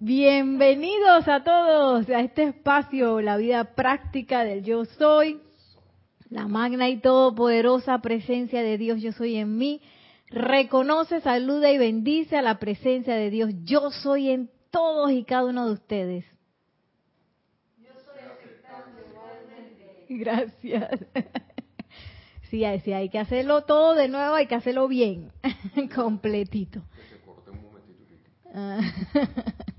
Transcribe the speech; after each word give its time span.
Bienvenidos 0.00 1.28
a 1.28 1.44
todos 1.44 2.08
a 2.10 2.20
este 2.20 2.42
espacio, 2.42 3.20
la 3.20 3.36
vida 3.36 3.74
práctica 3.74 4.42
del 4.42 4.64
yo 4.64 4.84
soy, 4.84 5.40
la 6.30 6.48
magna 6.48 6.88
y 6.88 6.98
todopoderosa 6.98 7.98
presencia 7.98 8.62
de 8.62 8.76
Dios 8.76 9.00
yo 9.00 9.12
soy 9.12 9.36
en 9.36 9.56
mí. 9.56 9.80
Reconoce, 10.30 11.20
saluda 11.20 11.70
y 11.70 11.78
bendice 11.78 12.36
a 12.36 12.42
la 12.42 12.58
presencia 12.58 13.14
de 13.14 13.30
Dios 13.30 13.50
yo 13.62 13.92
soy 13.92 14.30
en 14.30 14.50
todos 14.70 15.12
y 15.12 15.22
cada 15.22 15.44
uno 15.44 15.66
de 15.66 15.72
ustedes. 15.74 16.24
Yo 17.78 17.92
soy 18.04 18.20
igualmente. 19.10 20.06
Gracias. 20.08 21.06
Sí, 22.50 22.64
sí, 22.84 22.92
hay 22.92 23.08
que 23.08 23.20
hacerlo 23.20 23.62
todo 23.62 23.94
de 23.94 24.08
nuevo, 24.08 24.34
hay 24.34 24.46
que 24.46 24.56
hacerlo 24.56 24.88
bien, 24.88 25.30
completito. 25.94 26.82
Ah. 28.52 28.80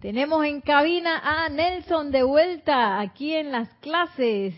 Tenemos 0.00 0.42
en 0.46 0.62
cabina 0.62 1.20
a 1.22 1.50
Nelson 1.50 2.10
de 2.10 2.22
vuelta 2.22 3.00
aquí 3.00 3.34
en 3.34 3.52
las 3.52 3.68
clases 3.80 4.54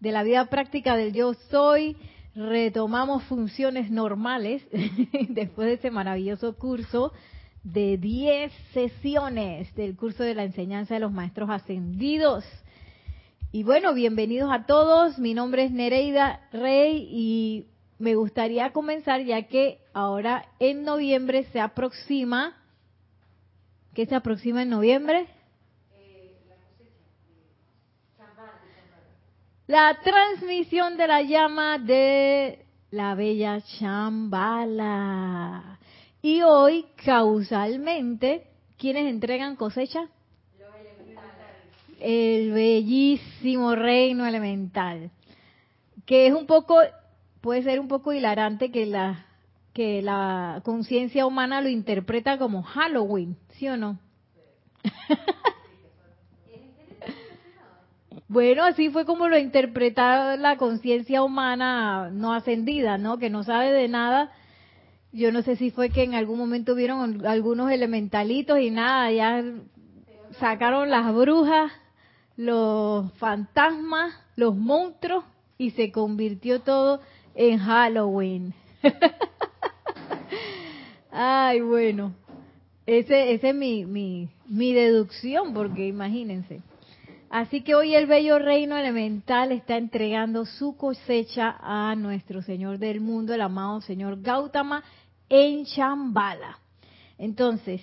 de 0.00 0.12
la 0.12 0.22
vida 0.22 0.44
práctica 0.50 0.98
del 0.98 1.14
yo 1.14 1.32
soy. 1.50 1.96
Retomamos 2.34 3.22
funciones 3.22 3.90
normales 3.90 4.62
después 5.30 5.68
de 5.68 5.74
ese 5.74 5.90
maravilloso 5.90 6.58
curso 6.58 7.10
de 7.64 7.96
10 7.96 8.52
sesiones 8.74 9.74
del 9.76 9.96
curso 9.96 10.24
de 10.24 10.34
la 10.34 10.44
enseñanza 10.44 10.92
de 10.92 11.00
los 11.00 11.12
maestros 11.12 11.48
ascendidos. 11.48 12.44
Y 13.50 13.62
bueno, 13.62 13.94
bienvenidos 13.94 14.50
a 14.52 14.66
todos. 14.66 15.18
Mi 15.18 15.32
nombre 15.32 15.64
es 15.64 15.70
Nereida 15.70 16.46
Rey 16.52 17.08
y 17.10 17.66
me 17.98 18.14
gustaría 18.14 18.72
comenzar 18.72 19.22
ya 19.22 19.44
que 19.44 19.78
ahora 19.94 20.44
en 20.58 20.84
noviembre 20.84 21.44
se 21.44 21.60
aproxima 21.60 22.61
¿Qué 23.94 24.06
se 24.06 24.14
aproxima 24.14 24.62
en 24.62 24.70
noviembre? 24.70 25.26
La 29.66 29.98
transmisión 30.02 30.96
de 30.96 31.06
la 31.06 31.22
llama 31.22 31.78
de 31.78 32.64
la 32.90 33.14
bella 33.14 33.60
Chambala. 33.60 34.98
Y 36.22 36.40
hoy, 36.42 36.86
causalmente, 37.04 38.46
¿quiénes 38.78 39.10
entregan 39.10 39.56
cosecha? 39.56 40.08
El 42.00 42.52
bellísimo 42.52 43.74
reino 43.74 44.26
elemental. 44.26 45.10
Que 46.06 46.26
es 46.28 46.34
un 46.34 46.46
poco, 46.46 46.80
puede 47.40 47.62
ser 47.62 47.78
un 47.78 47.88
poco 47.88 48.12
hilarante 48.12 48.70
que 48.70 48.86
la 48.86 49.26
que 49.72 50.02
la 50.02 50.60
conciencia 50.64 51.26
humana 51.26 51.60
lo 51.60 51.68
interpreta 51.68 52.38
como 52.38 52.62
Halloween, 52.62 53.36
¿sí 53.50 53.68
o 53.68 53.76
no? 53.76 53.98
bueno, 58.28 58.64
así 58.64 58.90
fue 58.90 59.04
como 59.04 59.28
lo 59.28 59.38
interpreta 59.38 60.36
la 60.36 60.56
conciencia 60.56 61.22
humana 61.22 62.10
no 62.10 62.34
ascendida, 62.34 62.98
¿no? 62.98 63.18
Que 63.18 63.30
no 63.30 63.44
sabe 63.44 63.72
de 63.72 63.88
nada. 63.88 64.32
Yo 65.12 65.32
no 65.32 65.42
sé 65.42 65.56
si 65.56 65.70
fue 65.70 65.90
que 65.90 66.04
en 66.04 66.14
algún 66.14 66.38
momento 66.38 66.74
vieron 66.74 67.26
algunos 67.26 67.70
elementalitos 67.70 68.58
y 68.60 68.70
nada, 68.70 69.10
ya 69.10 69.44
sacaron 70.38 70.90
las 70.90 71.14
brujas, 71.14 71.72
los 72.36 73.12
fantasmas, 73.14 74.14
los 74.36 74.56
monstruos 74.56 75.24
y 75.58 75.70
se 75.70 75.92
convirtió 75.92 76.60
todo 76.60 77.00
en 77.34 77.58
Halloween. 77.58 78.54
Ay, 81.12 81.60
bueno. 81.60 82.14
Ese, 82.86 83.34
ese 83.34 83.50
es 83.50 83.54
mi, 83.54 83.84
mi, 83.84 84.72
deducción, 84.72 85.52
porque 85.52 85.86
imagínense. 85.86 86.62
Así 87.28 87.62
que 87.62 87.74
hoy 87.74 87.94
el 87.94 88.06
bello 88.06 88.38
reino 88.38 88.76
elemental 88.76 89.52
está 89.52 89.76
entregando 89.76 90.46
su 90.46 90.76
cosecha 90.76 91.56
a 91.60 91.94
nuestro 91.96 92.42
Señor 92.42 92.78
del 92.78 93.00
mundo, 93.00 93.34
el 93.34 93.42
amado 93.42 93.82
Señor 93.82 94.20
Gautama, 94.22 94.82
en 95.28 95.64
Chambala. 95.66 96.58
Entonces, 97.18 97.82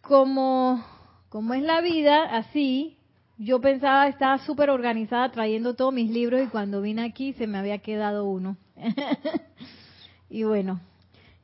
como, 0.00 0.84
como 1.28 1.54
es 1.54 1.62
la 1.62 1.80
vida, 1.80 2.24
así, 2.36 2.96
yo 3.36 3.60
pensaba, 3.60 4.08
estaba 4.08 4.38
súper 4.38 4.70
organizada 4.70 5.30
trayendo 5.30 5.74
todos 5.74 5.92
mis 5.92 6.10
libros 6.10 6.42
y 6.42 6.48
cuando 6.48 6.80
vine 6.80 7.02
aquí 7.02 7.32
se 7.32 7.48
me 7.48 7.58
había 7.58 7.78
quedado 7.78 8.24
uno. 8.24 8.56
y 10.30 10.44
bueno, 10.44 10.80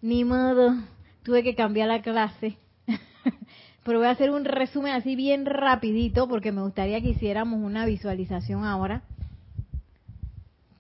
ni 0.05 0.23
modo, 0.23 0.75
tuve 1.23 1.43
que 1.43 1.55
cambiar 1.55 1.89
la 1.89 2.03
clase. 2.03 2.59
Pero 3.85 4.01
voy 4.01 4.09
a 4.09 4.11
hacer 4.11 4.31
un 4.31 4.45
resumen 4.45 4.93
así 4.93 5.17
bien 5.17 5.47
rapidito 5.47 6.29
porque 6.29 6.53
me 6.53 6.61
gustaría 6.61 7.01
que 7.01 7.09
hiciéramos 7.09 7.59
una 7.63 7.87
visualización 7.87 8.65
ahora. 8.65 9.03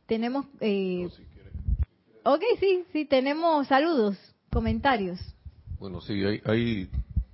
Tenemos... 0.04 0.44
Eh... 0.60 1.08
Ok, 2.22 2.42
sí, 2.60 2.84
sí, 2.92 3.06
tenemos 3.06 3.66
saludos, 3.66 4.18
comentarios. 4.52 5.18
Bueno, 5.78 6.02
sí, 6.02 6.22
hay, 6.22 6.42
hay, 6.44 6.90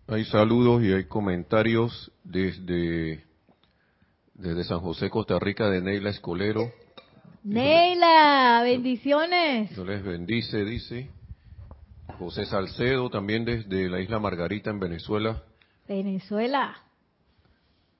hay 0.06 0.24
saludos 0.26 0.84
y 0.84 0.92
hay 0.92 1.04
comentarios 1.06 2.12
desde, 2.22 3.24
desde 4.34 4.62
San 4.62 4.78
José, 4.78 5.10
Costa 5.10 5.40
Rica, 5.40 5.68
de 5.70 5.80
Neila 5.80 6.10
Escolero. 6.10 6.72
Neila, 7.42 8.60
bendiciones. 8.62 9.70
Dios 9.74 9.86
les 9.88 10.04
bendice, 10.04 10.64
dice. 10.64 11.10
José 12.20 12.44
Salcedo, 12.44 13.08
también 13.08 13.46
desde 13.46 13.88
la 13.88 13.98
isla 13.98 14.18
Margarita 14.18 14.68
en 14.68 14.78
Venezuela. 14.78 15.42
Venezuela. 15.88 16.76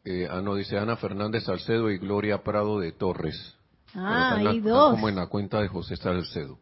Eh, 0.05 0.29
ah, 0.31 0.43
no, 0.43 0.57
dice 0.57 0.77
Ana 0.77 0.97
Fernández 0.97 1.45
Salcedo 1.45 1.91
y 1.91 1.97
Gloria 1.97 2.43
Prado 2.43 2.79
de 2.79 2.93
Torres. 2.93 3.57
Ah, 3.95 4.35
hay 4.37 4.61
dos. 4.61 4.91
Como 4.91 5.09
en 5.09 5.17
la 5.17 5.29
cuenta 5.29 5.63
de 5.63 5.69
José 5.69 5.97
Salcedo. 5.97 6.59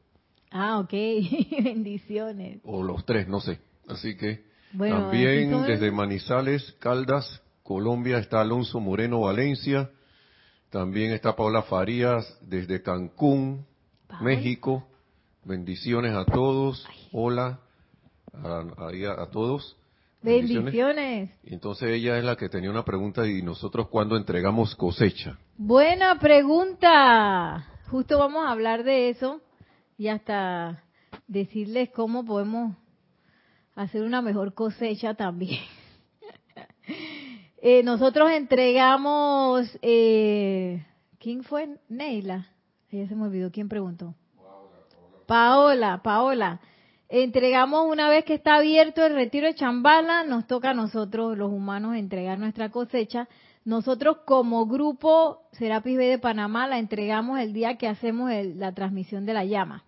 Ah, 0.53 0.79
ok. 0.79 0.93
Bendiciones. 1.65 2.61
O 2.63 2.85
los 2.85 3.05
tres, 3.05 3.27
no 3.27 3.41
sé. 3.41 3.59
Así 3.89 4.17
que 4.17 4.45
también 4.79 5.67
desde 5.67 5.91
Manizales, 5.91 6.77
Caldas, 6.79 7.43
Colombia, 7.65 8.19
está 8.19 8.41
Alonso 8.41 8.79
Moreno 8.79 9.23
Valencia. 9.23 9.91
También 10.71 11.11
está 11.11 11.35
Paula 11.35 11.63
Farías 11.63 12.39
desde 12.41 12.83
Cancún, 12.83 13.67
México. 14.21 14.88
Bendiciones 15.49 16.15
a 16.15 16.27
todos. 16.27 16.87
Hola 17.11 17.59
a, 18.35 19.27
todos. 19.33 19.79
Bendiciones. 20.21 21.31
Entonces 21.43 21.89
ella 21.89 22.19
es 22.19 22.25
la 22.25 22.37
que 22.37 22.51
tenía 22.51 22.71
una 22.71 22.85
pregunta 22.85 23.27
y 23.27 23.41
nosotros 23.41 23.89
cuándo 23.89 24.19
entregamos 24.19 24.77
cosecha. 24.77 25.39
Buena 25.57 26.19
pregunta. 26.19 27.67
Justo 27.87 28.19
vamos 28.19 28.45
a 28.47 28.51
hablar 28.51 28.85
de 28.85 29.09
eso 29.09 29.41
y 29.97 30.09
hasta 30.09 30.85
decirles 31.27 31.89
cómo 31.95 32.27
podemos 32.27 32.77
hacer 33.75 34.03
una 34.03 34.21
mejor 34.21 34.53
cosecha 34.53 35.15
también. 35.15 35.63
Eh, 37.61 37.83
nosotros 37.83 38.31
entregamos, 38.31 39.69
eh, 39.83 40.87
¿quién 41.19 41.43
fue? 41.43 41.77
Neila. 41.89 42.53
Ella 42.89 43.09
se 43.09 43.17
me 43.17 43.25
olvidó 43.25 43.51
quién 43.51 43.69
preguntó. 43.69 44.15
Paola, 45.29 46.01
Paola. 46.03 46.59
Entregamos 47.11 47.87
una 47.87 48.09
vez 48.09 48.25
que 48.25 48.33
está 48.33 48.55
abierto 48.55 49.05
el 49.05 49.13
retiro 49.13 49.47
de 49.47 49.55
Chambala, 49.55 50.25
nos 50.25 50.47
toca 50.47 50.71
a 50.71 50.75
nosotros, 50.75 51.37
los 51.37 51.53
humanos, 51.53 51.97
entregar 51.97 52.39
nuestra 52.39 52.71
cosecha. 52.71 53.29
Nosotros 53.63 54.21
como 54.25 54.65
grupo 54.65 55.43
Serapis 55.53 55.99
B 55.99 56.07
de 56.07 56.19
Panamá 56.19 56.67
la 56.67 56.79
entregamos 56.79 57.39
el 57.41 57.53
día 57.53 57.77
que 57.77 57.89
hacemos 57.89 58.31
la 58.57 58.73
transmisión 58.73 59.27
de 59.27 59.35
la 59.35 59.45
llama. 59.45 59.85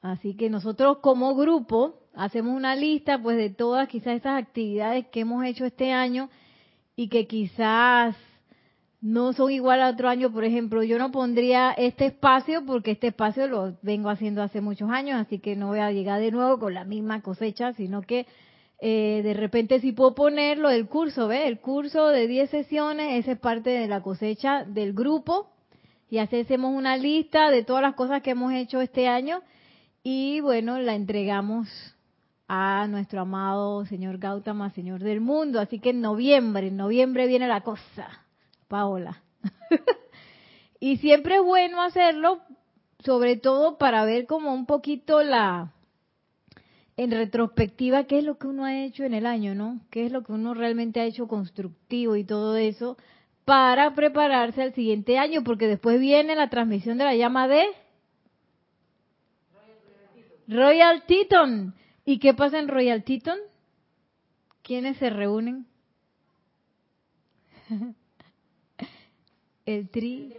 Así 0.00 0.34
que 0.34 0.50
nosotros 0.50 0.98
como 0.98 1.36
grupo 1.36 2.00
hacemos 2.14 2.56
una 2.56 2.74
lista 2.74 3.22
pues 3.22 3.36
de 3.36 3.50
todas 3.50 3.86
quizás 3.86 4.16
estas 4.16 4.42
actividades 4.42 5.06
que 5.06 5.20
hemos 5.20 5.44
hecho 5.44 5.64
este 5.64 5.92
año 5.92 6.30
y 6.96 7.08
que 7.08 7.28
quizás 7.28 8.16
no 9.02 9.32
son 9.32 9.50
igual 9.50 9.82
a 9.82 9.90
otro 9.90 10.08
año. 10.08 10.32
Por 10.32 10.44
ejemplo, 10.44 10.82
yo 10.84 10.96
no 10.96 11.10
pondría 11.10 11.72
este 11.72 12.06
espacio 12.06 12.64
porque 12.64 12.92
este 12.92 13.08
espacio 13.08 13.48
lo 13.48 13.74
vengo 13.82 14.08
haciendo 14.08 14.42
hace 14.42 14.60
muchos 14.60 14.90
años, 14.90 15.20
así 15.20 15.40
que 15.40 15.56
no 15.56 15.66
voy 15.66 15.80
a 15.80 15.90
llegar 15.90 16.20
de 16.20 16.30
nuevo 16.30 16.58
con 16.58 16.72
la 16.72 16.84
misma 16.84 17.20
cosecha, 17.20 17.72
sino 17.74 18.02
que 18.02 18.26
eh, 18.80 19.20
de 19.22 19.34
repente 19.34 19.80
sí 19.80 19.92
puedo 19.92 20.14
ponerlo 20.14 20.68
del 20.68 20.86
curso, 20.86 21.28
¿ve? 21.28 21.48
El 21.48 21.58
curso 21.58 22.08
de 22.08 22.26
10 22.28 22.50
sesiones, 22.50 23.18
esa 23.18 23.32
es 23.32 23.38
parte 23.38 23.70
de 23.70 23.88
la 23.88 24.02
cosecha 24.02 24.64
del 24.64 24.92
grupo 24.92 25.50
y 26.08 26.18
hacemos 26.18 26.74
una 26.74 26.96
lista 26.96 27.50
de 27.50 27.64
todas 27.64 27.82
las 27.82 27.94
cosas 27.94 28.22
que 28.22 28.30
hemos 28.30 28.52
hecho 28.52 28.80
este 28.80 29.08
año 29.08 29.42
y 30.04 30.40
bueno, 30.40 30.78
la 30.78 30.94
entregamos 30.94 31.68
a 32.46 32.86
nuestro 32.88 33.22
amado 33.22 33.84
señor 33.86 34.18
Gautama, 34.18 34.70
señor 34.70 35.02
del 35.02 35.20
mundo. 35.20 35.58
Así 35.58 35.78
que 35.78 35.90
en 35.90 36.00
noviembre, 36.00 36.68
en 36.68 36.76
noviembre 36.76 37.26
viene 37.26 37.48
la 37.48 37.62
cosa. 37.62 38.21
Paola. 38.72 39.22
y 40.80 40.96
siempre 40.96 41.36
es 41.36 41.42
bueno 41.42 41.82
hacerlo, 41.82 42.40
sobre 43.00 43.36
todo 43.36 43.76
para 43.76 44.02
ver 44.06 44.24
como 44.24 44.54
un 44.54 44.64
poquito 44.64 45.22
la 45.22 45.74
en 46.96 47.10
retrospectiva 47.10 48.04
qué 48.04 48.20
es 48.20 48.24
lo 48.24 48.38
que 48.38 48.46
uno 48.46 48.64
ha 48.64 48.82
hecho 48.82 49.04
en 49.04 49.12
el 49.12 49.26
año, 49.26 49.54
¿no? 49.54 49.80
¿Qué 49.90 50.06
es 50.06 50.12
lo 50.12 50.22
que 50.22 50.32
uno 50.32 50.54
realmente 50.54 51.00
ha 51.00 51.04
hecho 51.04 51.28
constructivo 51.28 52.16
y 52.16 52.24
todo 52.24 52.56
eso 52.56 52.96
para 53.44 53.94
prepararse 53.94 54.62
al 54.62 54.72
siguiente 54.72 55.18
año? 55.18 55.44
Porque 55.44 55.66
después 55.66 56.00
viene 56.00 56.34
la 56.34 56.48
transmisión 56.48 56.96
de 56.96 57.04
la 57.04 57.14
llama 57.14 57.48
de 57.48 57.66
Royal 60.48 61.02
Teton. 61.06 61.74
¿Y 62.06 62.20
qué 62.20 62.32
pasa 62.32 62.58
en 62.58 62.68
Royal 62.68 63.04
Teton? 63.04 63.38
¿Quiénes 64.62 64.96
se 64.96 65.10
reúnen? 65.10 65.66
el 69.66 69.88
tri 69.88 70.34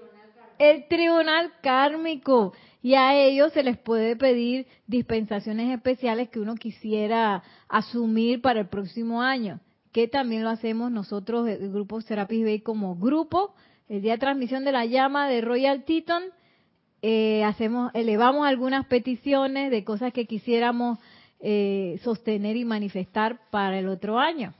el 0.60 0.88
tribunal 0.88 1.52
kármico 1.62 2.54
y 2.82 2.96
a 2.96 3.16
ellos 3.16 3.54
se 3.54 3.64
les 3.64 3.78
puede 3.78 4.16
pedir 4.16 4.68
dispensaciones 4.88 5.74
especiales 5.74 6.30
que 6.30 6.40
uno 6.40 6.56
quisiera 6.56 7.44
asumir 7.68 8.42
para 8.42 8.62
el 8.62 8.68
próximo 8.68 9.22
año, 9.22 9.60
que 9.92 10.08
también 10.08 10.44
lo 10.44 10.50
hacemos 10.50 10.92
nosotros, 10.92 11.48
el 11.48 11.72
grupo 11.72 12.02
Serapis 12.02 12.44
Bay, 12.44 12.60
como 12.60 12.96
grupo. 12.96 13.54
El 13.90 14.02
día 14.02 14.14
de 14.14 14.18
transmisión 14.20 14.64
de 14.64 14.72
la 14.72 14.86
llama 14.86 15.28
de 15.28 15.42
Royal 15.42 15.84
Teton, 15.84 16.24
eh, 17.02 17.44
hacemos, 17.44 17.92
elevamos 17.94 18.48
algunas 18.48 18.86
peticiones 18.86 19.72
de 19.72 19.84
cosas 19.84 20.14
que 20.14 20.26
quisiéramos 20.26 21.00
eh, 21.40 22.00
sostener 22.04 22.56
y 22.56 22.66
manifestar 22.66 23.40
para 23.50 23.80
el 23.80 23.88
otro 23.88 24.20
año. 24.20 24.54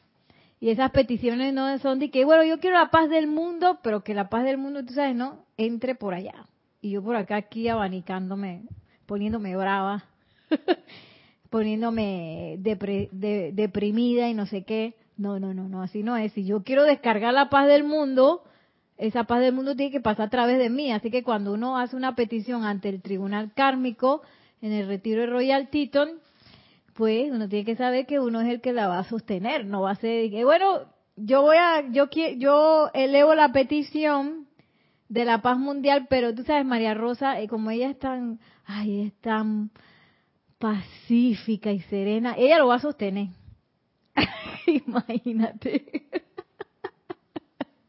Y 0.64 0.70
esas 0.70 0.92
peticiones 0.92 1.54
no 1.54 1.78
son 1.80 2.00
de 2.00 2.10
que, 2.10 2.24
bueno, 2.24 2.46
yo 2.46 2.58
quiero 2.58 2.78
la 2.78 2.90
paz 2.90 3.10
del 3.10 3.28
mundo, 3.28 3.80
pero 3.84 4.02
que 4.02 4.14
la 4.14 4.30
paz 4.30 4.46
del 4.46 4.58
mundo, 4.58 4.86
tú 4.86 4.94
sabes, 4.94 5.14
¿no? 5.14 5.44
Entre 5.58 5.94
por 5.94 6.14
allá. 6.14 6.48
Y 6.80 6.92
yo 6.92 7.04
por 7.04 7.18
acá 7.18 7.36
aquí 7.36 7.68
abanicándome, 7.68 8.64
poniéndome 9.06 9.58
brava, 9.58 10.06
poniéndome 11.50 12.56
deprimida 12.62 14.30
y 14.30 14.34
no 14.34 14.46
sé 14.46 14.64
qué. 14.64 14.96
No, 15.18 15.38
no, 15.38 15.54
no, 15.54 15.68
no, 15.68 15.82
así 15.82 16.02
no 16.02 16.16
es. 16.16 16.32
Si 16.32 16.46
yo 16.46 16.64
quiero 16.64 16.86
descargar 16.86 17.34
la 17.34 17.50
paz 17.50 17.68
del 17.68 17.84
mundo, 17.84 18.46
esa 18.96 19.26
paz 19.26 19.42
del 19.42 19.54
mundo 19.54 19.76
tiene 19.76 19.92
que 19.92 20.00
pasar 20.00 20.28
a 20.28 20.30
través 20.30 20.60
de 20.60 20.70
mí. 20.70 20.94
Así 20.94 21.12
que 21.12 21.24
cuando 21.24 21.52
uno 21.52 21.78
hace 21.78 21.98
una 21.98 22.16
petición 22.16 22.64
ante 22.64 22.88
el 22.88 23.02
tribunal 23.02 23.52
kármico 23.54 24.22
en 24.62 24.72
el 24.72 24.88
retiro 24.88 25.20
de 25.20 25.28
Royal 25.28 25.68
Teton, 25.68 26.22
pues 26.94 27.32
uno 27.32 27.50
tiene 27.50 27.66
que 27.66 27.76
saber 27.76 28.06
que 28.06 28.20
uno 28.20 28.42
es 28.42 28.50
el 28.50 28.62
que 28.62 28.74
la 28.74 28.88
va 28.88 29.00
a 29.00 29.04
sostener, 29.04 29.66
no 29.66 29.82
va 29.82 29.92
a 29.92 29.96
ser 29.96 30.30
que 30.30 30.44
bueno, 30.44 30.86
yo 31.16 31.42
voy 31.42 31.58
a 31.58 31.90
yo 31.92 32.10
yo 32.38 32.90
elevo 32.94 33.36
la 33.36 33.52
petición 33.52 34.48
de 35.10 35.26
la 35.26 35.42
paz 35.42 35.58
mundial, 35.58 36.08
pero 36.10 36.34
tú 36.34 36.44
sabes 36.44 36.66
María 36.66 36.94
Rosa, 36.94 37.40
eh, 37.40 37.48
como 37.48 37.72
ella 37.72 37.90
es 37.90 38.00
tan 38.00 38.40
ay, 38.66 39.08
es 39.08 39.14
tan 39.22 39.72
pacífica 40.60 41.72
y 41.72 41.82
serena, 41.82 42.36
ella 42.38 42.58
lo 42.58 42.68
va 42.68 42.76
a 42.76 42.80
sostener. 42.80 43.28
Imagínate. 44.68 46.08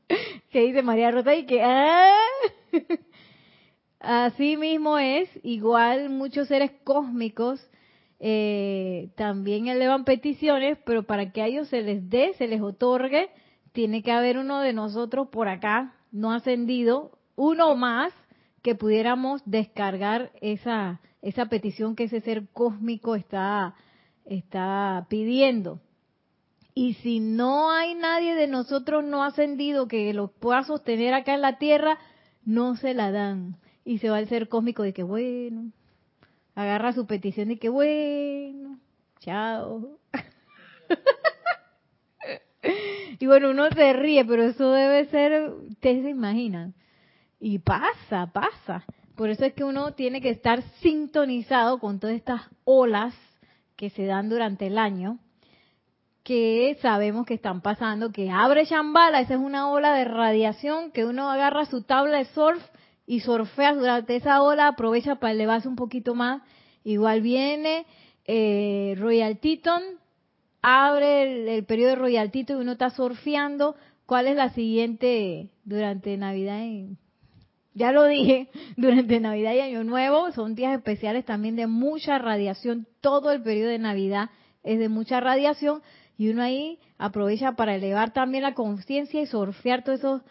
¿Qué 0.51 0.61
dice 0.61 0.83
María 0.83 1.11
Rosa 1.11 1.35
y 1.35 1.47
que 1.47 1.63
ah". 1.63 2.17
así 4.01 4.57
mismo 4.57 4.99
es, 4.99 5.29
igual 5.43 6.11
muchos 6.11 6.49
seres 6.49 6.73
cósmicos 6.85 7.67
eh, 8.27 9.11
también 9.17 9.67
elevan 9.67 10.07
peticiones, 10.07 10.79
pero 10.87 11.03
para 11.03 11.31
que 11.31 11.43
a 11.43 11.47
ellos 11.47 11.69
se 11.69 11.83
les 11.83 12.09
dé, 12.09 12.33
se 12.39 12.49
les 12.49 12.63
otorgue, 12.63 13.29
tiene 13.73 14.03
que 14.03 14.13
haber 14.13 14.39
uno 14.39 14.61
de 14.61 14.73
nosotros 14.73 15.29
por 15.29 15.47
acá, 15.47 15.93
no 16.11 16.33
ascendido, 16.33 17.19
uno 17.37 17.77
más 17.77 18.15
que 18.63 18.75
pudiéramos 18.75 19.43
descargar 19.45 20.33
esa, 20.41 21.03
esa 21.21 21.51
petición 21.51 21.95
que 21.95 22.05
ese 22.05 22.23
ser 22.23 22.49
cósmico 22.55 23.15
está, 23.15 23.75
está 24.25 25.07
pidiendo. 25.11 25.81
Y 26.75 26.95
si 26.95 27.21
no 27.21 27.71
hay 27.71 27.95
nadie 27.95 28.35
de 28.37 28.47
nosotros 28.47 29.05
no 29.05 29.23
ascendido 29.23 29.87
que 29.87 30.15
lo 30.15 30.29
pueda 30.29 30.63
sostener 30.63 31.13
acá 31.13 31.35
en 31.35 31.43
la 31.43 31.59
tierra, 31.59 31.99
no 32.47 32.77
se 32.77 32.95
la 32.95 33.11
dan. 33.11 33.59
Y 33.85 33.99
se 33.99 34.09
va 34.09 34.19
el 34.19 34.29
ser 34.29 34.49
cósmico 34.49 34.83
de 34.83 34.95
que, 34.95 35.03
bueno, 35.03 35.73
agarra 36.55 36.93
su 36.93 37.07
petición 37.07 37.51
y 37.51 37.57
que 37.57 37.69
bueno, 37.69 38.79
chao. 39.21 39.99
y 43.19 43.27
bueno, 43.27 43.51
uno 43.51 43.69
se 43.71 43.93
ríe, 43.93 44.25
pero 44.25 44.45
eso 44.45 44.71
debe 44.71 45.07
ser, 45.07 45.51
ustedes 45.51 46.05
se 46.05 46.11
imaginan. 46.11 46.75
Y 47.41 47.59
pasa, 47.59 48.31
pasa. 48.33 48.85
Por 49.17 49.31
eso 49.31 49.45
es 49.45 49.55
que 49.55 49.65
uno 49.65 49.93
tiene 49.93 50.21
que 50.21 50.31
estar 50.31 50.63
sintonizado 50.81 51.79
con 51.79 52.01
todas 52.01 52.17
estas 52.17 52.43
olas 52.65 53.15
que 53.77 53.91
se 53.91 54.07
dan 54.07 54.29
durante 54.29 54.67
el 54.67 54.79
año, 54.79 55.19
que 56.23 56.77
sabemos 56.81 57.27
que 57.27 57.35
están 57.35 57.61
pasando, 57.61 58.11
que 58.11 58.31
abre 58.31 58.65
Shambhala, 58.65 59.21
esa 59.21 59.35
es 59.35 59.41
una 59.41 59.71
ola 59.71 59.95
de 59.95 60.05
radiación, 60.05 60.91
que 60.91 61.05
uno 61.05 61.31
agarra 61.31 61.67
su 61.67 61.83
tabla 61.83 62.19
de 62.19 62.25
surf 62.27 62.63
y 63.07 63.21
surfeas 63.21 63.77
durante 63.77 64.17
esa 64.17 64.43
ola, 64.43 64.69
aprovecha 64.69 65.17
para 65.17 65.33
elevarse 65.33 65.69
un 65.69 65.77
poquito 65.77 66.15
más. 66.15 66.43
Igual 66.85 67.23
viene 67.23 67.87
eh, 68.27 68.95
Royal 68.99 69.39
abre 70.63 71.57
el, 71.57 71.65
periodo 71.65 71.91
de 71.91 71.97
Royal 71.97 72.31
Teton 72.31 72.59
y 72.59 72.61
uno 72.63 72.73
está 72.73 72.91
surfeando. 72.91 73.77
¿Cuál 74.07 74.27
es 74.27 74.37
la 74.37 74.51
siguiente 74.51 75.51
durante 75.65 76.17
Navidad? 76.17 76.63
ya 77.75 77.91
lo 77.91 78.07
dije, 78.07 78.49
durante 78.77 79.21
Navidad 79.21 79.53
y 79.55 79.61
Año 79.61 79.85
Nuevo 79.85 80.31
son 80.33 80.55
días 80.55 80.75
especiales 80.75 81.25
también 81.25 81.57
de 81.57 81.67
mucha 81.67 82.19
radiación. 82.19 82.87
Todo 83.01 83.31
el 83.31 83.43
periodo 83.43 83.71
de 83.71 83.79
Navidad 83.79 84.31
es 84.63 84.79
de 84.79 84.89
mucha 84.89 85.21
radiación 85.21 85.83
y 86.17 86.31
uno 86.31 86.43
ahí 86.43 86.79
aprovecha 86.97 87.53
para 87.53 87.75
elevar 87.75 88.13
también 88.13 88.45
la 88.45 88.55
conciencia 88.55 89.21
y 89.21 89.27
surfear 89.27 89.83
todo 89.83 89.95
eso 89.95 90.23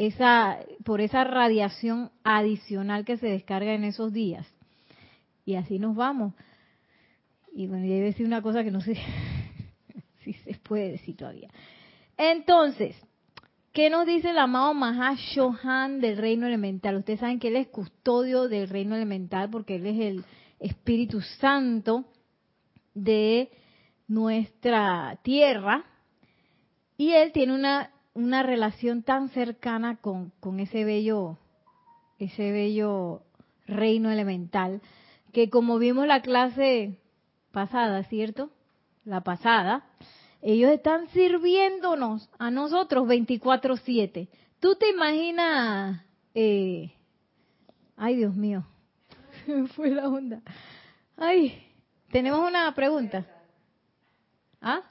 esa, 0.00 0.58
por 0.82 1.02
esa 1.02 1.24
radiación 1.24 2.10
adicional 2.24 3.04
que 3.04 3.18
se 3.18 3.26
descarga 3.26 3.74
en 3.74 3.84
esos 3.84 4.14
días. 4.14 4.46
Y 5.44 5.56
así 5.56 5.78
nos 5.78 5.94
vamos. 5.94 6.32
Y 7.52 7.66
bueno, 7.66 7.84
y 7.84 7.92
a 7.92 8.02
decir 8.02 8.24
una 8.24 8.40
cosa 8.40 8.64
que 8.64 8.70
no 8.70 8.80
sé 8.80 8.96
si 10.24 10.32
se 10.32 10.54
puede 10.54 10.92
decir 10.92 11.18
todavía. 11.18 11.50
Entonces, 12.16 12.96
¿qué 13.74 13.90
nos 13.90 14.06
dice 14.06 14.30
el 14.30 14.38
amado 14.38 14.72
Mahashohan 14.72 16.00
del 16.00 16.16
reino 16.16 16.46
elemental? 16.46 16.96
Ustedes 16.96 17.20
saben 17.20 17.38
que 17.38 17.48
él 17.48 17.56
es 17.56 17.68
custodio 17.68 18.48
del 18.48 18.70
reino 18.70 18.96
elemental 18.96 19.50
porque 19.50 19.74
él 19.76 19.86
es 19.86 20.00
el 20.00 20.24
Espíritu 20.60 21.20
Santo 21.20 22.06
de 22.94 23.50
nuestra 24.08 25.18
tierra. 25.22 25.84
Y 26.96 27.12
él 27.12 27.32
tiene 27.32 27.54
una 27.54 27.90
una 28.14 28.42
relación 28.42 29.02
tan 29.02 29.28
cercana 29.30 29.96
con, 29.96 30.32
con 30.40 30.60
ese 30.60 30.84
bello, 30.84 31.38
ese 32.18 32.50
bello 32.50 33.22
reino 33.66 34.10
elemental, 34.10 34.80
que 35.32 35.48
como 35.48 35.78
vimos 35.78 36.06
la 36.06 36.22
clase 36.22 36.98
pasada, 37.52 38.02
¿cierto? 38.04 38.50
La 39.04 39.22
pasada, 39.22 39.84
ellos 40.42 40.70
están 40.70 41.08
sirviéndonos 41.08 42.28
a 42.38 42.50
nosotros 42.50 43.06
24/7. 43.06 44.28
¿Tú 44.58 44.74
te 44.74 44.90
imaginas? 44.90 46.02
Eh, 46.34 46.92
ay, 47.96 48.16
Dios 48.16 48.34
mío, 48.34 48.64
fue 49.74 49.90
la 49.90 50.08
onda. 50.08 50.42
Ay, 51.16 51.62
tenemos 52.10 52.46
una 52.46 52.74
pregunta. 52.74 53.26
¿Ah? 54.60 54.82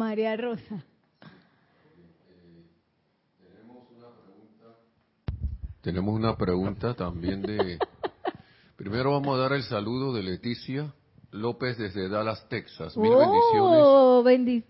María 0.00 0.34
Rosa. 0.34 0.82
Tenemos 5.82 6.14
una 6.14 6.36
pregunta 6.38 6.94
también 6.94 7.42
de... 7.42 7.78
Primero 8.76 9.12
vamos 9.12 9.36
a 9.36 9.42
dar 9.42 9.52
el 9.52 9.62
saludo 9.62 10.14
de 10.14 10.22
Leticia 10.22 10.90
López 11.32 11.76
desde 11.76 12.08
Dallas, 12.08 12.48
Texas. 12.48 12.96
Mil 12.96 13.12
oh, 13.12 14.22
bendiciones. 14.22 14.64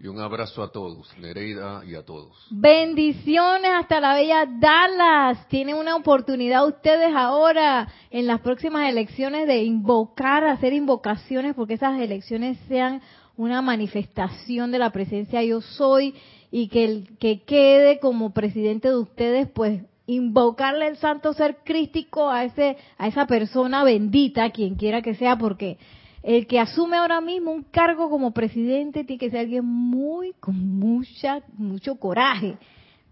y 0.00 0.08
un 0.08 0.18
abrazo 0.18 0.64
a 0.64 0.72
todos, 0.72 1.16
Nereida 1.16 1.84
y 1.84 1.94
a 1.94 2.04
todos. 2.04 2.48
Bendiciones 2.50 3.70
hasta 3.72 4.00
la 4.00 4.14
bella 4.14 4.46
Dallas. 4.46 5.46
Tienen 5.46 5.76
una 5.76 5.94
oportunidad 5.94 6.66
ustedes 6.66 7.14
ahora 7.14 7.86
en 8.10 8.26
las 8.26 8.40
próximas 8.40 8.90
elecciones 8.90 9.46
de 9.46 9.62
invocar, 9.62 10.44
hacer 10.44 10.72
invocaciones 10.72 11.54
porque 11.54 11.74
esas 11.74 12.00
elecciones 12.00 12.58
sean 12.66 13.00
una 13.36 13.62
manifestación 13.62 14.70
de 14.70 14.78
la 14.78 14.90
presencia 14.90 15.42
yo 15.42 15.60
soy 15.60 16.14
y 16.50 16.68
que 16.68 16.84
el 16.84 17.18
que 17.18 17.42
quede 17.42 17.98
como 17.98 18.32
presidente 18.32 18.88
de 18.88 18.96
ustedes, 18.96 19.48
pues 19.48 19.82
invocarle 20.06 20.86
el 20.86 20.96
santo 20.96 21.32
ser 21.32 21.58
crístico 21.64 22.30
a 22.30 22.44
ese 22.44 22.76
a 22.96 23.08
esa 23.08 23.26
persona 23.26 23.84
bendita, 23.84 24.50
quien 24.50 24.76
quiera 24.76 25.02
que 25.02 25.14
sea, 25.14 25.36
porque 25.36 25.78
el 26.22 26.46
que 26.46 26.60
asume 26.60 26.96
ahora 26.96 27.20
mismo 27.20 27.52
un 27.52 27.64
cargo 27.64 28.08
como 28.08 28.32
presidente 28.32 29.04
tiene 29.04 29.18
que 29.18 29.30
ser 29.30 29.40
alguien 29.40 29.64
muy 29.64 30.32
con 30.40 30.78
mucha 30.78 31.42
mucho 31.56 31.96
coraje, 31.96 32.56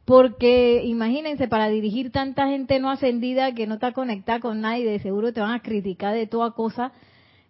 porque 0.04 0.82
imagínense, 0.84 1.48
para 1.48 1.68
dirigir 1.68 2.10
tanta 2.12 2.48
gente 2.48 2.78
no 2.78 2.90
ascendida 2.90 3.54
que 3.54 3.66
no 3.66 3.74
está 3.74 3.92
conectada 3.92 4.40
con 4.40 4.60
nadie, 4.60 4.84
de 4.84 5.00
seguro 5.00 5.32
te 5.32 5.40
van 5.40 5.52
a 5.52 5.62
criticar 5.62 6.14
de 6.14 6.26
toda 6.26 6.52
cosa, 6.52 6.92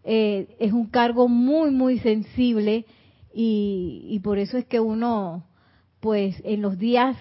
eh, 0.04 0.56
es 0.58 0.72
un 0.72 0.86
cargo 0.86 1.28
muy, 1.28 1.70
muy 1.70 1.98
sensible 1.98 2.84
y, 3.32 4.06
y 4.08 4.18
por 4.20 4.38
eso 4.38 4.58
es 4.58 4.66
que 4.66 4.80
uno, 4.80 5.44
pues 6.00 6.40
en 6.44 6.62
los 6.62 6.78
días 6.78 7.16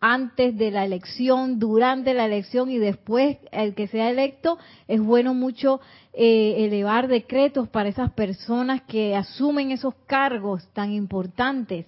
antes 0.00 0.56
de 0.56 0.70
la 0.70 0.84
elección, 0.84 1.58
durante 1.58 2.14
la 2.14 2.26
elección 2.26 2.70
y 2.70 2.78
después 2.78 3.38
el 3.50 3.74
que 3.74 3.88
sea 3.88 4.10
electo, 4.10 4.58
es 4.86 5.00
bueno 5.00 5.34
mucho 5.34 5.80
eh, 6.12 6.64
elevar 6.64 7.08
decretos 7.08 7.68
para 7.68 7.88
esas 7.88 8.12
personas 8.12 8.82
que 8.82 9.16
asumen 9.16 9.70
esos 9.70 9.94
cargos 10.06 10.66
tan 10.72 10.92
importantes. 10.92 11.86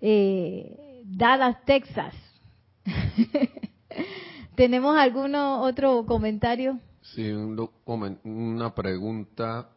Eh, 0.00 1.02
Dallas, 1.04 1.64
Texas. 1.64 2.14
¿Tenemos 4.54 4.96
algún 4.96 5.34
otro 5.34 6.04
comentario? 6.06 6.78
Sí, 7.14 7.28
una 7.32 8.74
pregunta 8.74 9.70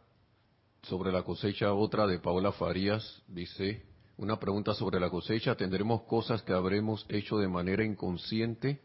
sobre 0.83 1.11
la 1.11 1.23
cosecha, 1.23 1.73
otra 1.73 2.05
de 2.05 2.19
Paola 2.19 2.51
Farías, 2.51 3.23
dice, 3.27 3.83
una 4.17 4.39
pregunta 4.39 4.75
sobre 4.75 4.99
la 4.99 5.09
cosecha. 5.09 5.55
¿Tendremos 5.55 6.03
cosas 6.03 6.43
que 6.43 6.53
habremos 6.53 7.05
hecho 7.09 7.37
de 7.37 7.47
manera 7.47 7.83
inconsciente? 7.83 8.81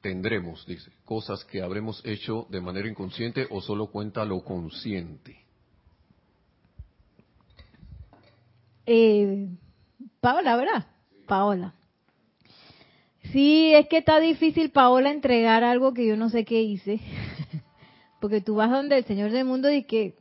Tendremos, 0.00 0.64
dice, 0.66 0.90
cosas 1.04 1.44
que 1.44 1.60
habremos 1.60 2.00
hecho 2.06 2.46
de 2.48 2.62
manera 2.62 2.88
inconsciente 2.88 3.46
o 3.50 3.60
solo 3.60 3.88
cuenta 3.88 4.24
lo 4.24 4.42
consciente. 4.42 5.44
Eh, 8.86 9.48
Paola, 10.20 10.56
¿verdad? 10.56 10.86
Paola. 11.26 11.74
Sí, 13.32 13.72
es 13.74 13.86
que 13.88 13.98
está 13.98 14.18
difícil, 14.18 14.70
Paola, 14.70 15.10
entregar 15.10 15.62
algo 15.62 15.94
que 15.94 16.06
yo 16.06 16.16
no 16.16 16.30
sé 16.30 16.44
qué 16.44 16.62
hice. 16.62 17.00
Porque 18.20 18.40
tú 18.40 18.56
vas 18.56 18.70
donde 18.70 18.98
el 18.98 19.04
Señor 19.04 19.30
del 19.30 19.44
mundo 19.44 19.70
y 19.70 19.84
que 19.84 20.14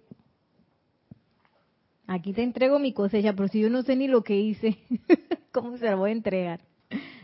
aquí 2.07 2.33
te 2.33 2.43
entrego 2.43 2.79
mi 2.79 2.93
cosecha, 2.93 3.33
pero 3.33 3.47
si 3.47 3.61
yo 3.61 3.69
no 3.69 3.83
sé 3.83 3.95
ni 3.95 4.07
lo 4.07 4.23
que 4.23 4.39
hice, 4.39 4.77
¿cómo 5.51 5.77
se 5.77 5.85
la 5.85 5.95
voy 5.95 6.09
a 6.09 6.13
entregar? 6.13 6.61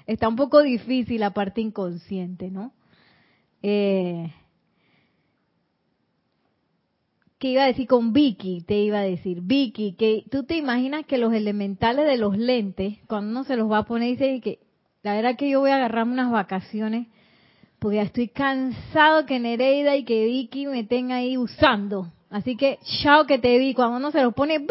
Está 0.06 0.28
un 0.28 0.36
poco 0.36 0.62
difícil 0.62 1.22
la 1.22 1.32
parte 1.32 1.62
inconsciente, 1.62 2.52
¿no? 2.52 2.74
Eh, 3.62 4.32
¿Qué 7.40 7.50
iba 7.50 7.64
a 7.64 7.68
decir 7.68 7.88
con 7.88 8.14
Vicky? 8.14 8.62
Te 8.62 8.80
iba 8.80 9.00
a 9.00 9.04
decir, 9.04 9.42
Vicky, 9.42 9.94
que 9.94 10.26
tú 10.32 10.44
te 10.44 10.56
imaginas 10.56 11.06
que 11.06 11.18
los 11.18 11.34
elementales 11.34 12.06
de 12.06 12.18
los 12.18 12.38
lentes, 12.38 13.00
cuando 13.08 13.32
uno 13.32 13.44
se 13.44 13.58
los 13.58 13.70
va 13.72 13.80
a 13.80 13.86
poner, 13.86 14.10
dice 14.10 14.40
que 14.42 14.60
la 15.06 15.14
verdad 15.14 15.36
que 15.36 15.48
yo 15.48 15.60
voy 15.60 15.70
a 15.70 15.76
agarrarme 15.76 16.14
unas 16.14 16.32
vacaciones 16.32 17.06
porque 17.78 17.98
ya 17.98 18.02
estoy 18.02 18.28
cansado 18.28 19.28
que 19.28 19.40
Nereida 19.40 19.96
y 19.96 20.04
que 20.04 20.26
Vicky 20.26 20.66
me 20.66 20.84
tenga 20.84 21.18
ahí 21.18 21.38
usando. 21.38 22.12
Así 22.32 22.58
que, 22.58 22.80
chao 23.04 23.28
que 23.28 23.38
te 23.38 23.60
vi, 23.60 23.76
cuando 23.76 23.98
uno 23.98 24.10
se 24.10 24.24
los 24.24 24.34
pone, 24.34 24.66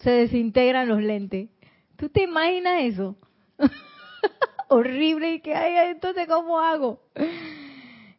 se 0.00 0.10
desintegran 0.10 0.86
los 0.86 1.00
lentes. 1.00 1.48
¿Tú 1.96 2.10
te 2.10 2.24
imaginas 2.24 2.82
eso? 2.82 3.16
Horrible 4.68 5.36
y 5.36 5.40
que, 5.40 5.54
ay, 5.54 5.92
entonces, 5.92 6.28
¿cómo 6.28 6.60
hago? 6.60 7.00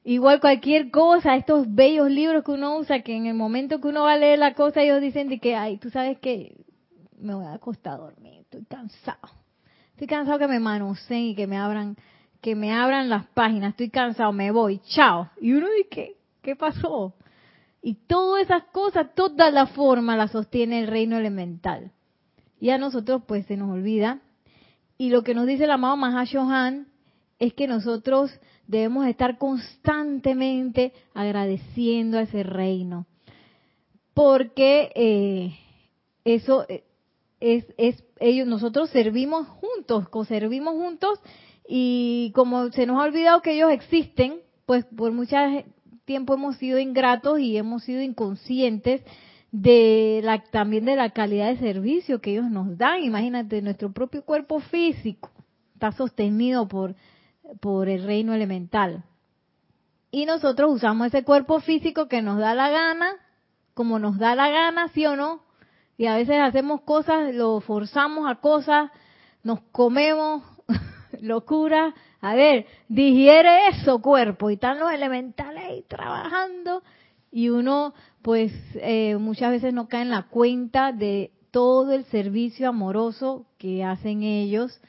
Igual 0.03 0.39
cualquier 0.39 0.89
cosa, 0.89 1.35
estos 1.35 1.71
bellos 1.71 2.09
libros 2.09 2.43
que 2.43 2.53
uno 2.53 2.75
usa, 2.79 3.01
que 3.01 3.15
en 3.15 3.27
el 3.27 3.35
momento 3.35 3.79
que 3.79 3.89
uno 3.89 4.01
va 4.05 4.13
a 4.13 4.17
leer 4.17 4.39
la 4.39 4.55
cosa, 4.55 4.81
ellos 4.81 4.99
dicen 4.99 5.29
de 5.29 5.39
que, 5.39 5.55
ay, 5.55 5.77
tú 5.77 5.91
sabes 5.91 6.17
que 6.17 6.55
me 7.19 7.35
voy 7.35 7.45
a 7.45 7.53
acostar 7.53 7.93
a 7.93 7.97
dormir, 7.97 8.39
estoy 8.41 8.65
cansado. 8.65 9.38
Estoy 9.99 10.15
cansado 10.15 10.39
que 10.39 10.47
me 10.47 10.61
manoseen 10.61 11.25
y 11.25 11.35
que 11.35 11.45
me 11.45 11.57
abran, 11.57 11.97
que 12.39 12.55
me 12.55 12.71
abran 12.71 13.09
las 13.09 13.27
páginas, 13.27 13.71
estoy 13.71 13.89
cansado, 13.89 14.31
me 14.31 14.49
voy, 14.49 14.79
chao. 14.95 15.29
Y 15.41 15.51
uno 15.51 15.67
dice, 15.71 15.89
¿qué, 15.89 16.15
qué 16.41 16.55
pasó? 16.55 17.15
Y 17.81 17.95
todas 17.95 18.43
esas 18.43 18.63
cosas, 18.71 19.13
toda 19.13 19.51
la 19.51 19.65
forma 19.65 20.15
la 20.15 20.29
sostiene 20.29 20.79
el 20.79 20.87
reino 20.87 21.17
elemental. 21.17 21.91
Y 22.61 22.69
a 22.69 22.77
nosotros 22.77 23.23
pues 23.27 23.45
se 23.47 23.57
nos 23.57 23.71
olvida. 23.71 24.21
Y 24.97 25.09
lo 25.09 25.21
que 25.21 25.33
nos 25.33 25.45
dice 25.45 25.65
el 25.65 25.71
amado 25.71 25.97
Mahashohan 25.97 26.87
es 27.37 27.53
que 27.53 27.67
nosotros 27.67 28.31
debemos 28.67 29.05
estar 29.05 29.37
constantemente 29.37 30.93
agradeciendo 31.13 32.19
a 32.19 32.21
ese 32.21 32.43
reino. 32.43 33.05
Porque 34.13 34.93
eh, 34.95 35.59
eso 36.23 36.65
eh, 36.69 36.85
es, 37.39 37.65
es, 37.77 38.01
ellos, 38.19 38.47
nosotros 38.47 38.89
servimos 38.89 39.47
juntos, 39.47 40.09
co-servimos 40.09 40.73
juntos 40.73 41.19
y 41.67 42.31
como 42.35 42.71
se 42.71 42.85
nos 42.85 42.99
ha 42.99 43.05
olvidado 43.05 43.41
que 43.41 43.53
ellos 43.53 43.71
existen, 43.71 44.39
pues 44.65 44.85
por 44.85 45.11
muchas 45.11 45.65
tiempo 46.09 46.33
hemos 46.33 46.57
sido 46.57 46.79
ingratos 46.79 47.39
y 47.39 47.55
hemos 47.55 47.83
sido 47.83 48.01
inconscientes 48.01 49.03
de 49.51 50.21
la, 50.23 50.41
también 50.41 50.85
de 50.85 50.95
la 50.95 51.11
calidad 51.11 51.49
de 51.49 51.59
servicio 51.59 52.19
que 52.19 52.31
ellos 52.31 52.49
nos 52.49 52.79
dan. 52.79 53.03
Imagínate, 53.03 53.61
nuestro 53.61 53.91
propio 53.91 54.23
cuerpo 54.23 54.59
físico 54.59 55.29
está 55.75 55.91
sostenido 55.91 56.67
por, 56.67 56.95
por 57.59 57.89
el 57.89 58.03
reino 58.05 58.33
elemental. 58.33 59.03
Y 60.09 60.25
nosotros 60.25 60.73
usamos 60.73 61.07
ese 61.07 61.23
cuerpo 61.23 61.59
físico 61.59 62.07
que 62.07 62.23
nos 62.23 62.39
da 62.39 62.55
la 62.55 62.69
gana, 62.69 63.11
como 63.75 63.99
nos 63.99 64.17
da 64.17 64.33
la 64.33 64.49
gana, 64.49 64.87
sí 64.89 65.05
o 65.05 65.15
no. 65.15 65.43
Y 65.99 66.07
a 66.07 66.15
veces 66.15 66.37
hacemos 66.39 66.79
cosas, 66.83 67.35
lo 67.35 67.59
forzamos 67.59 68.31
a 68.31 68.35
cosas, 68.35 68.89
nos 69.43 69.59
comemos 69.73 70.43
locura. 71.19 71.93
A 72.21 72.35
ver, 72.35 72.67
digiere 72.87 73.67
eso, 73.67 74.01
cuerpo. 74.01 74.49
Y 74.49 74.53
están 74.53 74.79
los 74.79 74.93
elementales 74.93 75.61
ahí 75.61 75.83
trabajando. 75.89 76.83
Y 77.33 77.49
uno, 77.49 77.93
pues, 78.21 78.53
eh, 78.75 79.17
muchas 79.17 79.51
veces 79.51 79.73
no 79.73 79.89
cae 79.89 80.03
en 80.03 80.11
la 80.11 80.29
cuenta 80.29 80.93
de 80.93 81.33
todo 81.51 81.91
el 81.91 82.05
servicio 82.05 82.69
amoroso 82.69 83.47
que 83.57 83.83
hacen 83.83 84.23
ellos. 84.23 84.79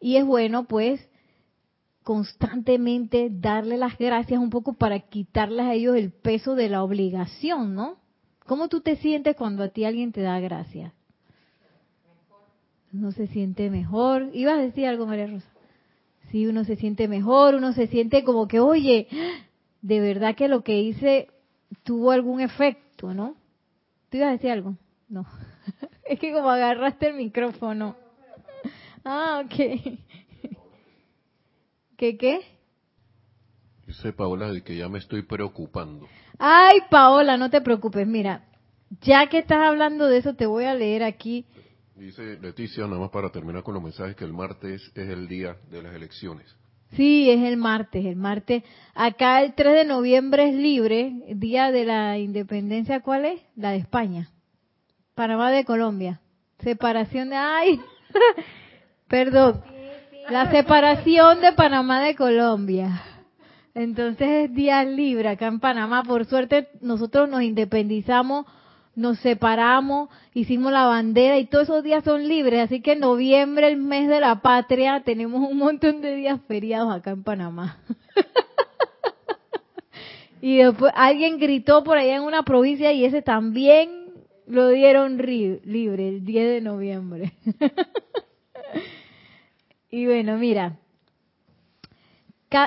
Y 0.00 0.16
es 0.16 0.26
bueno, 0.26 0.64
pues, 0.64 1.00
constantemente 2.02 3.30
darle 3.30 3.78
las 3.78 3.96
gracias 3.96 4.38
un 4.38 4.50
poco 4.50 4.74
para 4.74 5.00
quitarles 5.00 5.64
a 5.64 5.72
ellos 5.72 5.96
el 5.96 6.12
peso 6.12 6.54
de 6.54 6.68
la 6.68 6.82
obligación, 6.84 7.74
¿no? 7.74 8.01
¿Cómo 8.46 8.68
tú 8.68 8.80
te 8.80 8.96
sientes 8.96 9.36
cuando 9.36 9.62
a 9.62 9.68
ti 9.68 9.84
alguien 9.84 10.12
te 10.12 10.22
da 10.22 10.40
gracias? 10.40 10.92
No 12.90 13.12
se 13.12 13.26
siente 13.26 13.70
mejor. 13.70 14.30
¿Ibas 14.34 14.58
a 14.58 14.62
decir 14.62 14.86
algo, 14.86 15.06
María 15.06 15.26
Rosa? 15.26 15.48
Sí, 16.30 16.46
uno 16.46 16.64
se 16.64 16.76
siente 16.76 17.08
mejor, 17.08 17.54
uno 17.54 17.72
se 17.72 17.86
siente 17.86 18.24
como 18.24 18.48
que, 18.48 18.60
oye, 18.60 19.08
de 19.80 20.00
verdad 20.00 20.34
que 20.34 20.48
lo 20.48 20.62
que 20.62 20.80
hice 20.80 21.28
tuvo 21.82 22.10
algún 22.10 22.40
efecto, 22.40 23.14
¿no? 23.14 23.36
¿Tú 24.10 24.18
ibas 24.18 24.28
a 24.28 24.32
decir 24.32 24.50
algo? 24.50 24.76
No. 25.08 25.26
es 26.06 26.18
que 26.18 26.32
como 26.32 26.50
agarraste 26.50 27.08
el 27.08 27.14
micrófono. 27.14 27.96
Ah, 29.04 29.42
ok. 29.44 29.56
¿Qué 31.96 32.16
qué? 32.16 32.40
Dice 33.86 34.12
Paola 34.12 34.50
de 34.50 34.62
que 34.62 34.76
ya 34.76 34.88
me 34.88 34.98
estoy 34.98 35.22
preocupando. 35.22 36.08
Ay, 36.44 36.80
Paola, 36.90 37.36
no 37.36 37.50
te 37.50 37.60
preocupes. 37.60 38.06
Mira, 38.06 38.44
ya 39.00 39.28
que 39.28 39.38
estás 39.38 39.58
hablando 39.58 40.08
de 40.08 40.18
eso, 40.18 40.34
te 40.34 40.46
voy 40.46 40.64
a 40.64 40.74
leer 40.74 41.04
aquí 41.04 41.46
Dice 42.02 42.38
Leticia, 42.40 42.84
nada 42.86 42.98
más 42.98 43.10
para 43.10 43.30
terminar 43.30 43.62
con 43.62 43.74
los 43.74 43.82
mensajes, 43.82 44.16
que 44.16 44.24
el 44.24 44.32
martes 44.32 44.82
es 44.94 45.08
el 45.08 45.28
día 45.28 45.56
de 45.70 45.82
las 45.82 45.94
elecciones. 45.94 46.46
Sí, 46.96 47.30
es 47.30 47.42
el 47.42 47.56
martes, 47.56 48.04
el 48.04 48.16
martes. 48.16 48.64
Acá 48.94 49.40
el 49.40 49.54
3 49.54 49.74
de 49.74 49.84
noviembre 49.84 50.48
es 50.48 50.54
libre, 50.56 51.12
día 51.28 51.70
de 51.70 51.84
la 51.84 52.18
independencia, 52.18 53.00
¿cuál 53.00 53.26
es? 53.26 53.40
La 53.54 53.70
de 53.70 53.76
España. 53.76 54.30
Panamá 55.14 55.52
de 55.52 55.64
Colombia. 55.64 56.20
Separación 56.58 57.30
de... 57.30 57.36
¡Ay! 57.36 57.80
Perdón. 59.08 59.62
La 60.28 60.50
separación 60.50 61.40
de 61.40 61.52
Panamá 61.52 62.02
de 62.02 62.16
Colombia. 62.16 63.00
Entonces 63.74 64.28
es 64.28 64.54
día 64.54 64.84
libre 64.84 65.28
acá 65.28 65.46
en 65.46 65.60
Panamá. 65.60 66.02
Por 66.02 66.26
suerte 66.26 66.68
nosotros 66.80 67.28
nos 67.28 67.42
independizamos 67.42 68.46
nos 68.94 69.18
separamos, 69.20 70.10
hicimos 70.34 70.72
la 70.72 70.86
bandera 70.86 71.38
y 71.38 71.46
todos 71.46 71.64
esos 71.64 71.82
días 71.82 72.04
son 72.04 72.28
libres, 72.28 72.60
así 72.60 72.80
que 72.80 72.92
en 72.92 73.00
noviembre, 73.00 73.68
el 73.68 73.78
mes 73.78 74.08
de 74.08 74.20
la 74.20 74.42
patria, 74.42 75.02
tenemos 75.04 75.48
un 75.48 75.56
montón 75.56 76.02
de 76.02 76.14
días 76.14 76.40
feriados 76.46 76.92
acá 76.92 77.12
en 77.12 77.22
Panamá. 77.22 77.78
y 80.42 80.58
después 80.58 80.92
alguien 80.94 81.38
gritó 81.38 81.82
por 81.84 81.96
allá 81.96 82.16
en 82.16 82.22
una 82.22 82.42
provincia 82.42 82.92
y 82.92 83.04
ese 83.04 83.22
también 83.22 84.12
lo 84.46 84.68
dieron 84.68 85.16
libre 85.16 86.08
el 86.08 86.24
10 86.24 86.48
de 86.48 86.60
noviembre. 86.60 87.32
y 89.90 90.04
bueno, 90.04 90.36
mira, 90.36 90.76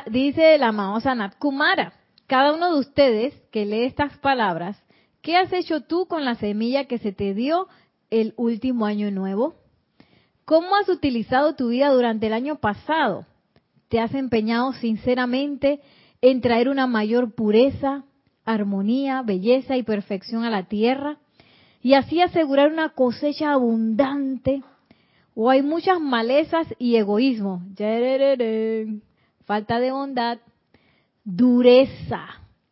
dice 0.07 0.57
la 0.57 0.69
amado 0.69 0.99
Sanat 0.99 1.37
Kumara, 1.37 1.93
cada 2.27 2.53
uno 2.53 2.73
de 2.73 2.79
ustedes 2.79 3.33
que 3.51 3.65
lee 3.65 3.83
estas 3.83 4.17
palabras 4.17 4.81
¿Qué 5.25 5.37
has 5.37 5.51
hecho 5.53 5.81
tú 5.81 6.05
con 6.05 6.23
la 6.23 6.35
semilla 6.35 6.85
que 6.85 6.99
se 6.99 7.11
te 7.11 7.33
dio 7.33 7.67
el 8.11 8.35
último 8.37 8.85
año 8.85 9.09
nuevo? 9.09 9.55
¿Cómo 10.45 10.75
has 10.75 10.87
utilizado 10.87 11.55
tu 11.55 11.69
vida 11.69 11.89
durante 11.89 12.27
el 12.27 12.33
año 12.33 12.57
pasado? 12.57 13.25
¿Te 13.87 13.99
has 13.99 14.13
empeñado 14.13 14.71
sinceramente 14.73 15.79
en 16.21 16.41
traer 16.41 16.69
una 16.69 16.85
mayor 16.85 17.33
pureza, 17.33 18.03
armonía, 18.45 19.23
belleza 19.23 19.77
y 19.77 19.81
perfección 19.81 20.43
a 20.43 20.51
la 20.51 20.67
tierra? 20.67 21.17
Y 21.81 21.95
así 21.95 22.21
asegurar 22.21 22.71
una 22.71 22.89
cosecha 22.89 23.51
abundante. 23.51 24.61
¿O 25.33 25.49
hay 25.49 25.63
muchas 25.63 25.99
malezas 25.99 26.67
y 26.77 26.97
egoísmo? 26.97 27.63
Falta 29.45 29.79
de 29.79 29.91
bondad, 29.91 30.39
dureza, 31.23 32.25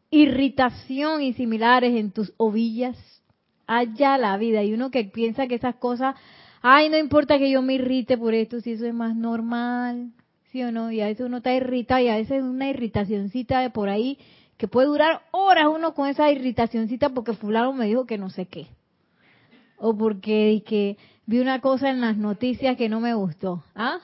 irritación 0.10 1.22
y 1.22 1.34
similares 1.34 1.96
en 1.96 2.12
tus 2.12 2.34
ovillas. 2.38 2.98
Allá 3.68 4.18
la 4.18 4.38
vida. 4.38 4.64
Y 4.64 4.74
uno 4.74 4.92
que 4.92 5.06
piensa 5.06 5.48
que 5.48 5.56
esas 5.56 5.76
cosas, 5.76 6.16
ay, 6.62 6.90
no 6.90 6.98
importa 6.98 7.38
que 7.38 7.50
yo 7.50 7.62
me 7.62 7.76
irrite 7.76 8.18
por 8.18 8.34
esto, 8.34 8.60
si 8.60 8.72
eso 8.72 8.86
es 8.86 8.94
más 8.94 9.16
normal. 9.16 10.12
¿Sí 10.52 10.64
o 10.64 10.72
no? 10.72 10.92
Y 10.92 11.02
a 11.02 11.08
veces 11.08 11.26
uno 11.26 11.38
está 11.38 11.54
irritado 11.54 12.02
y 12.02 12.10
a 12.10 12.16
veces 12.16 12.44
una 12.44 12.70
irritacioncita 12.70 13.60
de 13.60 13.70
por 13.70 13.90
ahí 13.90 14.20
que 14.58 14.68
puede 14.68 14.88
durar 14.88 15.24
horas 15.32 15.66
uno 15.68 15.94
con 15.94 16.08
esa 16.08 16.32
irritacioncita 16.32 17.10
porque 17.10 17.34
fulano 17.34 17.74
me 17.74 17.88
dijo 17.88 18.06
que 18.06 18.18
no 18.18 18.30
sé 18.30 18.46
qué. 18.46 18.68
O 19.78 19.98
porque 19.98 20.64
que 20.66 20.98
vi 21.26 21.40
una 21.40 21.60
cosa 21.60 21.90
en 21.90 22.02
las 22.02 22.18
noticias 22.18 22.78
que 22.78 22.90
no 22.90 23.00
me 23.00 23.14
gustó. 23.14 23.64
¿Ah? 23.76 24.00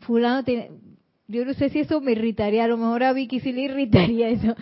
Fulano 0.00 0.44
tiene, 0.44 0.70
yo 1.26 1.44
no 1.44 1.52
sé 1.54 1.68
si 1.68 1.80
eso 1.80 2.00
me 2.00 2.12
irritaría, 2.12 2.64
a 2.64 2.68
lo 2.68 2.76
mejor 2.76 3.04
a 3.04 3.12
Vicky 3.12 3.40
sí 3.40 3.52
le 3.52 3.62
irritaría 3.62 4.28
eso. 4.30 4.54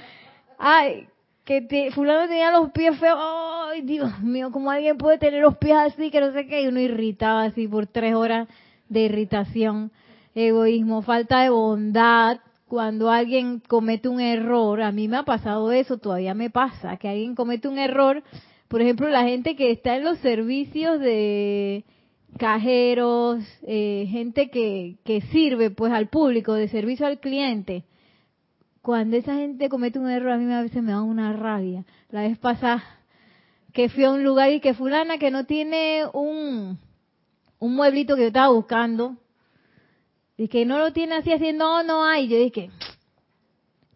Ay, 0.58 1.06
que 1.44 1.62
te, 1.62 1.92
fulano 1.92 2.26
tenía 2.26 2.50
los 2.50 2.72
pies 2.72 2.98
feos, 2.98 3.18
ay 3.20 3.82
Dios 3.82 4.20
mío, 4.20 4.50
¿cómo 4.50 4.70
alguien 4.70 4.98
puede 4.98 5.18
tener 5.18 5.40
los 5.40 5.56
pies 5.58 5.76
así, 5.76 6.10
que 6.10 6.20
no 6.20 6.32
sé 6.32 6.46
qué, 6.46 6.62
y 6.62 6.66
uno 6.66 6.80
irritaba 6.80 7.44
así 7.44 7.68
por 7.68 7.86
tres 7.86 8.14
horas 8.16 8.48
de 8.88 9.02
irritación, 9.02 9.92
egoísmo, 10.34 11.02
falta 11.02 11.42
de 11.42 11.50
bondad, 11.50 12.38
cuando 12.66 13.10
alguien 13.10 13.60
comete 13.60 14.08
un 14.08 14.20
error, 14.20 14.82
a 14.82 14.90
mí 14.90 15.06
me 15.06 15.18
ha 15.18 15.22
pasado 15.22 15.70
eso, 15.70 15.98
todavía 15.98 16.34
me 16.34 16.50
pasa, 16.50 16.96
que 16.96 17.08
alguien 17.08 17.36
comete 17.36 17.68
un 17.68 17.78
error, 17.78 18.24
por 18.66 18.82
ejemplo, 18.82 19.08
la 19.08 19.22
gente 19.22 19.54
que 19.54 19.70
está 19.70 19.94
en 19.94 20.02
los 20.02 20.18
servicios 20.18 20.98
de 20.98 21.84
cajeros, 22.38 23.44
eh, 23.62 24.06
gente 24.10 24.50
que, 24.50 24.96
que 25.04 25.20
sirve 25.22 25.70
pues 25.70 25.92
al 25.92 26.08
público, 26.08 26.54
de 26.54 26.68
servicio 26.68 27.06
al 27.06 27.20
cliente, 27.20 27.84
cuando 28.82 29.16
esa 29.16 29.34
gente 29.34 29.68
comete 29.68 29.98
un 29.98 30.08
error 30.08 30.32
a 30.32 30.38
mí 30.38 30.52
a 30.52 30.62
veces 30.62 30.82
me 30.82 30.92
da 30.92 31.02
una 31.02 31.32
rabia. 31.32 31.84
La 32.10 32.22
vez 32.22 32.38
pasada 32.38 32.82
que 33.72 33.88
fui 33.88 34.04
a 34.04 34.10
un 34.10 34.24
lugar 34.24 34.50
y 34.52 34.60
que 34.60 34.74
fulana 34.74 35.18
que 35.18 35.30
no 35.30 35.44
tiene 35.44 36.04
un, 36.12 36.78
un 37.58 37.74
mueblito 37.74 38.14
que 38.14 38.22
yo 38.22 38.28
estaba 38.28 38.52
buscando, 38.52 39.16
y 40.36 40.48
que 40.48 40.66
no 40.66 40.78
lo 40.78 40.92
tiene 40.92 41.16
así 41.16 41.32
haciendo, 41.32 41.64
no, 41.64 41.82
no 41.82 42.04
hay. 42.04 42.28
Yo 42.28 42.38
dije, 42.38 42.70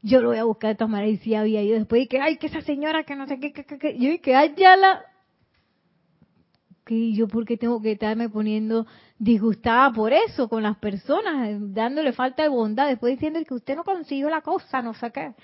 yo 0.02 0.20
lo 0.20 0.28
voy 0.28 0.38
a 0.38 0.44
buscar 0.44 0.70
de 0.70 0.76
todas 0.76 0.90
maneras 0.90 1.14
y 1.14 1.16
sí 1.18 1.34
había. 1.34 1.62
Yo 1.62 1.74
después 1.74 2.08
dije, 2.08 2.20
ay, 2.20 2.38
que 2.38 2.46
esa 2.46 2.62
señora 2.62 3.04
que 3.04 3.16
no 3.16 3.26
sé 3.26 3.38
qué, 3.38 3.52
qué, 3.52 3.98
yo 3.98 4.10
dije, 4.10 4.34
ay, 4.34 4.54
ya 4.56 4.76
la, 4.76 5.04
y 6.94 7.14
yo 7.14 7.28
por 7.28 7.44
qué 7.44 7.56
tengo 7.56 7.80
que 7.80 7.92
estarme 7.92 8.28
poniendo 8.28 8.86
disgustada 9.18 9.92
por 9.92 10.12
eso 10.12 10.48
con 10.48 10.62
las 10.62 10.76
personas, 10.78 11.56
dándole 11.72 12.12
falta 12.12 12.42
de 12.42 12.48
bondad, 12.48 12.88
después 12.88 13.12
diciendo 13.12 13.40
que 13.46 13.54
usted 13.54 13.76
no 13.76 13.84
consiguió 13.84 14.28
la 14.28 14.40
cosa, 14.40 14.82
no 14.82 14.94
sé 14.94 15.10
qué. 15.10 15.34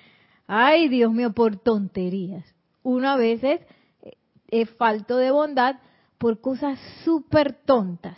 Ay, 0.47 0.89
Dios 0.89 1.13
mío, 1.13 1.33
por 1.33 1.57
tonterías. 1.57 2.45
Uno 2.83 3.09
a 3.09 3.17
veces 3.17 3.61
es 4.49 4.71
falto 4.71 5.17
de 5.17 5.31
bondad 5.31 5.77
por 6.19 6.41
cosas 6.41 6.79
súper 7.05 7.53
tontas. 7.53 8.17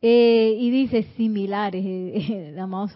Eh, 0.00 0.54
y 0.56 0.70
dice 0.70 1.02
similares, 1.16 1.84
eh, 1.84 2.50
el 2.50 2.58
amado 2.58 2.88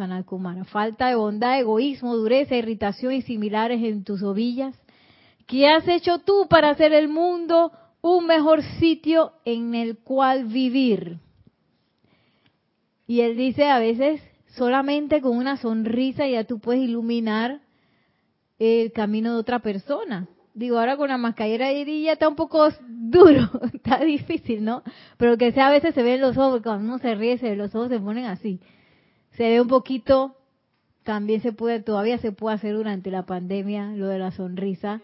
falta 0.64 1.08
de 1.08 1.16
bondad, 1.16 1.58
egoísmo, 1.58 2.16
dureza, 2.16 2.54
irritación 2.54 3.12
y 3.12 3.22
similares 3.22 3.82
en 3.82 4.04
tus 4.04 4.22
ovillas. 4.22 4.76
¿Qué 5.46 5.68
has 5.68 5.86
hecho 5.88 6.20
tú 6.20 6.46
para 6.48 6.70
hacer 6.70 6.92
el 6.92 7.08
mundo 7.08 7.72
un 8.02 8.26
mejor 8.26 8.62
sitio 8.80 9.32
en 9.44 9.74
el 9.74 9.96
cual 9.98 10.44
vivir. 10.44 11.18
Y 13.06 13.20
él 13.20 13.36
dice 13.36 13.70
a 13.70 13.78
veces 13.78 14.20
solamente 14.48 15.20
con 15.22 15.36
una 15.36 15.56
sonrisa 15.56 16.26
ya 16.26 16.44
tú 16.44 16.58
puedes 16.58 16.82
iluminar 16.82 17.60
el 18.58 18.92
camino 18.92 19.32
de 19.32 19.38
otra 19.38 19.60
persona. 19.60 20.28
Digo, 20.54 20.78
ahora 20.78 20.98
con 20.98 21.08
la 21.08 21.16
mascarilla 21.16 21.72
ya 21.72 22.12
está 22.12 22.28
un 22.28 22.36
poco 22.36 22.68
duro, 22.86 23.48
está 23.72 24.00
difícil, 24.00 24.64
¿no? 24.64 24.82
Pero 25.16 25.38
que 25.38 25.52
sea 25.52 25.68
a 25.68 25.70
veces 25.70 25.94
se 25.94 26.02
ven 26.02 26.20
los 26.20 26.36
ojos, 26.36 26.60
cuando 26.62 26.84
uno 26.84 26.98
se 26.98 27.14
ríe, 27.14 27.38
se, 27.38 27.56
los 27.56 27.74
ojos 27.74 27.88
se 27.88 28.00
ponen 28.00 28.26
así. 28.26 28.60
Se 29.30 29.44
ve 29.44 29.60
un 29.60 29.68
poquito, 29.68 30.36
también 31.04 31.40
se 31.40 31.52
puede, 31.52 31.80
todavía 31.80 32.18
se 32.18 32.32
puede 32.32 32.56
hacer 32.56 32.74
durante 32.74 33.10
la 33.10 33.24
pandemia 33.24 33.92
lo 33.92 34.08
de 34.08 34.18
la 34.18 34.30
sonrisa 34.32 35.00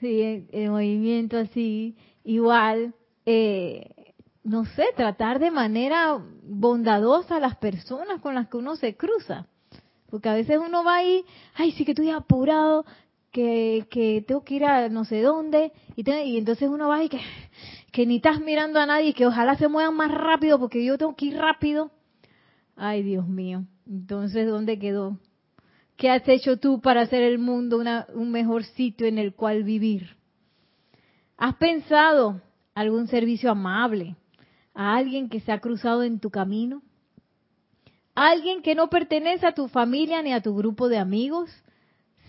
sí, 0.00 0.46
el, 0.50 0.70
movimiento 0.70 1.38
así, 1.38 1.96
igual, 2.24 2.94
eh, 3.26 4.14
no 4.44 4.64
sé, 4.64 4.86
tratar 4.96 5.38
de 5.38 5.50
manera 5.50 6.18
bondadosa 6.42 7.36
a 7.36 7.40
las 7.40 7.56
personas 7.56 8.20
con 8.20 8.34
las 8.34 8.48
que 8.48 8.56
uno 8.56 8.76
se 8.76 8.96
cruza. 8.96 9.46
Porque 10.10 10.28
a 10.28 10.34
veces 10.34 10.58
uno 10.58 10.84
va 10.84 10.96
ahí, 10.96 11.24
ay, 11.54 11.72
sí 11.72 11.84
que 11.84 11.92
estoy 11.92 12.10
apurado, 12.10 12.86
que, 13.30 13.86
que 13.90 14.24
tengo 14.26 14.42
que 14.42 14.54
ir 14.54 14.64
a 14.64 14.88
no 14.88 15.04
sé 15.04 15.20
dónde, 15.20 15.72
y, 15.96 16.10
y 16.10 16.38
entonces 16.38 16.68
uno 16.68 16.88
va 16.88 16.96
ahí 16.96 17.08
que, 17.08 17.20
que 17.92 18.06
ni 18.06 18.16
estás 18.16 18.40
mirando 18.40 18.80
a 18.80 18.86
nadie, 18.86 19.12
que 19.12 19.26
ojalá 19.26 19.56
se 19.56 19.68
muevan 19.68 19.94
más 19.94 20.10
rápido 20.10 20.58
porque 20.58 20.84
yo 20.84 20.96
tengo 20.96 21.14
que 21.14 21.26
ir 21.26 21.36
rápido. 21.36 21.90
Ay, 22.76 23.02
Dios 23.02 23.26
mío. 23.26 23.64
Entonces, 23.86 24.46
¿dónde 24.46 24.78
quedó 24.78 25.18
¿Qué 25.98 26.08
has 26.08 26.26
hecho 26.28 26.58
tú 26.58 26.80
para 26.80 27.00
hacer 27.00 27.24
el 27.24 27.40
mundo 27.40 27.82
un 28.14 28.30
mejor 28.30 28.62
sitio 28.62 29.08
en 29.08 29.18
el 29.18 29.34
cual 29.34 29.64
vivir? 29.64 30.16
¿Has 31.36 31.56
pensado 31.56 32.40
algún 32.72 33.08
servicio 33.08 33.50
amable 33.50 34.14
a 34.74 34.94
alguien 34.94 35.28
que 35.28 35.40
se 35.40 35.50
ha 35.50 35.58
cruzado 35.58 36.04
en 36.04 36.20
tu 36.20 36.30
camino? 36.30 36.82
¿Alguien 38.14 38.62
que 38.62 38.76
no 38.76 38.88
pertenece 38.88 39.44
a 39.44 39.54
tu 39.54 39.66
familia 39.66 40.22
ni 40.22 40.32
a 40.32 40.40
tu 40.40 40.54
grupo 40.54 40.88
de 40.88 40.98
amigos? 40.98 41.50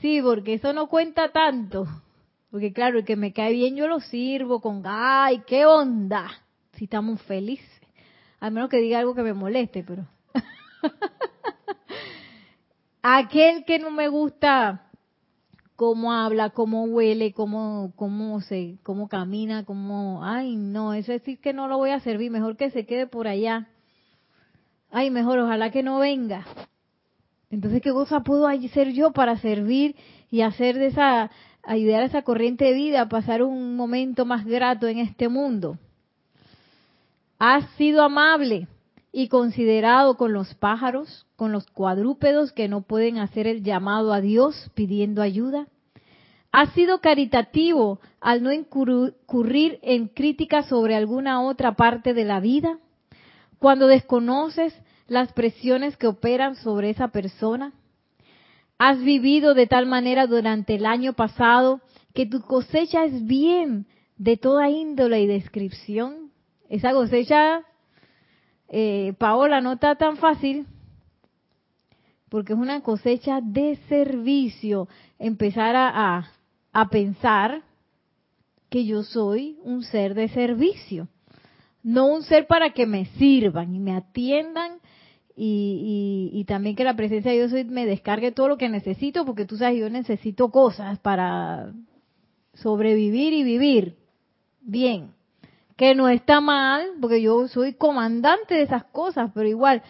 Sí, 0.02 0.20
porque 0.20 0.56
eso 0.56 0.74
no 0.74 0.88
cuenta 0.88 1.32
tanto. 1.32 1.86
Porque 2.50 2.74
claro, 2.74 2.98
el 2.98 3.06
que 3.06 3.16
me 3.16 3.34
cae 3.34 3.54
bien 3.54 3.76
yo 3.76 3.88
lo 3.88 4.00
sirvo 4.00 4.62
con, 4.62 4.82
ay, 4.84 5.44
qué 5.46 5.68
onda. 5.68 6.28
Si 6.74 6.86
estamos 6.86 7.22
felices. 7.22 7.70
A 8.40 8.50
menos 8.50 8.72
que 8.72 8.78
diga 8.78 8.98
algo 8.98 9.14
que 9.14 9.22
me 9.22 9.34
moleste, 9.34 9.84
pero... 9.84 10.08
aquel 13.02 13.66
que 13.66 13.80
no 13.80 13.92
me 13.92 14.08
gusta 14.08 14.90
cómo 15.76 16.12
habla, 16.12 16.50
cómo 16.50 16.84
huele, 16.84 17.32
cómo, 17.32 17.94
cómo 17.96 18.42
se, 18.42 18.78
cómo 18.84 19.08
camina, 19.08 19.64
cómo, 19.64 20.26
ay 20.26 20.58
no, 20.58 20.94
eso 20.94 21.14
es 21.14 21.22
decir 21.22 21.40
que 21.40 21.54
no 21.54 21.68
lo 21.68 21.78
voy 21.78 21.92
a 21.92 22.02
servir, 22.02 22.32
mejor 22.32 22.58
que 22.58 22.70
se 22.70 22.86
quede 22.86 23.08
por 23.08 23.28
allá. 23.28 23.70
Ay, 24.92 25.10
mejor, 25.12 25.40
ojalá 25.40 25.72
que 25.72 25.84
no 25.84 26.00
venga. 26.00 26.46
Entonces, 27.50 27.82
¿qué 27.82 27.92
cosa 27.92 28.22
puedo 28.22 28.48
hacer 28.48 28.92
yo 28.92 29.12
para 29.12 29.38
servir 29.38 29.96
y 30.30 30.42
hacer 30.42 30.78
de 30.78 30.88
esa, 30.88 31.32
ayudar 31.64 32.02
a 32.02 32.06
esa 32.06 32.24
corriente 32.24 32.66
de 32.66 32.74
vida 32.74 33.02
a 33.02 33.10
pasar 33.10 33.42
un 33.42 33.76
momento 33.76 34.26
más 34.26 34.46
grato 34.46 34.88
en 34.88 34.98
este 34.98 35.30
mundo? 35.30 35.78
Has 37.38 37.70
sido 37.78 38.04
amable 38.04 38.68
y 39.12 39.28
considerado 39.28 40.18
con 40.18 40.34
los 40.34 40.54
pájaros, 40.56 41.26
con 41.36 41.52
los 41.52 41.66
cuadrúpedos 41.68 42.52
que 42.52 42.68
no 42.68 42.82
pueden 42.82 43.18
hacer 43.18 43.48
el 43.48 43.64
llamado 43.64 44.14
a 44.14 44.22
Dios 44.22 44.72
pidiendo 44.76 45.22
ayuda? 45.22 45.68
¿Has 46.52 46.74
sido 46.74 47.00
caritativo 47.00 48.00
al 48.20 48.42
no 48.42 48.52
incurrir 48.52 49.80
en 49.84 50.08
críticas 50.08 50.68
sobre 50.68 50.96
alguna 50.96 51.42
otra 51.42 51.76
parte 51.76 52.14
de 52.14 52.26
la 52.26 52.40
vida? 52.40 52.80
Cuando 53.60 53.88
desconoces 53.88 54.74
las 55.08 55.32
presiones 55.34 55.98
que 55.98 56.08
operan 56.08 56.56
sobre 56.56 56.90
esa 56.90 57.10
persona? 57.10 57.74
¿Has 58.78 59.00
vivido 59.00 59.54
de 59.54 59.68
tal 59.68 59.86
manera 59.86 60.26
durante 60.26 60.76
el 60.76 60.86
año 60.86 61.14
pasado 61.14 61.82
que 62.14 62.26
tu 62.26 62.42
cosecha 62.42 63.04
es 63.04 63.26
bien 63.26 63.88
de 64.18 64.38
toda 64.38 64.70
índole 64.70 65.22
y 65.22 65.28
descripción? 65.28 66.32
Esa 66.70 66.94
cosecha 66.94 67.64
eh, 68.70 69.14
Paola, 69.18 69.62
no 69.62 69.74
está 69.74 69.96
tan 69.96 70.18
fácil 70.18 70.68
porque 72.30 72.54
es 72.54 72.60
una 72.60 72.82
cosecha 72.82 73.42
de 73.42 73.78
servicio. 73.90 74.88
Empezar 75.18 75.76
a, 75.76 76.32
a, 76.72 76.90
pensar 76.90 77.64
que 78.70 78.86
yo 78.86 79.04
soy 79.04 79.58
un 79.64 79.84
ser 79.84 80.14
de 80.14 80.30
servicio, 80.30 81.08
no 81.82 82.06
un 82.06 82.22
ser 82.22 82.46
para 82.46 82.70
que 82.72 82.86
me 82.86 83.06
sirvan 83.18 83.74
y 83.74 83.80
me 83.80 83.96
atiendan 83.96 84.74
y, 85.36 86.30
y, 86.34 86.44
también 86.44 86.76
que 86.76 86.84
la 86.84 86.96
presencia 86.96 87.32
de 87.32 87.48
Dios 87.48 87.66
me 87.68 87.86
descargue 87.86 88.34
todo 88.34 88.50
lo 88.50 88.58
que 88.58 88.68
necesito, 88.68 89.26
porque 89.26 89.46
tú 89.46 89.58
sabes, 89.58 89.80
yo 89.80 89.90
necesito 89.90 90.52
cosas 90.52 91.00
para 91.00 91.74
sobrevivir 92.54 93.34
y 93.34 93.44
vivir 93.44 93.96
bien 94.60 95.14
que 95.80 95.96
no 95.96 96.10
está 96.10 96.42
mal, 96.42 96.90
porque 97.00 97.22
yo 97.22 97.48
soy 97.48 97.74
comandante 97.74 98.54
de 98.54 98.64
esas 98.64 98.84
cosas, 98.84 99.32
pero 99.34 99.48
igual, 99.48 99.82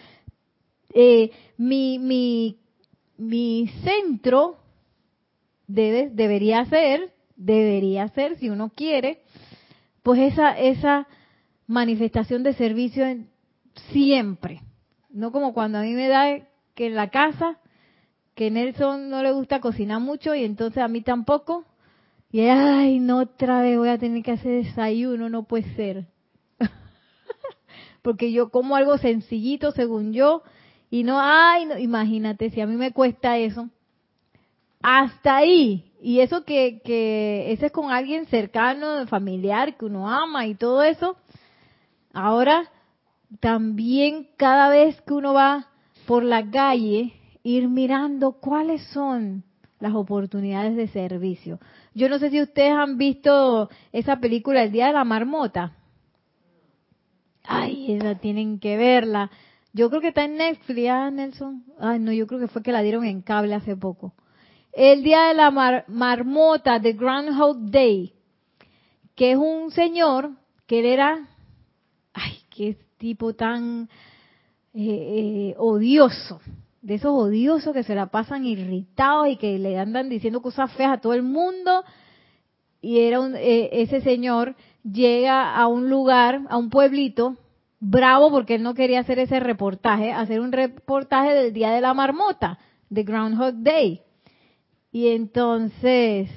eh, 0.93 1.31
mi, 1.57 1.97
mi, 1.97 2.59
mi 3.17 3.67
centro 3.83 4.57
debe, 5.65 6.11
debería 6.11 6.63
ser, 6.65 7.11
debería 7.35 8.07
ser, 8.09 8.37
si 8.37 8.51
uno 8.51 8.69
quiere, 8.69 9.23
pues 10.03 10.19
esa, 10.31 10.59
esa 10.59 11.07
manifestación 11.65 12.43
de 12.43 12.53
servicio 12.53 13.07
siempre. 13.91 14.61
No 15.09 15.31
como 15.31 15.55
cuando 15.55 15.79
a 15.79 15.81
mí 15.81 15.93
me 15.93 16.07
da 16.07 16.37
que 16.75 16.85
en 16.85 16.93
la 16.93 17.09
casa, 17.09 17.57
que 18.35 18.51
Nelson 18.51 19.09
no 19.09 19.23
le 19.23 19.31
gusta 19.31 19.59
cocinar 19.59 20.01
mucho 20.01 20.35
y 20.35 20.43
entonces 20.43 20.83
a 20.83 20.87
mí 20.87 21.01
tampoco, 21.01 21.65
y 22.31 22.41
ay, 22.41 22.99
no 22.99 23.19
otra 23.19 23.61
vez 23.61 23.77
voy 23.77 23.89
a 23.89 23.97
tener 23.97 24.23
que 24.23 24.31
hacer 24.31 24.63
desayuno, 24.63 25.29
no 25.29 25.43
puede 25.43 25.73
ser. 25.75 26.05
Porque 28.03 28.31
yo 28.31 28.49
como 28.49 28.75
algo 28.75 28.97
sencillito 28.97 29.71
según 29.71 30.13
yo 30.13 30.43
y 30.91 31.03
no, 31.03 31.19
ay, 31.19 31.65
no, 31.65 31.77
imagínate, 31.77 32.49
si 32.49 32.61
a 32.61 32.67
mí 32.67 32.75
me 32.75 32.91
cuesta 32.91 33.37
eso. 33.37 33.69
Hasta 34.81 35.37
ahí. 35.37 35.91
Y 36.01 36.21
eso 36.21 36.45
que, 36.45 36.81
que 36.83 37.51
ese 37.51 37.67
es 37.67 37.71
con 37.71 37.91
alguien 37.91 38.25
cercano, 38.27 39.05
familiar, 39.07 39.75
que 39.77 39.85
uno 39.85 40.09
ama 40.09 40.47
y 40.47 40.55
todo 40.55 40.83
eso. 40.83 41.17
Ahora, 42.13 42.69
también 43.39 44.29
cada 44.37 44.69
vez 44.69 44.99
que 45.01 45.13
uno 45.13 45.33
va 45.33 45.67
por 46.07 46.23
la 46.23 46.49
calle, 46.49 47.13
ir 47.43 47.67
mirando 47.67 48.33
cuáles 48.33 48.81
son 48.87 49.43
las 49.79 49.93
oportunidades 49.93 50.75
de 50.75 50.87
servicio. 50.87 51.59
Yo 51.93 52.09
no 52.09 52.19
sé 52.19 52.29
si 52.29 52.41
ustedes 52.41 52.71
han 52.71 52.97
visto 52.97 53.69
esa 53.91 54.19
película 54.19 54.63
El 54.63 54.71
Día 54.71 54.87
de 54.87 54.93
la 54.93 55.03
Marmota. 55.03 55.75
Ay, 57.43 57.93
esa 57.93 58.15
tienen 58.15 58.59
que 58.59 58.77
verla. 58.77 59.31
Yo 59.73 59.89
creo 59.89 60.01
que 60.01 60.09
está 60.09 60.25
en 60.25 60.37
Netflix, 60.37 60.89
¿ah, 60.89 61.09
Nelson? 61.11 61.63
Ay, 61.79 61.99
no, 61.99 62.11
yo 62.11 62.27
creo 62.27 62.39
que 62.39 62.47
fue 62.47 62.63
que 62.63 62.71
la 62.71 62.81
dieron 62.81 63.05
en 63.05 63.21
cable 63.21 63.55
hace 63.55 63.75
poco. 63.75 64.13
El 64.71 65.03
Día 65.03 65.25
de 65.25 65.33
la 65.33 65.51
Marmota, 65.87 66.79
The 66.79 66.93
Groundhog 66.93 67.71
Day, 67.71 68.13
que 69.15 69.31
es 69.31 69.37
un 69.37 69.71
señor 69.71 70.31
que 70.67 70.79
él 70.79 70.85
era, 70.85 71.27
ay, 72.13 72.39
qué 72.49 72.77
tipo 72.97 73.33
tan 73.33 73.89
eh, 74.73 75.51
eh, 75.53 75.55
odioso 75.57 76.39
de 76.81 76.95
esos 76.95 77.11
odiosos 77.11 77.73
que 77.73 77.83
se 77.83 77.95
la 77.95 78.07
pasan 78.07 78.45
irritados 78.45 79.27
y 79.27 79.37
que 79.37 79.59
le 79.59 79.77
andan 79.77 80.09
diciendo 80.09 80.41
cosas 80.41 80.71
feas 80.73 80.93
a 80.93 81.01
todo 81.01 81.13
el 81.13 81.23
mundo. 81.23 81.83
Y 82.81 82.99
era 82.99 83.19
un, 83.19 83.35
eh, 83.35 83.69
ese 83.73 84.01
señor 84.01 84.55
llega 84.83 85.55
a 85.55 85.67
un 85.67 85.89
lugar, 85.89 86.41
a 86.49 86.57
un 86.57 86.69
pueblito, 86.69 87.35
bravo 87.79 88.31
porque 88.31 88.55
él 88.55 88.63
no 88.63 88.73
quería 88.73 89.01
hacer 89.01 89.19
ese 89.19 89.39
reportaje, 89.39 90.11
hacer 90.11 90.39
un 90.39 90.51
reportaje 90.51 91.33
del 91.33 91.53
Día 91.53 91.71
de 91.71 91.81
la 91.81 91.93
Marmota, 91.93 92.59
de 92.89 93.03
Groundhog 93.03 93.55
Day. 93.55 94.01
Y 94.91 95.09
entonces 95.09 96.29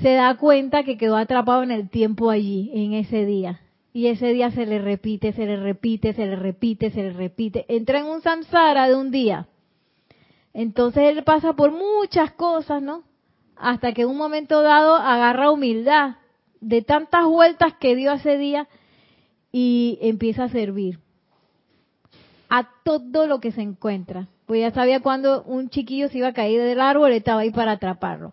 se 0.00 0.12
da 0.14 0.36
cuenta 0.36 0.84
que 0.84 0.98
quedó 0.98 1.16
atrapado 1.16 1.62
en 1.62 1.70
el 1.70 1.88
tiempo 1.88 2.30
allí, 2.30 2.70
en 2.74 2.92
ese 2.92 3.24
día. 3.24 3.61
Y 3.92 4.06
ese 4.06 4.32
día 4.32 4.50
se 4.50 4.64
le 4.64 4.78
repite, 4.78 5.32
se 5.32 5.44
le 5.44 5.56
repite, 5.56 6.14
se 6.14 6.26
le 6.26 6.36
repite, 6.36 6.90
se 6.90 7.02
le 7.02 7.12
repite. 7.12 7.66
Entra 7.68 8.00
en 8.00 8.06
un 8.06 8.22
samsara 8.22 8.88
de 8.88 8.94
un 8.94 9.10
día. 9.10 9.48
Entonces 10.54 11.04
él 11.04 11.24
pasa 11.24 11.54
por 11.54 11.72
muchas 11.72 12.32
cosas, 12.32 12.82
¿no? 12.82 13.04
Hasta 13.56 13.92
que 13.92 14.02
en 14.02 14.08
un 14.08 14.16
momento 14.16 14.62
dado 14.62 14.94
agarra 14.96 15.50
humildad 15.50 16.16
de 16.60 16.82
tantas 16.82 17.26
vueltas 17.26 17.74
que 17.74 17.96
dio 17.96 18.12
ese 18.12 18.38
día 18.38 18.68
y 19.50 19.98
empieza 20.00 20.44
a 20.44 20.48
servir 20.48 20.98
a 22.48 22.68
todo 22.84 23.26
lo 23.26 23.40
que 23.40 23.52
se 23.52 23.62
encuentra. 23.62 24.28
Pues 24.46 24.60
ya 24.60 24.70
sabía 24.72 25.00
cuando 25.00 25.42
un 25.44 25.70
chiquillo 25.70 26.08
se 26.08 26.18
iba 26.18 26.28
a 26.28 26.32
caer 26.32 26.62
del 26.62 26.80
árbol, 26.80 27.12
estaba 27.12 27.40
ahí 27.40 27.50
para 27.50 27.72
atraparlo. 27.72 28.32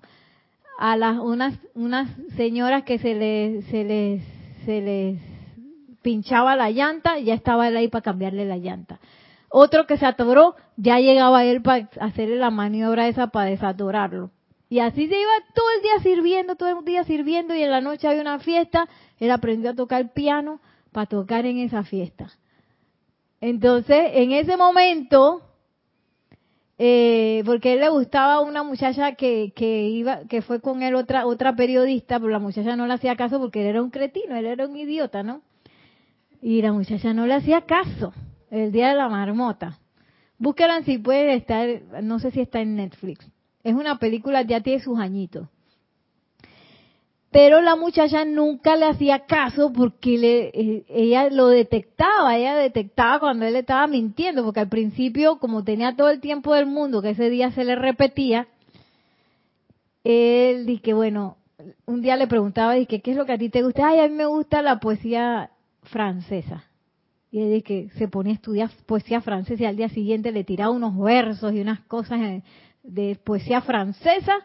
A 0.78 0.96
las 0.96 1.18
unas 1.20 1.58
unas 1.74 2.10
señoras 2.36 2.84
que 2.84 3.00
se 3.00 3.16
les 3.16 3.66
se 3.66 3.84
les 3.84 4.24
se 4.66 4.82
les 4.82 5.29
pinchaba 6.02 6.56
la 6.56 6.72
llanta, 6.72 7.20
ya 7.20 7.34
estaba 7.34 7.68
él 7.68 7.78
ahí 7.78 7.88
para 7.88 8.02
cambiarle 8.02 8.46
la 8.46 8.58
llanta. 8.58 9.00
Otro 9.50 9.88
que 9.88 9.98
se 9.98 10.06
atoró, 10.06 10.56
ya 10.78 11.00
llegaba 11.00 11.44
él 11.44 11.62
para 11.62 11.90
hacerle 12.00 12.38
la 12.38 12.52
maniobra 12.52 13.08
esa 13.08 13.28
para 13.28 13.50
desatorarlo. 13.50 14.32
Y 14.70 14.80
así 14.80 15.08
se 15.08 15.20
iba 15.20 15.32
todo 15.56 15.66
el 15.78 15.82
día 15.82 16.00
sirviendo, 16.04 16.56
todo 16.56 16.70
el 16.70 16.86
día 16.86 17.04
sirviendo 17.04 17.56
y 17.56 17.64
en 17.64 17.72
la 17.72 17.82
noche 17.82 18.08
había 18.08 18.22
una 18.22 18.38
fiesta, 18.40 18.88
él 19.18 19.32
aprendió 19.32 19.72
a 19.72 19.76
tocar 19.76 20.14
piano 20.14 20.62
para 20.92 21.08
tocar 21.08 21.48
en 21.48 21.58
esa 21.58 21.84
fiesta. 21.84 22.28
Entonces, 23.42 24.12
en 24.14 24.32
ese 24.32 24.58
momento, 24.58 25.42
eh, 26.78 27.42
porque 27.46 27.74
él 27.74 27.80
le 27.80 27.90
gustaba 27.90 28.42
una 28.42 28.62
muchacha 28.62 29.16
que, 29.16 29.54
que 29.56 29.88
iba, 29.88 30.26
que 30.28 30.44
fue 30.44 30.62
con 30.62 30.84
él 30.84 30.94
otra, 30.94 31.26
otra 31.26 31.56
periodista, 31.56 32.20
pero 32.20 32.30
la 32.30 32.40
muchacha 32.40 32.76
no 32.76 32.86
le 32.86 32.94
hacía 32.94 33.16
caso 33.16 33.40
porque 33.40 33.62
él 33.62 33.68
era 33.68 33.82
un 33.82 33.90
cretino, 33.90 34.36
él 34.36 34.46
era 34.46 34.68
un 34.68 34.78
idiota, 34.78 35.24
¿no? 35.24 35.42
Y 36.42 36.62
la 36.62 36.72
muchacha 36.72 37.14
no 37.14 37.26
le 37.26 37.36
hacía 37.36 37.62
caso. 37.62 38.14
El 38.50 38.72
día 38.72 38.90
de 38.90 38.96
la 38.96 39.10
marmota. 39.10 39.80
Búsquela 40.38 40.82
si 40.84 40.98
puede 40.98 41.36
estar, 41.36 41.68
no 42.02 42.20
sé 42.20 42.32
si 42.32 42.42
está 42.42 42.62
en 42.62 42.76
Netflix. 42.76 43.30
Es 43.64 43.76
una 43.76 44.00
película, 44.00 44.42
ya 44.42 44.62
tiene 44.62 44.82
sus 44.82 44.98
añitos. 44.98 45.50
Pero 47.32 47.62
la 47.62 47.76
muchacha 47.76 48.26
nunca 48.26 48.76
le 48.76 48.86
hacía 48.86 49.26
caso 49.26 49.72
porque 49.72 50.18
le, 50.18 50.48
eh, 50.48 50.86
ella 50.90 51.30
lo 51.30 51.48
detectaba, 51.48 52.36
ella 52.36 52.56
detectaba 52.56 53.20
cuando 53.20 53.46
él 53.46 53.56
estaba 53.56 53.86
mintiendo, 53.86 54.44
porque 54.44 54.62
al 54.62 54.70
principio, 54.70 55.38
como 55.38 55.64
tenía 55.64 55.96
todo 55.96 56.10
el 56.10 56.22
tiempo 56.22 56.56
del 56.56 56.66
mundo, 56.66 57.04
que 57.04 57.12
ese 57.12 57.30
día 57.30 57.52
se 57.52 57.66
le 57.66 57.76
repetía, 57.76 58.48
él 60.04 60.66
dije, 60.66 60.94
bueno, 60.94 61.38
un 61.86 62.02
día 62.02 62.16
le 62.16 62.26
preguntaba, 62.26 62.74
dije, 62.74 63.02
¿qué 63.02 63.12
es 63.12 63.18
lo 63.18 63.26
que 63.26 63.34
a 63.34 63.38
ti 63.38 63.50
te 63.50 63.62
gusta? 63.62 63.90
Ay, 63.90 64.00
a 64.00 64.08
mí 64.08 64.16
me 64.16 64.26
gusta 64.26 64.64
la 64.64 64.80
poesía 64.80 65.52
francesa. 65.84 66.64
Y 67.32 67.42
él 67.42 67.64
que 67.64 67.90
se 67.98 68.08
ponía 68.08 68.34
a 68.34 68.36
estudiar 68.36 68.70
poesía 68.86 69.22
francesa 69.22 69.64
y 69.64 69.66
al 69.68 69.76
día 69.76 69.90
siguiente 69.90 70.32
le 70.32 70.44
tiraba 70.44 70.72
unos 70.72 70.98
versos 70.98 71.54
y 71.54 71.62
unas 71.62 71.80
cosas 71.82 72.42
de 72.84 73.16
poesía 73.24 73.62
francesa 73.62 74.40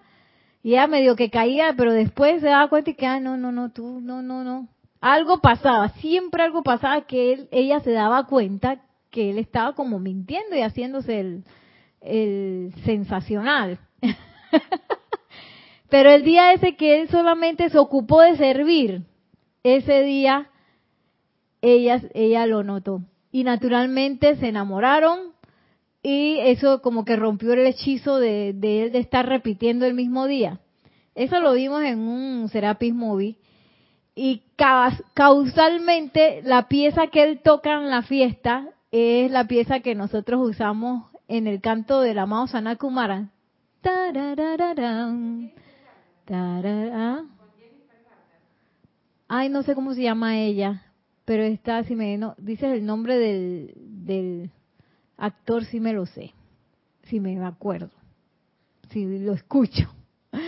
y 0.65 0.71
ella 0.71 0.87
medio 0.87 1.15
que 1.15 1.29
caía, 1.29 1.75
pero 1.77 1.93
después 1.93 2.41
se 2.41 2.47
daba 2.47 2.69
cuenta 2.69 2.91
y 2.91 2.95
que, 2.95 3.07
ah, 3.07 3.21
no, 3.21 3.37
no, 3.37 3.53
no, 3.53 3.71
tú, 3.71 4.01
no, 4.01 4.23
no, 4.23 4.45
no. 4.45 4.67
Algo 4.99 5.43
pasaba, 5.43 5.91
siempre 6.01 6.43
algo 6.43 6.63
pasaba 6.63 7.03
que 7.03 7.35
él, 7.35 7.49
ella 7.53 7.81
se 7.81 7.93
daba 7.93 8.25
cuenta 8.25 8.81
que 9.11 9.29
él 9.29 9.37
estaba 9.37 9.75
como 9.75 9.99
mintiendo 9.99 10.57
y 10.57 10.63
haciéndose 10.63 11.21
el, 11.21 11.45
el 12.01 12.73
sensacional. 12.87 13.79
pero 15.91 16.11
el 16.11 16.25
día 16.25 16.55
ese 16.55 16.77
que 16.77 17.03
él 17.03 17.11
solamente 17.11 17.69
se 17.69 17.77
ocupó 17.77 18.23
de 18.23 18.39
servir, 18.39 19.03
ese 19.63 20.03
día 20.03 20.49
ella, 21.65 22.01
ella 22.13 22.47
lo 22.47 22.63
notó. 22.63 23.03
Y 23.33 23.45
naturalmente 23.45 24.37
se 24.37 24.49
enamoraron 24.49 25.33
y 26.03 26.39
eso 26.41 26.83
como 26.83 27.05
que 27.05 27.17
rompió 27.17 27.55
el 27.55 27.67
hechizo 27.67 28.19
de, 28.19 28.53
de 28.53 28.85
él 28.85 28.93
de 28.93 28.99
estar 28.99 29.27
repitiendo 29.27 29.87
el 29.87 29.95
mismo 29.95 30.27
día. 30.27 30.61
Eso 31.15 31.41
lo 31.41 31.55
vimos 31.55 31.83
en 31.83 32.01
un 32.01 32.49
Serapis 32.49 32.95
Movie. 32.95 33.37
Y 34.15 34.43
causalmente 35.15 36.43
la 36.45 36.69
pieza 36.69 37.09
que 37.09 37.25
él 37.25 37.41
toca 37.43 37.75
en 37.75 37.91
la 37.91 38.03
fiesta 38.03 38.69
es 38.93 39.31
la 39.31 39.47
pieza 39.47 39.81
que 39.81 39.95
nosotros 39.95 40.41
usamos 40.49 41.11
en 41.27 41.47
el 41.47 41.61
canto 41.61 42.01
del 42.01 42.19
amado 42.19 42.47
Sanakumara. 42.47 43.31
Ay, 49.27 49.49
no 49.49 49.63
sé 49.63 49.75
cómo 49.75 49.95
se 49.95 50.03
llama 50.03 50.39
ella, 50.39 50.94
pero 51.25 51.43
está, 51.43 51.85
si 51.85 51.95
me 51.95 52.17
no, 52.19 52.35
dices 52.39 52.73
el 52.73 52.85
nombre 52.85 53.19
del, 53.19 53.73
del 53.77 54.51
actor, 55.17 55.65
si 55.65 55.81
me 55.81 55.93
lo 55.93 56.07
sé, 56.07 56.33
si 57.05 57.21
me 57.21 57.43
acuerdo, 57.45 57.91
si 58.91 59.05
lo 59.19 59.33
escucho. 59.33 59.93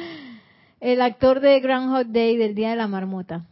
El 0.79 1.01
actor 1.01 1.41
de 1.41 1.59
Groundhog 1.61 2.09
Day 2.09 2.37
del 2.37 2.55
Día 2.55 2.71
de 2.71 2.77
la 2.77 2.87
Marmota. 2.87 3.47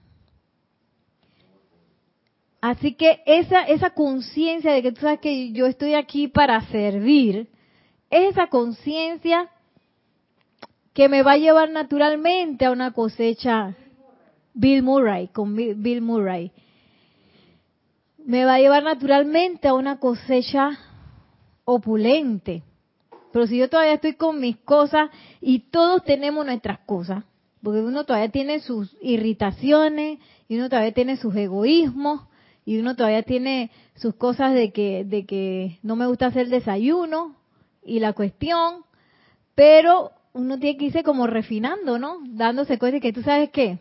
Así 2.60 2.94
que 2.94 3.22
esa, 3.24 3.62
esa 3.62 3.90
conciencia 3.90 4.72
de 4.72 4.82
que 4.82 4.92
tú 4.92 5.00
sabes 5.00 5.20
que 5.20 5.52
yo 5.52 5.66
estoy 5.66 5.94
aquí 5.94 6.28
para 6.28 6.60
servir, 6.68 7.48
es 8.10 8.32
esa 8.32 8.48
conciencia 8.48 9.48
que 10.92 11.08
me 11.08 11.22
va 11.22 11.32
a 11.32 11.38
llevar 11.38 11.70
naturalmente 11.70 12.66
a 12.66 12.70
una 12.70 12.92
cosecha. 12.92 13.74
Bill 14.52 14.82
Murray, 14.82 15.28
con 15.28 15.56
Bill 15.56 16.02
Murray 16.02 16.52
me 18.24 18.44
va 18.44 18.54
a 18.54 18.58
llevar 18.58 18.82
naturalmente 18.82 19.68
a 19.68 19.74
una 19.74 19.98
cosecha 19.98 20.78
opulente. 21.64 22.62
Pero 23.32 23.46
si 23.46 23.58
yo 23.58 23.68
todavía 23.68 23.94
estoy 23.94 24.14
con 24.14 24.40
mis 24.40 24.56
cosas 24.58 25.10
y 25.40 25.70
todos 25.70 26.04
tenemos 26.04 26.46
nuestras 26.46 26.78
cosas, 26.80 27.24
porque 27.62 27.80
uno 27.80 28.04
todavía 28.04 28.30
tiene 28.30 28.60
sus 28.60 28.96
irritaciones 29.02 30.18
y 30.48 30.56
uno 30.56 30.68
todavía 30.68 30.92
tiene 30.92 31.16
sus 31.16 31.34
egoísmos 31.34 32.22
y 32.64 32.78
uno 32.78 32.94
todavía 32.94 33.22
tiene 33.22 33.70
sus 33.94 34.14
cosas 34.14 34.54
de 34.54 34.72
que 34.72 35.04
de 35.04 35.26
que 35.26 35.78
no 35.82 35.96
me 35.96 36.06
gusta 36.06 36.26
hacer 36.26 36.48
desayuno 36.48 37.36
y 37.82 38.00
la 38.00 38.12
cuestión, 38.12 38.84
pero 39.54 40.12
uno 40.32 40.58
tiene 40.58 40.78
que 40.78 40.86
irse 40.86 41.02
como 41.02 41.26
refinando, 41.26 41.98
¿no? 41.98 42.18
Dándose 42.26 42.78
cuenta 42.78 42.96
de 42.96 43.00
que 43.00 43.12
tú 43.12 43.22
sabes 43.22 43.50
qué, 43.50 43.78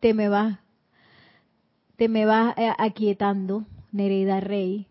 te 0.00 0.14
me 0.14 0.28
vas, 0.28 0.58
te 2.00 2.08
me 2.08 2.24
vas 2.24 2.56
eh, 2.56 2.72
aquietando, 2.78 3.66
Nereida 3.92 4.40
Rey. 4.40 4.86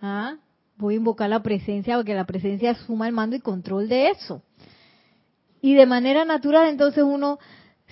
¿Ah? 0.00 0.34
Voy 0.76 0.94
a 0.94 0.96
invocar 0.96 1.30
la 1.30 1.44
presencia 1.44 1.94
porque 1.94 2.12
la 2.12 2.26
presencia 2.26 2.74
suma 2.74 3.06
el 3.06 3.14
mando 3.14 3.36
y 3.36 3.40
control 3.40 3.88
de 3.88 4.08
eso. 4.08 4.42
Y 5.62 5.74
de 5.74 5.86
manera 5.86 6.24
natural 6.24 6.70
entonces 6.70 7.04
uno 7.04 7.38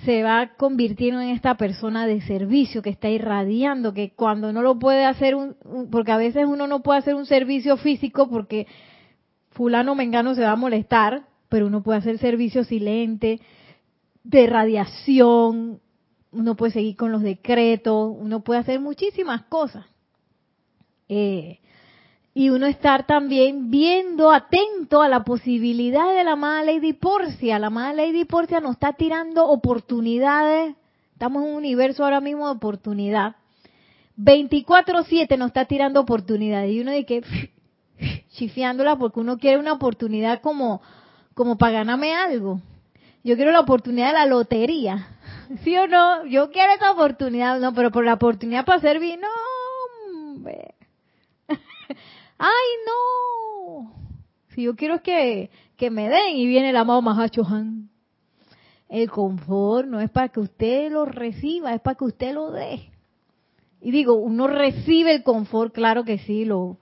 se 0.05 0.25
va 0.25 0.55
convirtiendo 0.57 1.21
en 1.21 1.29
esta 1.29 1.57
persona 1.57 2.05
de 2.05 2.21
servicio 2.23 2.83
que 2.83 2.91
está 2.91 3.09
irradiando, 3.09 3.95
que 3.95 4.11
cuando 4.11 4.53
no 4.53 4.61
lo 4.61 4.77
puede 4.77 5.05
hacer, 5.05 5.37
un, 5.37 5.55
porque 5.93 6.11
a 6.11 6.17
veces 6.17 6.47
uno 6.49 6.67
no 6.67 6.83
puede 6.83 6.99
hacer 6.99 7.15
un 7.15 7.27
servicio 7.27 7.77
físico 7.77 8.29
porque 8.29 8.67
fulano 9.51 9.95
mengano 9.95 10.35
se 10.35 10.43
va 10.43 10.51
a 10.51 10.57
molestar, 10.57 11.29
pero 11.49 11.69
uno 11.69 11.85
puede 11.85 12.01
hacer 12.01 12.19
servicio 12.19 12.65
silente, 12.65 13.41
de 14.25 14.47
radiación, 14.49 15.79
uno 16.37 16.55
puede 16.55 16.73
seguir 16.73 16.97
con 16.97 17.13
los 17.13 17.23
decretos, 17.23 18.15
uno 18.19 18.41
puede 18.41 18.61
hacer 18.61 18.79
muchísimas 18.81 19.43
cosas. 19.45 19.87
Eh, 21.09 21.59
y 22.35 22.51
uno 22.51 22.67
estar 22.67 23.07
también 23.07 23.71
viendo, 23.71 24.31
atento 24.31 25.01
a 25.01 25.09
la 25.09 25.25
posibilidad 25.25 26.15
de 26.15 26.23
la 26.23 26.33
amada 26.33 26.63
Lady 26.65 26.93
Porcia. 26.93 27.59
La 27.59 27.69
amada 27.69 27.95
Lady 27.95 28.27
Porcia 28.27 28.61
nos 28.61 28.73
está 28.73 28.93
tirando 28.93 29.49
oportunidades. 29.49 30.77
Estamos 31.15 31.43
en 31.43 31.51
un 31.51 31.57
universo 31.57 32.05
ahora 32.05 32.21
mismo 32.21 32.45
de 32.47 32.53
oportunidad. 32.53 33.37
24-7 34.19 35.39
nos 35.39 35.49
está 35.49 35.65
tirando 35.65 36.01
oportunidades. 36.01 36.73
Y 36.73 36.81
uno 36.81 36.91
dice 36.91 37.07
que 37.07 37.23
chifiándola 38.37 38.97
porque 38.97 39.21
uno 39.21 39.39
quiere 39.39 39.59
una 39.59 39.73
oportunidad 39.73 40.43
como, 40.43 40.83
como 41.33 41.57
para 41.57 41.79
ganarme 41.79 42.15
algo. 42.15 42.61
Yo 43.25 43.35
quiero 43.37 43.51
la 43.51 43.61
oportunidad 43.61 44.09
de 44.09 44.13
la 44.13 44.27
lotería. 44.27 45.16
¿Sí 45.63 45.77
o 45.77 45.87
no? 45.87 46.27
Yo 46.27 46.51
quiero 46.51 46.73
esa 46.75 46.93
oportunidad. 46.93 47.61
No, 47.61 47.73
pero 47.73 47.91
por 47.91 48.05
la 48.05 48.15
oportunidad 48.15 48.65
para 48.65 48.81
servir, 48.81 49.19
no. 49.19 49.29
¡Ay, 52.39 52.69
no! 52.87 53.93
Si 54.55 54.63
yo 54.63 54.77
quiero 54.77 55.03
que, 55.03 55.51
que 55.77 55.91
me 55.91 56.09
den 56.09 56.37
y 56.37 56.47
viene 56.47 56.71
el 56.71 56.77
amado 56.77 57.03
Mahachohan. 57.03 57.91
El 58.89 59.11
confort 59.11 59.89
no 59.89 60.01
es 60.01 60.11
para 60.11 60.29
que 60.29 60.41
usted 60.41 60.93
lo 60.93 61.05
reciba, 61.05 61.75
es 61.75 61.81
para 61.81 61.97
que 61.97 62.05
usted 62.05 62.33
lo 62.33 62.53
dé. 62.53 62.91
Y 63.81 63.91
digo, 63.91 64.15
uno 64.15 64.47
recibe 64.47 65.13
el 65.13 65.23
confort, 65.23 65.75
claro 65.75 66.05
que 66.05 66.19
sí, 66.19 66.45
lo, 66.45 66.79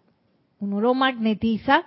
uno 0.61 0.81
lo 0.81 0.95
magnetiza, 0.95 1.85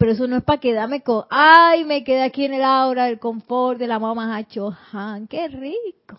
pero 0.00 0.12
eso 0.12 0.26
no 0.26 0.38
es 0.38 0.44
para 0.44 0.60
quedarme 0.60 1.02
con, 1.02 1.24
ay, 1.28 1.84
me 1.84 2.04
queda 2.04 2.24
aquí 2.24 2.46
en 2.46 2.54
el 2.54 2.62
aura 2.62 3.10
el 3.10 3.18
confort 3.18 3.78
del 3.78 3.92
amado 3.92 4.14
Mahachohan. 4.14 5.26
¡Qué 5.26 5.46
rico! 5.48 6.18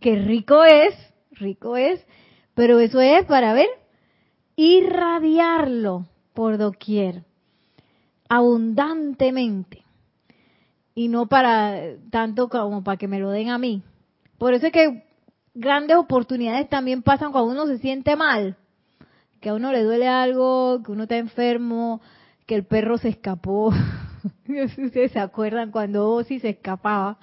¡Qué 0.00 0.16
rico 0.16 0.64
es! 0.64 0.92
Rico 1.30 1.76
es, 1.76 2.04
pero 2.54 2.80
eso 2.80 3.00
es 3.00 3.26
para 3.26 3.52
ver 3.52 3.68
irradiarlo 4.56 6.06
por 6.32 6.58
doquier, 6.58 7.22
abundantemente, 8.28 9.84
y 10.96 11.06
no 11.06 11.28
para 11.28 11.80
tanto 12.10 12.48
como 12.48 12.82
para 12.82 12.96
que 12.96 13.06
me 13.06 13.20
lo 13.20 13.30
den 13.30 13.50
a 13.50 13.58
mí. 13.58 13.84
Por 14.36 14.52
eso 14.52 14.66
es 14.66 14.72
que 14.72 15.04
grandes 15.54 15.96
oportunidades 15.96 16.68
también 16.68 17.02
pasan 17.02 17.30
cuando 17.30 17.52
uno 17.52 17.66
se 17.68 17.78
siente 17.78 18.16
mal, 18.16 18.56
que 19.40 19.50
a 19.50 19.54
uno 19.54 19.70
le 19.70 19.84
duele 19.84 20.08
algo, 20.08 20.82
que 20.82 20.90
uno 20.90 21.04
está 21.04 21.18
enfermo, 21.18 22.00
que 22.46 22.54
el 22.54 22.64
perro 22.64 22.98
se 22.98 23.08
escapó. 23.08 23.72
No 24.46 24.68
sé 24.68 24.74
si 24.74 24.84
ustedes 24.86 25.12
se 25.12 25.20
acuerdan 25.20 25.70
cuando 25.70 26.08
Ozzy 26.08 26.38
se 26.38 26.48
escapaba. 26.50 27.18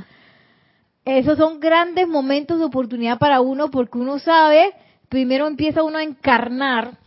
Esos 1.04 1.36
son 1.40 1.60
grandes 1.60 2.08
momentos 2.08 2.60
de 2.60 2.66
oportunidad 2.66 3.18
para 3.18 3.42
uno 3.42 3.72
porque 3.72 3.98
uno 3.98 4.20
sabe, 4.20 4.72
primero 5.10 5.48
empieza 5.48 5.82
uno 5.82 5.98
a 5.98 6.04
encarnar 6.04 7.00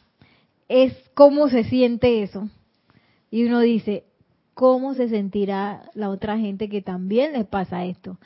es 0.69 0.95
cómo 1.15 1.49
se 1.49 1.65
siente 1.65 2.23
eso. 2.23 2.49
Y 3.31 3.45
uno 3.45 3.61
dice, 3.61 4.05
¿cómo 4.55 4.95
se 4.95 5.09
sentirá 5.09 5.91
la 5.95 6.11
otra 6.11 6.39
gente 6.39 6.69
que 6.69 6.83
también 6.83 7.33
les 7.33 7.47
pasa 7.47 7.85
esto? 7.85 8.19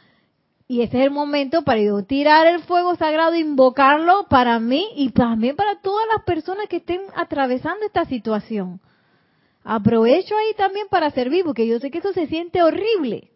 Y 0.67 0.83
ese 0.83 0.99
es 0.99 1.05
el 1.05 1.11
momento 1.11 1.63
para 1.63 1.81
yo 1.81 2.05
tirar 2.05 2.47
el 2.47 2.61
fuego 2.61 2.95
sagrado, 2.95 3.35
invocarlo 3.35 4.27
para 4.29 4.59
mí 4.61 4.87
y 4.97 5.11
también 5.11 5.57
para 5.57 5.81
todas 5.81 6.07
las 6.15 6.25
personas 6.25 6.69
que 6.69 6.77
estén 6.77 7.01
atravesando 7.17 7.87
esta 7.87 8.05
situación. 8.05 8.81
Aprovecho 9.71 10.35
ahí 10.35 10.55
también 10.57 10.87
para 10.89 11.11
servir, 11.11 11.45
porque 11.45 11.67
yo 11.67 11.79
sé 11.79 11.91
que 11.91 11.99
eso 11.99 12.15
se 12.15 12.27
siente 12.27 12.63
horrible. 12.63 13.29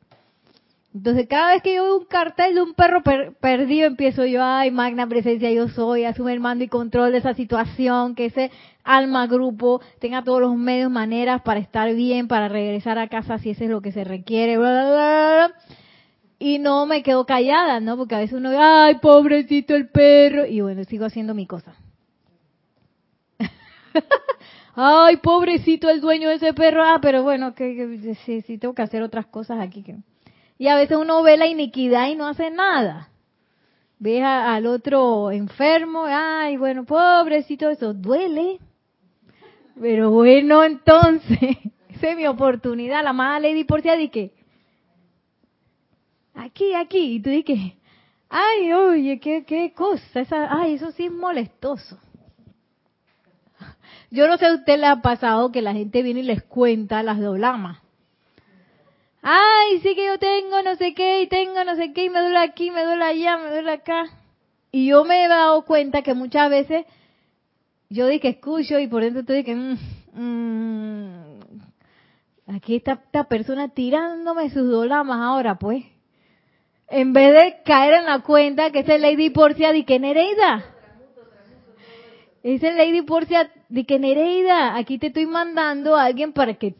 Entonces, 0.94 1.26
cada 1.28 1.52
vez 1.52 1.62
que 1.62 1.74
yo 1.74 1.84
veo 1.84 1.98
un 1.98 2.06
cartel 2.06 2.54
de 2.54 2.62
un 2.62 2.72
perro 2.72 3.02
perdido, 3.38 3.86
empiezo 3.86 4.24
yo, 4.24 4.42
ay, 4.42 4.70
magna 4.70 5.06
presencia, 5.06 5.52
yo 5.52 5.68
soy, 5.68 6.04
asume 6.04 6.32
el 6.32 6.40
mando 6.40 6.64
y 6.64 6.68
control 6.68 7.12
de 7.12 7.18
esa 7.18 7.34
situación, 7.34 8.14
que 8.14 8.24
ese 8.24 8.50
alma 8.82 9.26
grupo 9.26 9.82
tenga 10.00 10.24
todos 10.24 10.40
los 10.40 10.56
medios, 10.56 10.90
maneras 10.90 11.42
para 11.42 11.60
estar 11.60 11.92
bien, 11.94 12.28
para 12.28 12.48
regresar 12.48 12.98
a 12.98 13.08
casa 13.08 13.36
si 13.36 13.50
ese 13.50 13.64
es 13.64 13.70
lo 13.70 13.82
que 13.82 13.92
se 13.92 14.02
requiere, 14.02 14.56
bla, 14.56 14.70
bla, 14.70 14.90
bla, 14.90 15.54
Y 16.38 16.58
no 16.60 16.86
me 16.86 17.02
quedo 17.02 17.26
callada, 17.26 17.78
¿no? 17.80 17.98
Porque 17.98 18.14
a 18.14 18.20
veces 18.20 18.38
uno, 18.38 18.52
ay, 18.58 18.94
pobrecito 19.02 19.74
el 19.74 19.90
perro, 19.90 20.46
y 20.46 20.62
bueno, 20.62 20.82
sigo 20.84 21.04
haciendo 21.04 21.34
mi 21.34 21.46
cosa. 21.46 21.74
ay, 24.74 25.16
pobrecito 25.18 25.88
el 25.90 26.00
dueño 26.00 26.28
de 26.28 26.36
ese 26.36 26.54
perro, 26.54 26.82
ah, 26.84 26.98
pero 27.00 27.22
bueno, 27.22 27.54
que, 27.54 28.16
sí, 28.24 28.42
sí, 28.42 28.58
tengo 28.58 28.74
que 28.74 28.82
hacer 28.82 29.02
otras 29.02 29.26
cosas 29.26 29.60
aquí 29.60 29.82
que 29.82 29.96
y 30.58 30.68
a 30.68 30.76
veces 30.76 30.96
uno 30.96 31.24
ve 31.24 31.36
la 31.36 31.48
iniquidad 31.48 32.06
y 32.08 32.14
no 32.14 32.28
hace 32.28 32.48
nada. 32.52 33.08
Ve 33.98 34.22
al 34.22 34.66
otro 34.66 35.32
enfermo, 35.32 36.04
ay, 36.06 36.56
bueno, 36.56 36.84
pobrecito, 36.84 37.68
eso 37.68 37.92
duele. 37.92 38.60
Pero 39.80 40.12
bueno, 40.12 40.62
entonces, 40.62 41.38
esa 41.88 42.10
es 42.10 42.16
mi 42.16 42.28
oportunidad. 42.28 43.02
La 43.02 43.12
mala 43.12 43.48
Lady 43.48 43.64
Porcia 43.64 43.96
que 44.08 44.32
aquí, 46.34 46.74
aquí. 46.74 47.14
Y 47.16 47.20
tú 47.20 47.30
dices, 47.30 47.58
ay, 48.28 48.72
oye, 48.72 49.18
qué, 49.18 49.44
qué 49.44 49.72
cosa. 49.72 50.20
Esa, 50.20 50.60
ay, 50.60 50.74
eso 50.74 50.92
sí 50.92 51.06
es 51.06 51.12
molestoso. 51.12 51.98
Yo 54.12 54.28
no 54.28 54.36
sé 54.36 54.46
a 54.46 54.54
usted 54.54 54.78
le 54.78 54.86
ha 54.86 55.02
pasado 55.02 55.50
que 55.50 55.60
la 55.60 55.72
gente 55.72 56.02
viene 56.02 56.20
y 56.20 56.24
les 56.24 56.44
cuenta 56.44 57.02
las 57.02 57.18
doblamas 57.18 57.82
ay, 59.22 59.78
sí 59.80 59.94
que 59.94 60.04
yo 60.04 60.18
tengo 60.18 60.62
no 60.62 60.74
sé 60.76 60.92
qué 60.94 61.22
y 61.22 61.28
tengo 61.28 61.64
no 61.64 61.76
sé 61.76 61.92
qué 61.92 62.04
y 62.06 62.10
me 62.10 62.20
duele 62.20 62.38
aquí, 62.38 62.70
me 62.70 62.84
duele 62.84 63.04
allá, 63.04 63.38
me 63.38 63.48
duele 63.48 63.72
acá. 63.72 64.04
Y 64.72 64.88
yo 64.88 65.04
me 65.04 65.24
he 65.24 65.28
dado 65.28 65.64
cuenta 65.64 66.02
que 66.02 66.14
muchas 66.14 66.50
veces 66.50 66.84
yo 67.88 68.08
di 68.08 68.20
que 68.20 68.28
escucho 68.28 68.78
y 68.78 68.88
por 68.88 69.02
dentro 69.02 69.20
estoy 69.20 69.44
que 69.44 69.54
mm, 69.54 69.78
mm, 70.14 71.40
aquí 72.54 72.76
está 72.76 72.92
esta 72.92 73.24
persona 73.24 73.68
tirándome 73.68 74.50
sus 74.50 74.68
dolamas 74.68 75.20
ahora, 75.20 75.56
pues. 75.56 75.84
En 76.88 77.12
vez 77.12 77.32
de 77.32 77.62
caer 77.64 77.94
en 77.94 78.06
la 78.06 78.18
cuenta 78.20 78.70
que 78.70 78.80
es 78.80 78.88
el 78.88 79.02
Lady 79.02 79.30
Porcia 79.30 79.72
de 79.72 79.84
que 79.84 79.98
Nereida. 79.98 80.66
Es 82.42 82.62
el 82.62 82.76
Lady 82.76 83.02
Porcia 83.02 83.50
de 83.72 83.86
que 83.86 83.98
Nereida, 83.98 84.76
aquí 84.76 84.98
te 84.98 85.06
estoy 85.06 85.24
mandando 85.24 85.96
a 85.96 86.04
alguien 86.04 86.34
para 86.34 86.52
que 86.52 86.74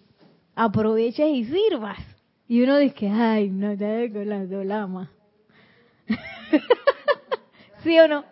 aproveches 0.55 1.27
y 1.27 1.47
sirvas. 1.47 1.99
Y 2.47 2.63
uno 2.63 2.77
dice, 2.77 3.09
ay, 3.09 3.49
no 3.49 3.75
te 3.79 4.13
con 4.13 4.29
las 4.29 4.51
dolamas. 4.51 5.09
¿Sí 7.83 7.99
o 7.99 8.09
no? 8.09 8.27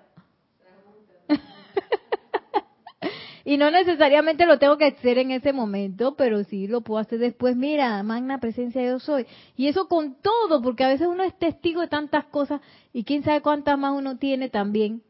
y 3.47 3.57
no 3.57 3.71
necesariamente 3.71 4.45
lo 4.45 4.59
tengo 4.59 4.77
que 4.77 4.89
hacer 4.89 5.17
en 5.17 5.31
ese 5.31 5.55
momento, 5.55 6.15
pero 6.15 6.45
sí 6.45 6.67
lo 6.67 6.83
puedo 6.83 7.01
hacer 7.01 7.19
después. 7.19 7.57
Mira, 7.57 8.03
magna 8.03 8.41
presencia 8.41 8.85
yo 8.85 8.99
soy. 8.99 9.25
Y 9.57 9.69
eso 9.69 9.89
con 9.89 10.17
todo, 10.21 10.61
porque 10.61 10.85
a 10.85 10.89
veces 10.89 11.07
uno 11.07 11.23
es 11.23 11.35
testigo 11.39 11.81
de 11.81 11.89
tantas 11.89 12.27
cosas 12.27 12.61
y 12.93 13.05
quién 13.05 13.23
sabe 13.23 13.41
cuántas 13.41 13.79
más 13.79 13.97
uno 13.97 14.19
tiene 14.19 14.51
también. 14.51 15.03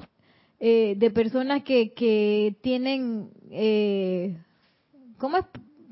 Eh, 0.63 0.95
de 0.99 1.11
personas 1.11 1.63
que, 1.63 1.95
que 1.95 2.55
tienen, 2.61 3.31
eh, 3.51 4.37
¿cómo 5.17 5.39
es? 5.39 5.47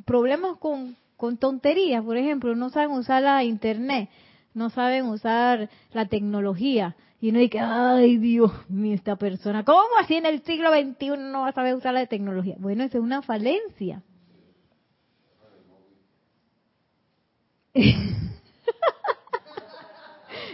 Problemas 0.05 0.59
con, 0.59 0.95
con 1.17 1.39
tonterías, 1.39 2.05
por 2.05 2.19
ejemplo, 2.19 2.55
no 2.55 2.69
saben 2.69 2.91
usar 2.91 3.23
la 3.23 3.43
internet, 3.45 4.11
no 4.53 4.69
saben 4.69 5.07
usar 5.07 5.71
la 5.93 6.05
tecnología. 6.07 6.97
Y 7.19 7.31
uno 7.31 7.39
dice, 7.39 7.61
ay 7.61 8.19
Dios 8.19 8.53
mío, 8.69 8.95
esta 8.95 9.17
persona, 9.17 9.65
¿cómo 9.65 9.89
así 10.01 10.17
en 10.17 10.27
el 10.27 10.43
siglo 10.43 10.71
XXI 10.71 11.17
no 11.17 11.41
va 11.41 11.49
a 11.49 11.53
saber 11.53 11.75
usar 11.75 11.95
la 11.95 12.05
tecnología? 12.05 12.57
Bueno, 12.59 12.85
esa 12.85 12.99
es 12.99 13.05
una 13.05 13.23
falencia. 13.23 14.03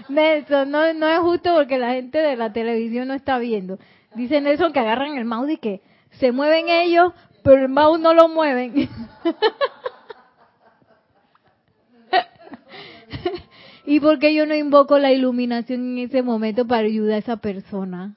Nelson, 0.09 0.71
no, 0.71 0.95
no 0.95 1.09
es 1.09 1.19
justo 1.19 1.53
porque 1.55 1.79
la 1.79 1.95
gente 1.95 2.19
de 2.19 2.37
la 2.37 2.53
televisión 2.53 3.09
no 3.09 3.15
está 3.15 3.39
viendo. 3.39 3.79
Dice 4.15 4.41
Nelson 4.41 4.73
que 4.73 4.81
agarran 4.81 5.19
el 5.19 5.25
mouse 5.25 5.51
y 5.51 5.57
que 5.59 5.83
se 6.19 6.33
mueven 6.33 6.69
ellos, 6.69 7.13
pero 7.43 7.63
el 7.63 7.69
mouse 7.69 8.01
no 8.01 8.15
lo 8.15 8.29
mueven. 8.29 8.73
¿Y 13.87 14.01
por 14.01 14.19
qué 14.19 14.35
yo 14.35 14.47
no 14.47 14.55
invoco 14.55 14.99
la 14.99 15.13
iluminación 15.13 15.99
en 15.99 15.99
ese 16.07 16.23
momento 16.23 16.67
para 16.67 16.87
ayudar 16.87 17.17
a 17.17 17.19
esa 17.19 17.37
persona? 17.37 18.17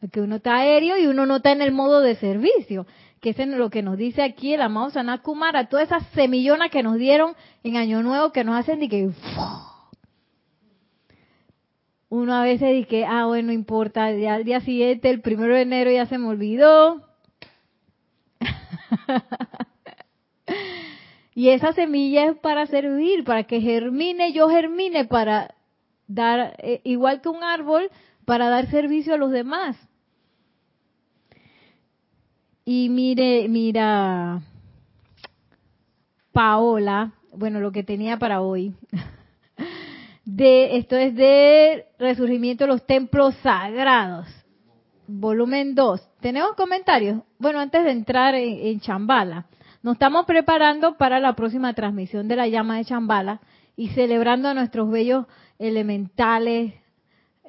Porque 0.00 0.20
uno 0.20 0.36
está 0.36 0.56
aéreo 0.56 0.98
y 0.98 1.06
uno 1.06 1.24
no 1.26 1.36
está 1.36 1.52
en 1.52 1.62
el 1.62 1.72
modo 1.72 2.00
de 2.00 2.14
servicio. 2.16 2.86
Que 3.20 3.30
es 3.30 3.38
lo 3.48 3.70
que 3.70 3.82
nos 3.82 3.96
dice 3.96 4.22
aquí 4.22 4.52
el 4.54 4.60
amado 4.62 4.90
Sanat 4.90 5.22
Kumara. 5.22 5.68
Todas 5.68 5.86
esas 5.86 6.06
semillonas 6.14 6.70
que 6.70 6.82
nos 6.82 6.98
dieron 6.98 7.34
en 7.64 7.76
Año 7.76 8.02
Nuevo 8.02 8.32
que 8.32 8.44
nos 8.44 8.56
hacen 8.56 8.80
de 8.80 8.88
que... 8.88 9.10
Uno 12.10 12.34
a 12.34 12.42
veces 12.42 12.74
dice 12.74 12.88
que, 12.88 13.04
ah, 13.04 13.26
bueno, 13.26 13.48
no 13.48 13.52
importa, 13.52 14.10
ya 14.12 14.34
al 14.34 14.44
día 14.44 14.60
siguiente, 14.60 15.10
el 15.10 15.20
primero 15.20 15.54
de 15.54 15.62
enero 15.62 15.90
ya 15.90 16.06
se 16.06 16.18
me 16.18 16.28
olvidó. 16.28 17.02
Y 21.38 21.50
esa 21.50 21.72
semilla 21.72 22.30
es 22.30 22.36
para 22.38 22.66
servir, 22.66 23.22
para 23.22 23.44
que 23.44 23.60
germine, 23.60 24.32
yo 24.32 24.48
germine, 24.48 25.04
para 25.04 25.54
dar, 26.08 26.56
eh, 26.58 26.80
igual 26.82 27.20
que 27.20 27.28
un 27.28 27.44
árbol, 27.44 27.92
para 28.24 28.48
dar 28.48 28.68
servicio 28.72 29.14
a 29.14 29.18
los 29.18 29.30
demás. 29.30 29.76
Y 32.64 32.88
mire, 32.88 33.48
mira, 33.48 34.42
Paola, 36.32 37.12
bueno, 37.32 37.60
lo 37.60 37.70
que 37.70 37.84
tenía 37.84 38.18
para 38.18 38.40
hoy. 38.40 38.74
De, 40.38 40.76
esto 40.76 40.94
es 40.94 41.16
de 41.16 41.86
Resurgimiento 41.98 42.62
de 42.62 42.68
los 42.68 42.86
Templos 42.86 43.34
Sagrados, 43.42 44.28
volumen 45.08 45.74
2. 45.74 46.00
¿Tenemos 46.20 46.52
comentarios? 46.54 47.24
Bueno, 47.40 47.58
antes 47.58 47.82
de 47.82 47.90
entrar 47.90 48.36
en 48.36 48.78
Chambala. 48.78 49.46
Nos 49.82 49.94
estamos 49.94 50.26
preparando 50.26 50.96
para 50.96 51.18
la 51.18 51.34
próxima 51.34 51.74
transmisión 51.74 52.28
de 52.28 52.36
la 52.36 52.46
llama 52.46 52.76
de 52.76 52.84
Chambala 52.84 53.40
y 53.74 53.88
celebrando 53.88 54.48
a 54.48 54.54
nuestros 54.54 54.88
bellos 54.92 55.26
elementales, 55.58 56.72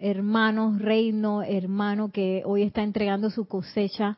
hermanos, 0.01 0.81
reino, 0.81 1.43
hermano, 1.43 2.09
que 2.09 2.41
hoy 2.43 2.63
está 2.63 2.81
entregando 2.81 3.29
su 3.29 3.47
cosecha 3.47 4.17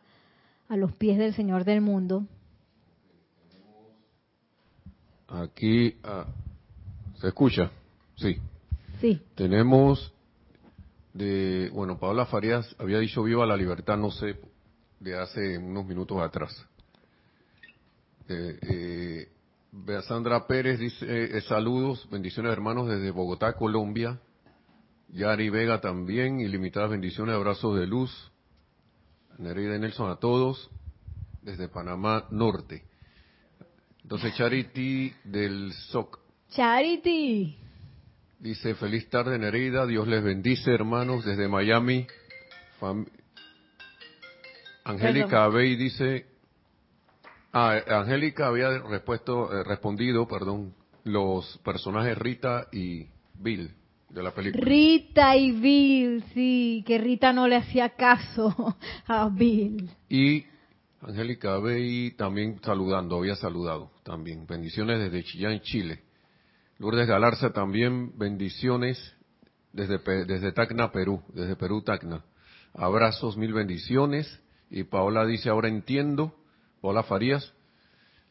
a 0.70 0.78
los 0.78 0.94
pies 0.94 1.18
del 1.18 1.34
Señor 1.34 1.66
del 1.66 1.82
mundo. 1.82 2.24
Aquí, 5.28 5.98
ah, 6.06 6.26
¿se 7.20 7.28
escucha? 7.28 7.70
Sí. 8.16 8.40
Sí. 9.02 9.20
Tenemos 9.36 10.14
de, 11.14 11.70
bueno, 11.74 12.00
Paola 12.00 12.26
Farías 12.26 12.76
había 12.80 13.00
dicho 13.00 13.24
viva 13.24 13.46
la 13.46 13.58
libertad, 13.58 13.98
no 13.98 14.12
sé, 14.12 14.40
de 15.00 15.18
hace 15.18 15.58
unos 15.58 15.86
minutos 15.86 16.22
atrás. 16.22 16.66
Eh, 18.30 18.60
eh, 18.62 20.02
Sandra 20.04 20.46
Pérez 20.48 20.80
dice 20.80 21.06
eh, 21.38 21.42
saludos, 21.42 22.08
bendiciones 22.10 22.52
hermanos 22.52 22.88
desde 22.88 23.12
Bogotá, 23.12 23.54
Colombia. 23.54 24.20
Yari 25.10 25.50
Vega 25.50 25.82
también, 25.82 26.40
ilimitadas 26.40 26.92
bendiciones, 26.92 27.36
abrazos 27.36 27.78
de 27.78 27.88
luz. 27.88 28.32
Nereida 29.38 29.78
Nelson 29.78 30.12
a 30.12 30.18
todos, 30.18 30.70
desde 31.42 31.68
Panamá 31.68 32.28
Norte. 32.30 32.84
Entonces 34.04 34.36
Charity 34.36 35.14
del 35.24 35.74
SOC. 35.74 36.20
Charity. 36.52 37.58
Dice, 38.42 38.74
feliz 38.74 39.08
tarde 39.08 39.38
Nereida, 39.38 39.86
Dios 39.86 40.08
les 40.08 40.24
bendice 40.24 40.74
hermanos 40.74 41.24
desde 41.24 41.48
Miami. 41.48 42.08
Angélica 44.84 45.44
Abey 45.44 45.76
dice, 45.76 46.26
Ah, 47.54 47.78
Angélica 47.88 48.48
había 48.48 48.80
respuesto, 48.80 49.54
eh, 49.54 49.64
respondido, 49.64 50.28
perdón, 50.28 50.74
los 51.04 51.60
personajes 51.64 52.18
Rita 52.18 52.68
y 52.72 53.06
Bill 53.36 53.70
de 54.10 54.24
la 54.24 54.32
película. 54.32 54.66
Rita 54.66 55.36
y 55.36 55.52
Bill, 55.52 56.24
sí, 56.34 56.84
que 56.88 56.98
Rita 56.98 57.32
no 57.34 57.48
le 57.48 57.58
hacía 57.58 57.90
caso 57.90 58.76
a 59.08 59.30
Bill. 59.30 59.88
Y 60.10 60.46
Angélica 61.02 61.60
Bey 61.60 62.12
también 62.12 62.60
saludando, 62.64 63.18
había 63.18 63.36
saludado 63.36 63.92
también. 64.02 64.48
Bendiciones 64.48 64.98
desde 64.98 65.24
Chillán, 65.24 65.60
Chile. 65.62 66.00
Lourdes 66.82 67.08
Galarza 67.08 67.52
también, 67.52 68.18
bendiciones 68.18 68.98
desde, 69.72 70.00
desde 70.26 70.52
Tacna, 70.52 70.92
Perú, 70.92 71.22
desde 71.32 71.56
Perú, 71.56 71.84
Tacna. 71.84 72.26
Abrazos, 72.74 73.38
mil 73.38 73.54
bendiciones. 73.54 74.42
Y 74.72 74.86
Paola 74.86 75.28
dice, 75.28 75.52
ahora 75.52 75.68
entiendo 75.68 76.34
Hola 76.82 77.04
Farías, 77.04 77.54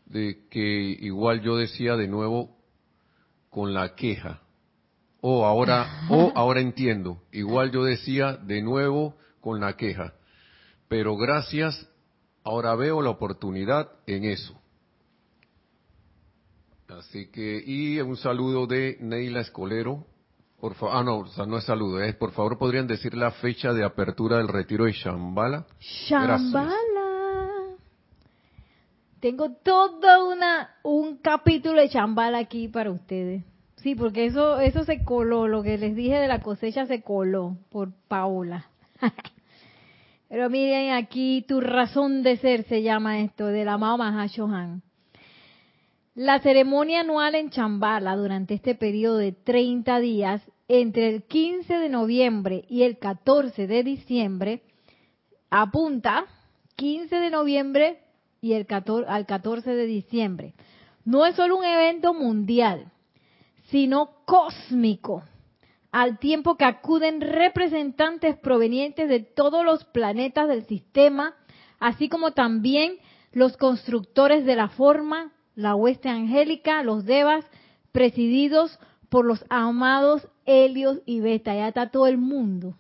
de 0.05 0.49
que 0.51 0.59
igual 0.59 1.43
yo 1.43 1.57
decía 1.57 1.95
de 1.95 2.09
nuevo 2.09 2.59
con 3.51 3.73
la 3.73 3.95
queja. 3.95 4.41
O 5.21 5.47
ahora, 5.47 6.09
o 6.09 6.33
ahora 6.35 6.61
entiendo. 6.61 7.23
Igual 7.31 7.71
yo 7.71 7.85
decía 7.85 8.33
de 8.33 8.63
nuevo 8.63 9.15
con 9.41 9.61
la 9.61 9.77
queja. 9.77 10.15
Pero 10.89 11.17
gracias, 11.17 11.89
ahora 12.43 12.75
veo 12.75 13.01
la 13.01 13.11
oportunidad 13.11 13.93
en 14.09 14.25
eso. 14.25 14.60
Así 16.99 17.31
que, 17.31 17.63
y 17.65 18.01
un 18.01 18.17
saludo 18.17 18.67
de 18.67 18.97
Neila 19.01 19.41
Escolero. 19.41 20.07
Por 20.61 20.75
favor, 20.75 20.97
ah, 20.97 21.03
no, 21.03 21.47
no 21.47 21.59
es 21.59 21.65
saludo, 21.65 22.03
es 22.03 22.15
por 22.17 22.33
favor 22.33 22.59
podrían 22.59 22.87
decir 22.87 23.15
la 23.15 23.31
fecha 23.31 23.73
de 23.73 23.83
apertura 23.83 24.37
del 24.37 24.49
retiro 24.49 24.85
de 24.85 24.93
Shambhala. 24.93 25.67
Shambhala. 25.81 26.77
Tengo 29.21 29.51
todo 29.63 30.31
una, 30.31 30.71
un 30.83 31.19
capítulo 31.19 31.81
de 31.81 31.89
chambala 31.91 32.39
aquí 32.39 32.69
para 32.69 32.91
ustedes. 32.91 33.45
Sí, 33.77 33.95
porque 33.95 34.27
eso, 34.27 34.61
eso 34.61 34.85
se 34.85 35.05
coló, 35.05 35.49
lo 35.49 35.63
que 35.63 35.79
les 35.79 35.95
dije 35.95 36.17
de 36.17 36.29
la 36.29 36.41
cosecha 36.41 36.87
se 36.87 37.03
coló 37.03 37.57
por 37.71 37.93
Paola. 38.09 38.67
Pero 40.29 40.49
miren 40.51 40.93
aquí, 40.93 41.45
tu 41.47 41.61
razón 41.61 42.23
de 42.23 42.37
ser 42.37 42.65
se 42.65 42.83
llama 42.83 43.21
esto, 43.21 43.47
del 43.47 43.69
amado 43.69 43.99
Mahashohan. 43.99 44.83
La 46.15 46.41
ceremonia 46.41 47.01
anual 47.01 47.37
en 47.37 47.51
Chambala 47.51 48.17
durante 48.17 48.55
este 48.55 48.75
periodo 48.75 49.19
de 49.19 49.31
30 49.31 50.01
días, 50.01 50.43
entre 50.67 51.09
el 51.09 51.23
15 51.23 51.73
de 51.79 51.89
noviembre 51.89 52.65
y 52.69 52.83
el 52.83 52.99
14 52.99 53.69
de 53.69 53.85
diciembre, 53.85 54.63
apunta 55.51 56.27
15 56.75 57.15
de 57.15 57.31
noviembre 57.31 58.01
y 58.41 58.55
el 58.55 58.67
14, 58.67 59.09
al 59.09 59.25
14 59.25 59.71
de 59.71 59.87
diciembre. 59.87 60.55
No 61.05 61.27
es 61.27 61.37
solo 61.37 61.57
un 61.57 61.65
evento 61.65 62.13
mundial, 62.13 62.91
sino 63.71 64.11
cósmico, 64.25 65.23
al 65.93 66.19
tiempo 66.19 66.57
que 66.57 66.65
acuden 66.65 67.21
representantes 67.21 68.37
provenientes 68.37 69.09
de 69.09 69.21
todos 69.21 69.65
los 69.65 69.85
planetas 69.85 70.49
del 70.49 70.67
sistema, 70.67 71.37
así 71.79 72.09
como 72.09 72.33
también 72.33 72.97
los 73.33 73.57
constructores 73.57 74.45
de 74.45 74.57
la 74.57 74.69
forma, 74.71 75.33
la 75.55 75.75
hueste 75.75 76.09
angélica, 76.09 76.83
los 76.83 77.05
devas, 77.05 77.45
presididos 77.93 78.79
por 79.09 79.25
los 79.25 79.45
amados 79.49 80.27
Helios 80.47 81.01
y 81.07 81.21
Beta. 81.21 81.55
Ya 81.55 81.69
está 81.69 81.91
todo 81.91 82.07
el 82.07 82.19
mundo. 82.19 82.77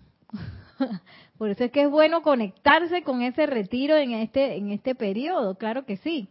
Por 1.38 1.50
eso 1.50 1.64
es 1.64 1.70
que 1.70 1.82
es 1.82 1.90
bueno 1.90 2.22
conectarse 2.22 3.02
con 3.02 3.22
ese 3.22 3.46
retiro 3.46 3.96
en 3.96 4.12
este, 4.12 4.56
en 4.56 4.70
este 4.70 4.94
periodo, 4.94 5.56
claro 5.56 5.84
que 5.84 5.96
sí. 5.96 6.28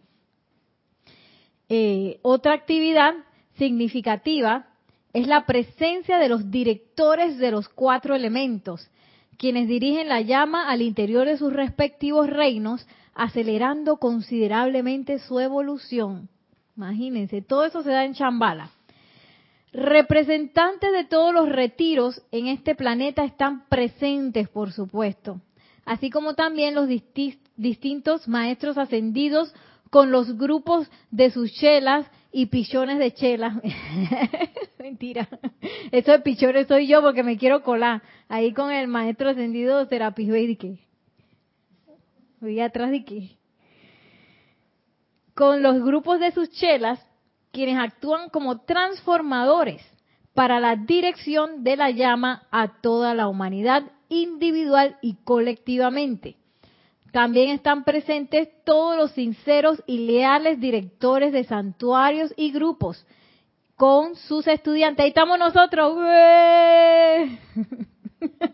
Eh, 1.68 2.20
otra 2.22 2.54
actividad 2.54 3.14
significativa 3.58 4.68
es 5.14 5.28
la 5.28 5.46
presencia 5.46 6.18
de 6.18 6.30
los 6.30 6.52
directores 6.52 7.38
de 7.38 7.52
los 7.52 7.70
cuatro 7.70 8.16
elementos, 8.16 8.90
quienes 9.38 9.68
dirigen 9.68 10.10
la 10.10 10.22
llama 10.22 10.70
al 10.70 10.82
interior 10.82 11.26
de 11.28 11.38
sus 11.38 11.54
respectivos 11.54 12.30
reinos, 12.30 12.88
acelerando 13.20 13.98
considerablemente 13.98 15.20
su 15.20 15.42
evolución. 15.42 16.30
Imagínense, 16.78 17.42
todo 17.42 17.66
eso 17.66 17.84
se 17.84 17.90
da 17.90 18.06
en 18.06 18.14
Chambala. 18.14 18.70
Representantes 19.74 20.94
de 20.94 21.04
todos 21.04 21.34
los 21.34 21.50
retiros 21.50 22.24
en 22.32 22.48
este 22.48 22.76
planeta 22.76 23.26
están 23.26 23.68
presentes, 23.68 24.48
por 24.48 24.72
supuesto, 24.72 25.42
así 25.84 26.10
como 26.10 26.34
también 26.36 26.74
los 26.74 26.88
distintos 27.58 28.26
maestros 28.30 28.78
ascendidos 28.78 29.54
con 29.90 30.12
los 30.12 30.38
grupos 30.38 30.90
de 31.12 31.30
sus 31.30 31.52
chelas 31.52 32.10
y 32.32 32.46
pichones 32.46 33.00
de 33.00 33.14
chelas. 33.14 33.54
Mentira. 34.80 35.28
Eso 35.92 36.14
de 36.14 36.20
pichones 36.20 36.68
soy 36.68 36.88
yo 36.88 37.02
porque 37.02 37.24
me 37.24 37.38
quiero 37.38 37.64
colar. 37.64 38.02
Ahí 38.30 38.54
con 38.54 38.72
el 38.72 38.88
maestro 38.88 39.30
ascendido 39.30 39.86
Serapis 39.88 40.30
voy 42.42 42.60
atrás 42.60 42.92
de 42.92 43.04
qué. 43.04 43.32
Con 45.34 45.64
los 45.64 45.84
grupos 45.84 46.20
de 46.20 46.32
sus 46.32 46.50
chelas 46.52 47.04
quienes 47.52 47.80
actúan 47.80 48.30
como 48.30 48.62
transformadores 48.62 49.82
para 50.34 50.60
la 50.60 50.76
dirección 50.76 51.64
de 51.64 51.76
la 51.76 51.90
llama 51.90 52.48
a 52.52 52.80
toda 52.82 53.14
la 53.14 53.28
humanidad 53.28 53.84
individual 54.10 54.98
y 55.02 55.16
colectivamente. 55.24 56.36
También 57.12 57.50
están 57.50 57.84
presentes 57.84 58.50
todos 58.64 58.96
los 58.96 59.12
sinceros 59.12 59.82
y 59.88 60.06
leales 60.06 60.60
directores 60.60 61.34
de 61.34 61.44
santuarios 61.44 62.34
y 62.38 62.52
grupos 62.52 63.06
con 63.76 64.16
sus 64.16 64.46
estudiantes. 64.48 65.04
Ahí 65.04 65.10
estamos 65.10 65.40
nosotros. 65.40 65.98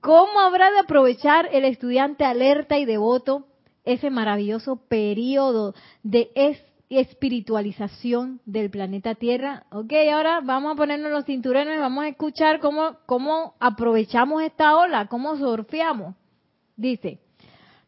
¿Cómo 0.00 0.40
habrá 0.40 0.70
de 0.70 0.78
aprovechar 0.80 1.48
el 1.52 1.64
estudiante 1.64 2.24
alerta 2.24 2.78
y 2.78 2.84
devoto 2.84 3.46
ese 3.84 4.10
maravilloso 4.10 4.76
periodo 4.76 5.74
de 6.04 6.30
espiritualización 6.88 8.40
del 8.46 8.70
planeta 8.70 9.16
Tierra? 9.16 9.64
Ok, 9.72 9.92
ahora 10.12 10.40
vamos 10.40 10.72
a 10.72 10.76
ponernos 10.76 11.10
los 11.10 11.24
cinturones 11.24 11.76
y 11.76 11.80
vamos 11.80 12.04
a 12.04 12.08
escuchar 12.08 12.60
cómo, 12.60 12.98
cómo 13.06 13.54
aprovechamos 13.58 14.42
esta 14.42 14.76
ola, 14.76 15.08
cómo 15.08 15.36
surfeamos. 15.36 16.14
Dice, 16.76 17.18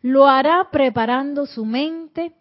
lo 0.02 0.26
hará 0.26 0.68
preparando 0.72 1.46
su 1.46 1.64
mente 1.64 2.32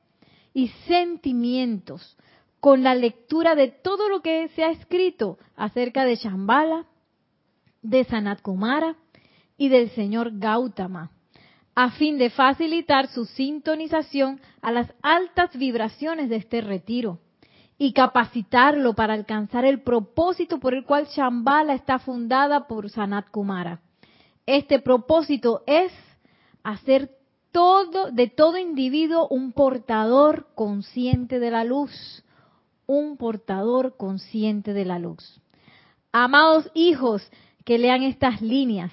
y 0.51 0.69
sentimientos 0.87 2.17
con 2.59 2.83
la 2.83 2.95
lectura 2.95 3.53
de 3.53 3.67
todo 3.67 4.09
lo 4.09 4.21
que 4.21 4.49
se 4.49 4.63
ha 4.63 4.71
escrito 4.71 5.37
acerca 5.55 6.05
de 6.05 6.15
Shambhala, 6.15 6.85
de 7.83 8.03
Sanat 8.05 8.41
Kumara, 8.41 8.95
y 9.59 9.69
del 9.69 9.91
señor 9.91 10.39
Gautama, 10.39 11.11
a 11.75 11.91
fin 11.91 12.17
de 12.17 12.31
facilitar 12.31 13.07
su 13.09 13.25
sintonización 13.25 14.41
a 14.61 14.71
las 14.71 14.91
altas 15.03 15.55
vibraciones 15.55 16.29
de 16.29 16.37
este 16.37 16.61
retiro 16.61 17.19
y 17.77 17.93
capacitarlo 17.93 18.95
para 18.95 19.13
alcanzar 19.13 19.65
el 19.65 19.81
propósito 19.81 20.59
por 20.59 20.73
el 20.73 20.83
cual 20.83 21.05
Shambhala 21.05 21.75
está 21.75 21.99
fundada 21.99 22.67
por 22.67 22.89
Sanat 22.89 23.29
Kumara. 23.29 23.81
Este 24.47 24.79
propósito 24.79 25.61
es 25.67 25.91
hacer 26.63 27.11
de 28.13 28.27
todo 28.27 28.57
individuo 28.57 29.27
un 29.29 29.51
portador 29.51 30.47
consciente 30.55 31.39
de 31.39 31.51
la 31.51 31.63
luz, 31.63 32.23
un 32.85 33.17
portador 33.17 33.97
consciente 33.97 34.73
de 34.73 34.85
la 34.85 34.99
luz. 34.99 35.41
Amados 36.11 36.69
hijos 36.73 37.29
que 37.65 37.77
lean 37.77 38.03
estas 38.03 38.41
líneas, 38.41 38.91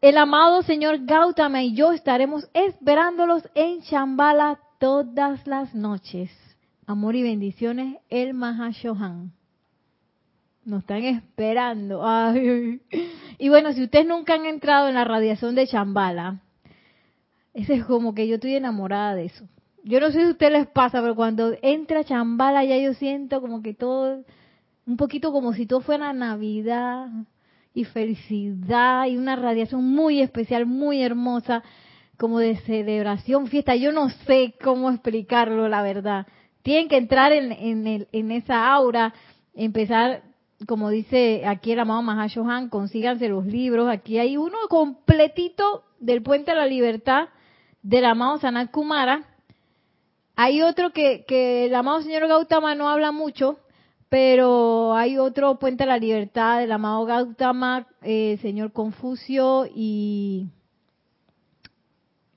el 0.00 0.16
amado 0.16 0.62
señor 0.62 1.04
Gautama 1.04 1.62
y 1.62 1.74
yo 1.74 1.92
estaremos 1.92 2.48
esperándolos 2.54 3.48
en 3.54 3.82
Chambala 3.82 4.60
todas 4.78 5.44
las 5.46 5.74
noches. 5.74 6.30
Amor 6.86 7.16
y 7.16 7.22
bendiciones, 7.22 7.96
el 8.08 8.32
Mahashohan. 8.32 9.32
Nos 10.64 10.80
están 10.80 11.02
esperando. 11.04 12.02
Y 13.38 13.48
bueno, 13.48 13.72
si 13.72 13.84
ustedes 13.84 14.06
nunca 14.06 14.34
han 14.34 14.46
entrado 14.46 14.88
en 14.88 14.94
la 14.94 15.04
radiación 15.04 15.54
de 15.54 15.66
Chambala, 15.66 16.42
ese 17.54 17.74
es 17.74 17.84
como 17.84 18.14
que 18.14 18.28
yo 18.28 18.36
estoy 18.36 18.54
enamorada 18.54 19.14
de 19.14 19.26
eso. 19.26 19.48
Yo 19.82 20.00
no 20.00 20.10
sé 20.10 20.20
si 20.20 20.26
a 20.26 20.30
ustedes 20.30 20.52
les 20.52 20.66
pasa, 20.66 21.00
pero 21.00 21.14
cuando 21.14 21.54
entra 21.62 22.04
Chambala 22.04 22.64
ya 22.64 22.76
yo 22.78 22.94
siento 22.94 23.40
como 23.40 23.62
que 23.62 23.74
todo, 23.74 24.22
un 24.86 24.96
poquito 24.96 25.32
como 25.32 25.52
si 25.54 25.66
todo 25.66 25.80
fuera 25.80 26.12
Navidad 26.12 27.08
y 27.78 27.84
felicidad 27.84 29.06
y 29.06 29.16
una 29.16 29.36
radiación 29.36 29.84
muy 29.84 30.20
especial, 30.20 30.66
muy 30.66 31.00
hermosa, 31.00 31.62
como 32.16 32.40
de 32.40 32.56
celebración, 32.56 33.46
fiesta. 33.46 33.76
Yo 33.76 33.92
no 33.92 34.10
sé 34.26 34.54
cómo 34.62 34.90
explicarlo, 34.90 35.68
la 35.68 35.82
verdad. 35.82 36.26
Tienen 36.62 36.88
que 36.88 36.96
entrar 36.96 37.30
en, 37.30 37.52
en, 37.52 38.08
en 38.10 38.30
esa 38.32 38.72
aura, 38.72 39.14
empezar, 39.54 40.24
como 40.66 40.90
dice 40.90 41.44
aquí 41.46 41.70
el 41.70 41.78
amado 41.78 42.02
Mahashohan, 42.02 42.68
consíganse 42.68 43.28
los 43.28 43.46
libros. 43.46 43.88
Aquí 43.88 44.18
hay 44.18 44.36
uno 44.36 44.58
completito 44.68 45.84
del 46.00 46.22
Puente 46.22 46.50
a 46.50 46.56
la 46.56 46.66
Libertad 46.66 47.28
del 47.82 48.06
amado 48.06 48.38
Sanat 48.38 48.72
Kumara. 48.72 49.22
Hay 50.34 50.62
otro 50.62 50.90
que, 50.90 51.24
que 51.28 51.66
el 51.66 51.74
amado 51.76 52.02
señor 52.02 52.26
Gautama 52.26 52.74
no 52.74 52.88
habla 52.88 53.12
mucho, 53.12 53.60
pero 54.08 54.94
hay 54.94 55.18
otro 55.18 55.58
Puente 55.58 55.84
a 55.84 55.86
la 55.86 55.98
Libertad 55.98 56.60
del 56.60 56.72
amado 56.72 57.04
Gautama, 57.04 57.86
eh, 58.02 58.38
señor 58.40 58.72
Confucio 58.72 59.66
y 59.74 60.46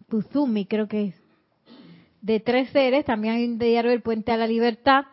Puzumi, 0.09 0.65
creo 0.65 0.87
que 0.87 1.07
es. 1.07 1.15
De 2.21 2.39
tres 2.39 2.69
seres, 2.69 3.05
también 3.05 3.35
hay 3.35 3.45
un 3.45 3.57
diario 3.57 3.91
del 3.91 4.01
Puente 4.01 4.31
a 4.31 4.37
la 4.37 4.47
Libertad. 4.47 5.05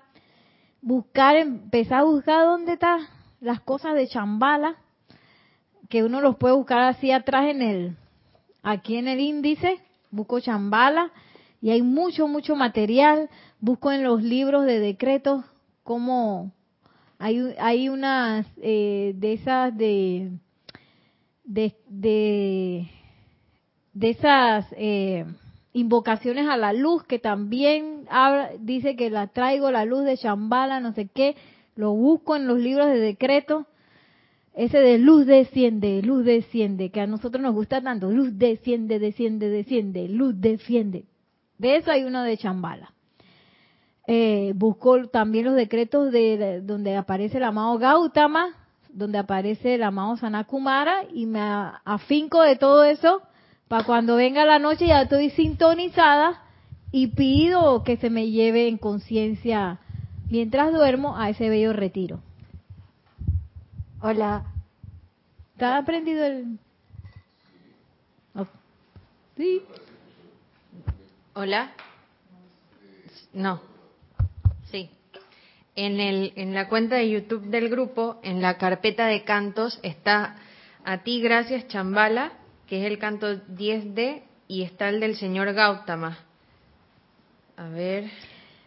Buscar, 0.83 1.37
empezar 1.37 2.01
a 2.01 2.05
buscar 2.05 2.45
dónde 2.45 2.75
están 2.75 3.01
las 3.41 3.61
cosas 3.61 3.95
de 3.95 4.09
Chambala, 4.09 4.77
que 5.89 6.05
uno 6.05 6.21
los 6.21 6.37
puede 6.37 6.55
buscar 6.55 6.81
así 6.81 7.13
atrás 7.13 7.47
en 7.47 7.63
el, 7.63 7.97
aquí 8.63 8.97
en 8.97 9.09
el 9.09 9.21
índice, 9.21 9.81
busco 10.11 10.41
Chambala, 10.41 11.13
y 11.61 11.71
hay 11.71 11.83
mucho, 11.83 12.29
mucho 12.29 12.55
material. 12.57 13.31
Busco 13.61 13.91
en 13.91 14.05
los 14.05 14.23
libros 14.23 14.65
de 14.65 14.79
decretos 14.79 15.45
como 15.89 16.53
hay, 17.19 17.55
hay 17.59 17.89
unas 17.89 18.47
eh, 18.59 19.15
de 19.17 19.33
esas 19.33 19.75
de, 19.75 20.33
de, 21.45 21.75
de, 21.89 22.91
esas 24.11 24.67
eh, 24.73 25.25
invocaciones 25.73 26.47
a 26.47 26.59
la 26.59 26.75
luz 26.75 27.05
que 27.05 27.19
también 27.19 28.07
dice 28.61 28.97
que 28.97 29.09
la 29.09 29.29
traigo 29.29 29.71
la 29.71 29.87
luz 29.87 30.05
de 30.05 30.17
Shambhala, 30.17 30.81
no 30.81 30.93
sé 30.93 31.09
qué, 31.09 31.37
lo 31.75 31.95
busco 31.95 32.37
en 32.37 32.47
los 32.47 32.59
libros 32.59 32.89
de 32.89 32.99
decreto, 32.99 33.65
ese 34.53 34.81
de 34.81 34.99
luz 34.99 35.25
desciende, 35.25 36.03
luz 36.03 36.23
desciende, 36.23 36.91
que 36.91 37.01
a 37.01 37.07
nosotros 37.07 37.43
nos 37.43 37.55
gusta 37.55 37.81
tanto, 37.81 38.11
luz 38.11 38.37
desciende, 38.37 38.99
desciende, 38.99 39.49
desciende, 39.49 40.07
luz 40.07 40.39
defiende. 40.39 41.07
De 41.57 41.77
eso 41.77 41.91
hay 41.91 42.05
uno 42.05 42.25
de 42.25 42.37
Shambhala 42.37 42.93
eh, 44.11 44.55
busco 44.57 45.07
también 45.09 45.45
los 45.45 45.55
decretos 45.55 46.11
de 46.11 46.63
donde 46.63 46.97
aparece 46.97 47.37
el 47.37 47.45
amado 47.45 47.77
Gautama, 47.77 48.57
donde 48.89 49.19
aparece 49.19 49.75
el 49.75 49.83
amado 49.83 50.17
Sanakumara 50.17 51.05
y 51.13 51.27
me 51.27 51.41
afinco 51.85 52.41
de 52.41 52.57
todo 52.57 52.85
eso 52.85 53.21
para 53.69 53.85
cuando 53.85 54.17
venga 54.17 54.47
la 54.47 54.59
noche 54.59 54.87
ya 54.87 55.03
estoy 55.03 55.29
sintonizada 55.29 56.43
y 56.91 57.09
pido 57.09 57.85
que 57.85 57.99
se 57.99 58.09
me 58.09 58.31
lleve 58.31 58.69
en 58.69 58.79
conciencia 58.79 59.79
mientras 60.31 60.73
duermo 60.73 61.19
a 61.19 61.29
ese 61.29 61.51
bello 61.51 61.75
retiro. 61.75 62.21
Hola. 64.01 64.47
¿Está 65.53 65.77
aprendido 65.77 66.25
el...? 66.25 66.59
Sí. 69.37 69.61
Hola. 71.35 71.73
No. 73.35 73.61
Sí. 74.71 74.91
En, 75.77 76.01
el, 76.01 76.33
en 76.37 76.55
la 76.55 76.69
cuenta 76.69 76.97
de 76.97 77.09
YouTube 77.09 77.47
del 77.47 77.69
grupo, 77.69 78.19
en 78.23 78.43
la 78.43 78.59
carpeta 78.59 79.07
de 79.07 79.25
cantos, 79.25 79.79
está 79.83 80.37
A 80.85 80.99
ti 80.99 81.21
gracias 81.21 81.69
Chambala, 81.69 82.33
que 82.67 82.81
es 82.81 82.91
el 82.91 82.99
canto 82.99 83.37
10D, 83.47 84.23
y 84.49 84.63
está 84.63 84.89
el 84.89 85.01
del 85.01 85.17
señor 85.17 85.53
Gautama. 85.53 86.19
A 87.57 87.69
ver. 87.69 88.11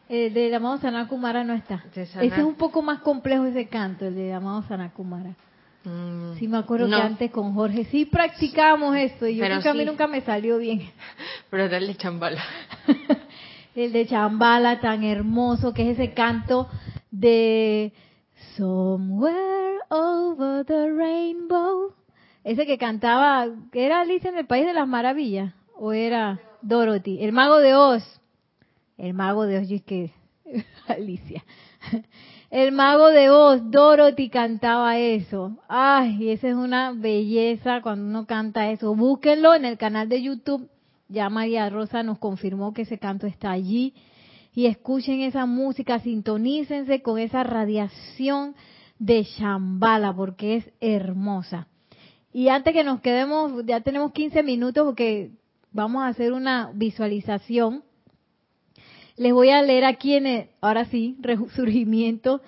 El 0.07 0.33
de 0.33 0.53
amado 0.53 0.77
Sanakumara 0.77 1.43
no 1.43 1.53
está. 1.53 1.85
Ese 1.95 2.25
es 2.25 2.37
un 2.43 2.55
poco 2.55 2.81
más 2.81 2.99
complejo 2.99 3.45
ese 3.45 3.67
canto, 3.67 4.05
el 4.05 4.15
de 4.15 4.33
amado 4.33 4.63
Sanakumara. 4.67 5.35
Mm, 5.83 6.35
sí, 6.37 6.47
me 6.47 6.57
acuerdo 6.57 6.87
que 6.87 6.95
antes 6.95 7.31
con 7.31 7.55
Jorge 7.55 7.85
sí 7.85 8.05
practicábamos 8.05 8.95
esto 8.97 9.25
y 9.27 9.37
yo 9.37 9.45
que 9.61 9.69
a 9.69 9.73
mí 9.73 9.83
nunca 9.85 10.07
me 10.07 10.21
salió 10.21 10.57
bien. 10.59 10.91
Pero 11.49 11.69
dale 11.69 11.95
chambala. 11.95 12.43
el 13.75 13.93
de 13.93 14.05
Chambala 14.05 14.79
tan 14.79 15.03
hermoso, 15.03 15.73
que 15.73 15.89
es 15.89 15.99
ese 15.99 16.13
canto 16.13 16.67
de 17.09 17.93
Somewhere 18.55 19.79
Over 19.89 20.65
the 20.65 20.91
Rainbow. 20.91 21.93
Ese 22.43 22.65
que 22.65 22.77
cantaba, 22.77 23.47
¿era 23.71 24.01
Alicia 24.01 24.29
en 24.29 24.37
el 24.37 24.47
País 24.47 24.65
de 24.65 24.73
las 24.73 24.87
Maravillas? 24.87 25.53
¿O 25.75 25.93
era 25.93 26.39
Dorothy? 26.61 27.23
El 27.23 27.33
Mago 27.33 27.57
de 27.57 27.75
Oz. 27.75 28.03
El 28.97 29.13
Mago 29.13 29.45
de 29.45 29.59
Oz, 29.59 29.69
y 29.69 29.75
es 29.75 29.83
que 29.83 30.11
Alicia. 30.87 31.43
El 32.49 32.73
Mago 32.73 33.07
de 33.07 33.29
Oz, 33.29 33.61
Dorothy 33.71 34.29
cantaba 34.29 34.97
eso. 34.97 35.57
Ay, 35.69 36.31
esa 36.31 36.49
es 36.49 36.55
una 36.55 36.91
belleza 36.91 37.81
cuando 37.81 38.05
uno 38.05 38.25
canta 38.25 38.69
eso. 38.71 38.93
Búsquenlo 38.95 39.53
en 39.55 39.63
el 39.63 39.77
canal 39.77 40.09
de 40.09 40.21
YouTube 40.21 40.69
ya 41.11 41.29
María 41.29 41.69
Rosa 41.69 42.03
nos 42.03 42.17
confirmó 42.17 42.73
que 42.73 42.83
ese 42.83 42.97
canto 42.97 43.27
está 43.27 43.51
allí. 43.51 43.93
Y 44.53 44.65
escuchen 44.65 45.21
esa 45.21 45.45
música, 45.45 45.99
sintonícense 45.99 47.01
con 47.01 47.19
esa 47.19 47.43
radiación 47.43 48.55
de 48.99 49.23
Shambhala, 49.23 50.13
porque 50.13 50.57
es 50.57 50.69
hermosa. 50.81 51.67
Y 52.33 52.49
antes 52.49 52.73
que 52.73 52.83
nos 52.83 53.01
quedemos, 53.01 53.65
ya 53.65 53.81
tenemos 53.81 54.11
15 54.11 54.43
minutos 54.43 54.85
porque 54.85 55.31
vamos 55.71 56.03
a 56.03 56.07
hacer 56.07 56.33
una 56.33 56.71
visualización. 56.73 57.83
Les 59.17 59.33
voy 59.33 59.49
a 59.49 59.61
leer 59.61 59.85
aquí 59.85 60.15
en 60.15 60.27
el, 60.27 60.49
ahora 60.61 60.85
sí, 60.85 61.17
resurgimiento 61.21 62.41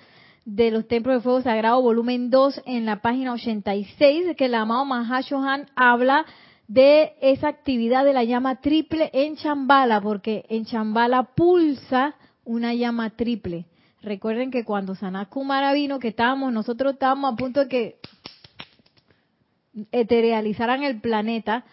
de 0.45 0.71
los 0.71 0.87
Templos 0.87 1.17
de 1.17 1.21
Fuego 1.21 1.41
Sagrado, 1.41 1.81
volumen 1.81 2.29
2, 2.29 2.63
en 2.65 2.85
la 2.85 3.01
página 3.01 3.33
86, 3.33 4.35
que 4.35 4.45
el 4.45 4.55
amado 4.55 4.83
Mahashohan 4.83 5.67
habla 5.75 6.25
de 6.73 7.13
esa 7.21 7.49
actividad 7.49 8.03
de 8.03 8.13
la 8.13 8.23
llama 8.23 8.59
triple 8.59 9.11
en 9.13 9.35
Chambala, 9.35 10.01
porque 10.01 10.43
en 10.49 10.65
Chambala 10.65 11.21
pulsa 11.35 12.15
una 12.45 12.73
llama 12.73 13.11
triple. 13.11 13.67
Recuerden 14.01 14.49
que 14.49 14.65
cuando 14.65 14.95
Sanat 14.95 15.29
Kumara 15.29 15.71
vino, 15.73 15.99
que 15.99 16.07
estábamos, 16.07 16.51
nosotros 16.51 16.93
estábamos 16.93 17.31
a 17.31 17.35
punto 17.35 17.59
de 17.59 17.67
que 17.67 17.95
eterealizaran 19.91 20.81
el 20.81 20.99
planeta, 20.99 21.63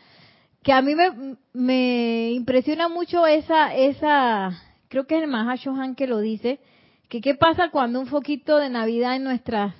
que 0.62 0.74
a 0.74 0.82
mí 0.82 0.94
me, 0.94 1.36
me 1.54 2.32
impresiona 2.32 2.90
mucho 2.90 3.26
esa, 3.26 3.74
esa, 3.74 4.50
creo 4.88 5.06
que 5.06 5.16
es 5.16 5.22
el 5.22 5.30
Mahashohan 5.30 5.94
que 5.94 6.06
lo 6.06 6.18
dice, 6.18 6.60
que 7.08 7.22
qué 7.22 7.34
pasa 7.34 7.70
cuando 7.70 8.00
un 8.00 8.06
foquito 8.06 8.58
de 8.58 8.68
Navidad 8.68 9.16
en 9.16 9.24
nuestras 9.24 9.74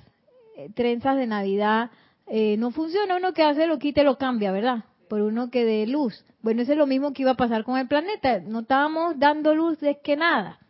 eh, 0.57 0.69
trenzas 0.73 1.15
de 1.15 1.27
Navidad 1.27 1.91
eh, 2.25 2.57
no 2.57 2.71
funciona, 2.71 3.17
uno 3.17 3.33
que 3.33 3.43
hace 3.43 3.67
lo 3.67 3.77
quita 3.77 4.01
y 4.01 4.05
lo 4.05 4.17
cambia, 4.17 4.51
¿verdad? 4.51 4.85
Por 5.11 5.23
uno 5.23 5.51
que 5.51 5.65
dé 5.65 5.85
luz. 5.87 6.23
Bueno, 6.41 6.61
eso 6.61 6.71
es 6.71 6.77
lo 6.77 6.87
mismo 6.87 7.11
que 7.11 7.23
iba 7.23 7.31
a 7.31 7.35
pasar 7.35 7.65
con 7.65 7.77
el 7.77 7.85
planeta. 7.85 8.39
No 8.39 8.61
estábamos 8.61 9.19
dando 9.19 9.53
luz 9.53 9.77
de 9.81 9.99
que 9.99 10.15
nada. 10.15 10.61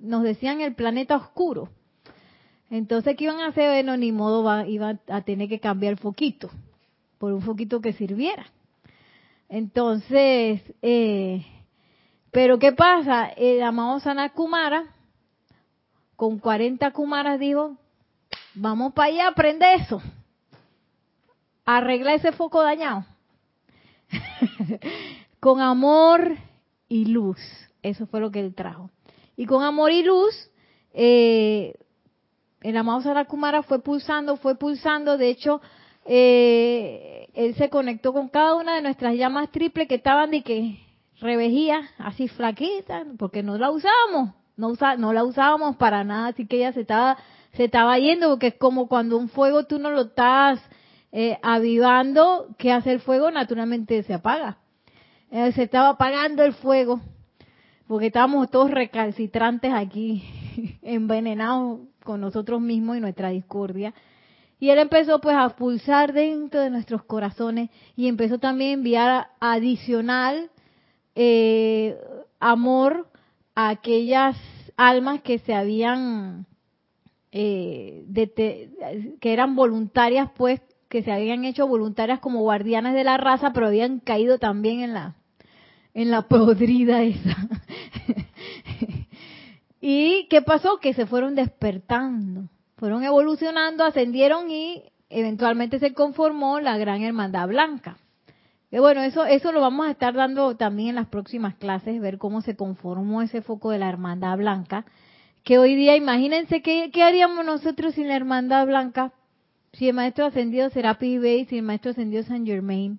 Nos 0.00 0.24
decían 0.24 0.60
el 0.60 0.74
planeta 0.74 1.14
oscuro. 1.14 1.68
Entonces, 2.70 3.16
¿qué 3.16 3.22
iban 3.22 3.38
a 3.38 3.46
hacer? 3.46 3.70
Bueno, 3.70 3.96
ni 3.96 4.10
modo, 4.10 4.42
va, 4.42 4.66
iban 4.66 4.98
a 5.06 5.20
tener 5.20 5.48
que 5.48 5.60
cambiar 5.60 5.92
el 5.92 5.98
foquito 6.00 6.50
por 7.18 7.32
un 7.32 7.40
foquito 7.40 7.80
que 7.80 7.92
sirviera. 7.92 8.46
Entonces, 9.48 10.60
eh, 10.82 11.46
pero 12.32 12.58
¿qué 12.58 12.72
pasa? 12.72 13.26
El 13.26 13.62
amado 13.62 14.00
Kumara 14.34 14.86
con 16.16 16.40
40 16.40 16.90
Kumaras 16.90 17.38
dijo, 17.38 17.76
vamos 18.54 18.92
para 18.92 19.12
allá, 19.12 19.28
aprende 19.28 19.72
eso. 19.74 20.02
Arregla 21.64 22.14
ese 22.14 22.32
foco 22.32 22.60
dañado. 22.60 23.04
con 25.40 25.60
amor 25.60 26.36
y 26.88 27.06
luz. 27.06 27.38
Eso 27.82 28.06
fue 28.06 28.20
lo 28.20 28.30
que 28.30 28.40
él 28.40 28.54
trajo. 28.54 28.90
Y 29.36 29.46
con 29.46 29.62
amor 29.64 29.90
y 29.90 30.02
luz, 30.02 30.50
eh, 30.92 31.74
el 32.60 32.76
amado 32.76 33.02
Kumara 33.26 33.62
fue 33.62 33.82
pulsando, 33.82 34.36
fue 34.36 34.56
pulsando. 34.56 35.18
De 35.18 35.30
hecho, 35.30 35.60
eh, 36.04 37.28
él 37.34 37.54
se 37.56 37.70
conectó 37.70 38.12
con 38.12 38.28
cada 38.28 38.54
una 38.54 38.76
de 38.76 38.82
nuestras 38.82 39.14
llamas 39.14 39.50
triple 39.50 39.86
que 39.86 39.96
estaban 39.96 40.30
de 40.30 40.42
que 40.42 40.78
revejía, 41.20 41.90
así 41.98 42.28
flaquita, 42.28 43.04
porque 43.18 43.42
no 43.42 43.58
la 43.58 43.70
usábamos 43.70 44.30
no, 44.56 44.74
no 44.98 45.12
la 45.12 45.24
usábamos 45.24 45.76
para 45.76 46.04
nada, 46.04 46.28
así 46.28 46.46
que 46.46 46.56
ella 46.56 46.72
se 46.72 46.82
estaba, 46.82 47.16
se 47.54 47.64
estaba 47.64 47.98
yendo, 47.98 48.30
porque 48.30 48.48
es 48.48 48.54
como 48.54 48.88
cuando 48.88 49.16
un 49.16 49.28
fuego 49.28 49.64
tú 49.64 49.78
no 49.78 49.90
lo 49.90 50.02
estás 50.02 50.60
eh, 51.12 51.38
avivando, 51.42 52.48
¿qué 52.56 52.72
hace 52.72 52.90
el 52.90 53.00
fuego? 53.00 53.30
Naturalmente 53.30 54.02
se 54.02 54.14
apaga. 54.14 54.56
Eh, 55.30 55.52
se 55.52 55.64
estaba 55.64 55.90
apagando 55.90 56.42
el 56.42 56.54
fuego, 56.54 57.00
porque 57.86 58.06
estábamos 58.06 58.50
todos 58.50 58.70
recalcitrantes 58.70 59.72
aquí, 59.74 60.78
envenenados 60.82 61.80
con 62.02 62.20
nosotros 62.20 62.62
mismos 62.62 62.96
y 62.96 63.00
nuestra 63.00 63.28
discordia. 63.28 63.92
Y 64.58 64.70
él 64.70 64.78
empezó 64.78 65.20
pues 65.20 65.36
a 65.36 65.50
pulsar 65.50 66.14
dentro 66.14 66.60
de 66.60 66.70
nuestros 66.70 67.04
corazones 67.04 67.68
y 67.94 68.08
empezó 68.08 68.38
también 68.38 68.70
a 68.70 68.74
enviar 68.74 69.26
adicional 69.40 70.50
eh, 71.14 71.98
amor 72.40 73.08
a 73.54 73.68
aquellas 73.68 74.36
almas 74.76 75.20
que 75.20 75.38
se 75.40 75.52
habían, 75.52 76.46
que 77.30 78.04
eran 79.22 79.56
voluntarias, 79.56 80.30
pues, 80.36 80.60
que 80.92 81.02
se 81.02 81.10
habían 81.10 81.44
hecho 81.44 81.66
voluntarias 81.66 82.20
como 82.20 82.42
guardianes 82.42 82.94
de 82.94 83.02
la 83.02 83.16
raza, 83.16 83.52
pero 83.52 83.66
habían 83.66 83.98
caído 83.98 84.38
también 84.38 84.80
en 84.80 84.92
la, 84.92 85.16
en 85.94 86.10
la 86.10 86.22
podrida 86.28 87.02
esa. 87.02 87.48
¿Y 89.80 90.28
qué 90.28 90.42
pasó? 90.42 90.78
Que 90.78 90.94
se 90.94 91.06
fueron 91.06 91.34
despertando, 91.34 92.48
fueron 92.76 93.02
evolucionando, 93.02 93.84
ascendieron 93.84 94.50
y 94.50 94.84
eventualmente 95.08 95.78
se 95.78 95.94
conformó 95.94 96.60
la 96.60 96.76
Gran 96.76 97.02
Hermandad 97.02 97.48
Blanca 97.48 97.96
bueno, 98.80 99.02
eso, 99.02 99.26
eso 99.26 99.52
lo 99.52 99.60
vamos 99.60 99.86
a 99.86 99.90
estar 99.90 100.14
dando 100.14 100.56
también 100.56 100.90
en 100.90 100.94
las 100.94 101.08
próximas 101.08 101.54
clases, 101.56 102.00
ver 102.00 102.16
cómo 102.16 102.40
se 102.40 102.56
conformó 102.56 103.20
ese 103.20 103.42
foco 103.42 103.70
de 103.70 103.78
la 103.78 103.88
Hermandad 103.88 104.38
Blanca. 104.38 104.86
Que 105.44 105.58
hoy 105.58 105.74
día, 105.74 105.94
imagínense 105.96 106.62
qué, 106.62 106.90
haríamos 107.02 107.44
nosotros 107.44 107.94
sin 107.94 108.08
la 108.08 108.16
Hermandad 108.16 108.66
Blanca, 108.66 109.12
si 109.72 109.88
el 109.88 109.94
Maestro 109.94 110.26
Ascendido 110.26 110.68
será 110.70 110.98
Bay, 111.00 111.46
si 111.46 111.58
el 111.58 111.64
Maestro 111.64 111.92
Ascendido 111.92 112.22
San 112.24 112.44
Germain. 112.44 112.98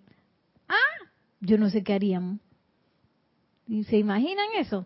Ah, 0.68 1.06
yo 1.40 1.58
no 1.58 1.70
sé 1.70 1.84
qué 1.84 1.94
haríamos. 1.94 2.40
¿Y 3.68 3.84
se 3.86 3.98
imaginan 3.98 4.48
eso? 4.58 4.86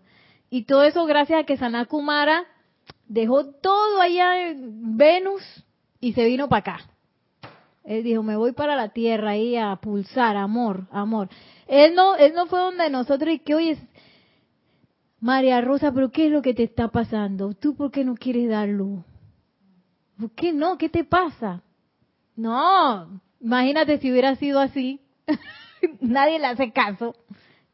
Y 0.49 0.63
todo 0.63 0.83
eso 0.83 1.05
gracias 1.05 1.41
a 1.41 1.45
que 1.45 1.57
Sanakumara 1.57 2.45
dejó 3.07 3.45
todo 3.45 4.01
allá 4.01 4.49
en 4.49 4.97
Venus 4.97 5.41
y 5.99 6.13
se 6.13 6.25
vino 6.25 6.49
para 6.49 6.59
acá. 6.59 6.89
Él 7.83 8.03
dijo, 8.03 8.21
me 8.21 8.35
voy 8.35 8.51
para 8.51 8.75
la 8.75 8.89
tierra 8.89 9.31
ahí 9.31 9.55
a 9.55 9.75
pulsar 9.77 10.35
amor, 10.35 10.87
amor. 10.91 11.29
Él 11.67 11.95
no, 11.95 12.17
él 12.17 12.33
no 12.33 12.47
fue 12.47 12.59
donde 12.59 12.89
nosotros 12.89 13.33
y 13.33 13.39
que, 13.39 13.55
oye, 13.55 13.77
María 15.21 15.61
Rosa, 15.61 15.93
pero 15.93 16.11
¿qué 16.11 16.25
es 16.25 16.31
lo 16.31 16.41
que 16.41 16.53
te 16.53 16.63
está 16.63 16.89
pasando? 16.89 17.53
¿Tú 17.53 17.75
por 17.75 17.91
qué 17.91 18.03
no 18.03 18.15
quieres 18.15 18.49
dar 18.49 18.67
luz? 18.67 19.03
¿Por 20.19 20.31
qué 20.31 20.51
no? 20.51 20.77
¿Qué 20.77 20.89
te 20.89 21.05
pasa? 21.05 21.63
No, 22.37 23.19
imagínate 23.41 23.97
si 23.97 24.11
hubiera 24.11 24.35
sido 24.35 24.59
así. 24.59 25.01
Nadie 26.01 26.39
le 26.39 26.45
hace 26.45 26.71
caso. 26.71 27.15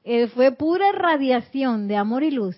Él 0.03 0.29
fue 0.29 0.53
pura 0.53 0.91
radiación 0.93 1.87
de 1.87 1.97
amor 1.97 2.23
y 2.23 2.31
luz. 2.31 2.57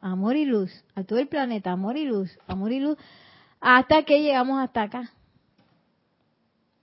Amor 0.00 0.36
y 0.36 0.44
luz. 0.44 0.70
A 0.96 1.04
todo 1.04 1.20
el 1.20 1.28
planeta, 1.28 1.70
amor 1.70 1.96
y 1.96 2.04
luz, 2.04 2.36
amor 2.48 2.72
y 2.72 2.80
luz. 2.80 2.98
Hasta 3.60 4.02
que 4.02 4.20
llegamos 4.20 4.60
hasta 4.60 4.82
acá. 4.82 5.12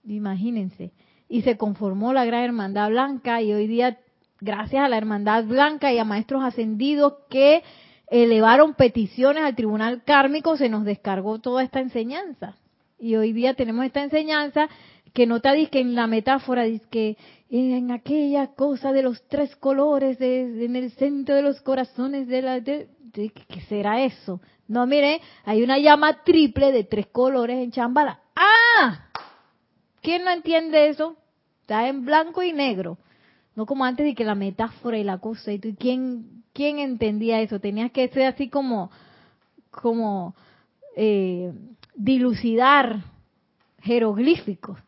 Imagínense. 0.04 0.92
Y 1.28 1.42
se 1.42 1.58
conformó 1.58 2.14
la 2.14 2.24
Gran 2.24 2.44
Hermandad 2.44 2.88
Blanca 2.88 3.42
y 3.42 3.52
hoy 3.52 3.66
día, 3.66 3.98
gracias 4.40 4.84
a 4.84 4.88
la 4.88 4.96
Hermandad 4.96 5.44
Blanca 5.44 5.92
y 5.92 5.98
a 5.98 6.04
maestros 6.04 6.42
ascendidos 6.42 7.14
que 7.28 7.62
elevaron 8.08 8.74
peticiones 8.74 9.42
al 9.42 9.54
Tribunal 9.54 10.02
Kármico, 10.04 10.56
se 10.56 10.70
nos 10.70 10.84
descargó 10.84 11.40
toda 11.40 11.62
esta 11.62 11.80
enseñanza. 11.80 12.56
Y 12.98 13.16
hoy 13.16 13.32
día 13.32 13.54
tenemos 13.54 13.84
esta 13.84 14.02
enseñanza 14.02 14.68
que 15.12 15.26
no 15.26 15.40
te 15.40 15.68
que 15.68 15.80
en 15.80 15.94
la 15.94 16.06
metáfora, 16.06 16.64
que 16.90 17.16
en 17.48 17.90
aquella 17.90 18.48
cosa 18.48 18.92
de 18.92 19.02
los 19.02 19.22
tres 19.28 19.54
colores 19.56 20.20
en 20.20 20.76
el 20.76 20.90
centro 20.92 21.34
de 21.34 21.42
los 21.42 21.60
corazones 21.62 22.28
de 22.28 22.42
la... 22.42 22.60
De, 22.60 22.88
¿Qué 23.12 23.60
será 23.68 24.02
eso? 24.02 24.40
No, 24.68 24.86
mire, 24.86 25.22
hay 25.44 25.62
una 25.62 25.78
llama 25.78 26.22
triple 26.22 26.70
de 26.70 26.84
tres 26.84 27.06
colores 27.06 27.62
en 27.62 27.70
Chambala. 27.70 28.20
¡Ah! 28.34 29.08
¿Quién 30.02 30.24
no 30.24 30.30
entiende 30.30 30.88
eso? 30.88 31.16
Está 31.62 31.88
en 31.88 32.04
blanco 32.04 32.42
y 32.42 32.52
negro. 32.52 32.98
No 33.54 33.64
como 33.64 33.86
antes 33.86 34.04
de 34.04 34.14
que 34.14 34.24
la 34.24 34.34
metáfora 34.34 34.98
y 34.98 35.04
la 35.04 35.18
cosa. 35.18 35.50
¿Y 35.52 35.58
quién, 35.76 36.44
quién 36.52 36.78
entendía 36.78 37.40
eso? 37.40 37.58
Tenías 37.58 37.90
que 37.90 38.08
ser 38.08 38.26
así 38.26 38.50
como, 38.50 38.90
como 39.70 40.34
eh, 40.94 41.52
dilucidar 41.96 43.00
jeroglíficos. 43.80 44.78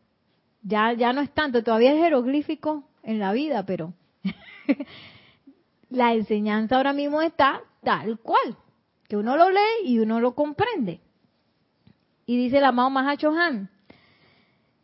Ya, 0.61 0.93
ya 0.93 1.13
no 1.13 1.21
es 1.21 1.31
tanto, 1.31 1.63
todavía 1.63 1.93
es 1.93 2.01
jeroglífico 2.01 2.83
en 3.03 3.19
la 3.19 3.31
vida, 3.31 3.65
pero 3.65 3.93
la 5.89 6.13
enseñanza 6.13 6.77
ahora 6.77 6.93
mismo 6.93 7.21
está 7.21 7.61
tal 7.83 8.19
cual, 8.19 8.55
que 9.07 9.17
uno 9.17 9.35
lo 9.35 9.49
lee 9.49 9.85
y 9.85 9.99
uno 9.99 10.19
lo 10.19 10.35
comprende. 10.35 10.99
Y 12.25 12.37
dice 12.37 12.57
el 12.57 12.65
amado 12.65 12.89
Mahacho 12.89 13.31
Han, 13.31 13.69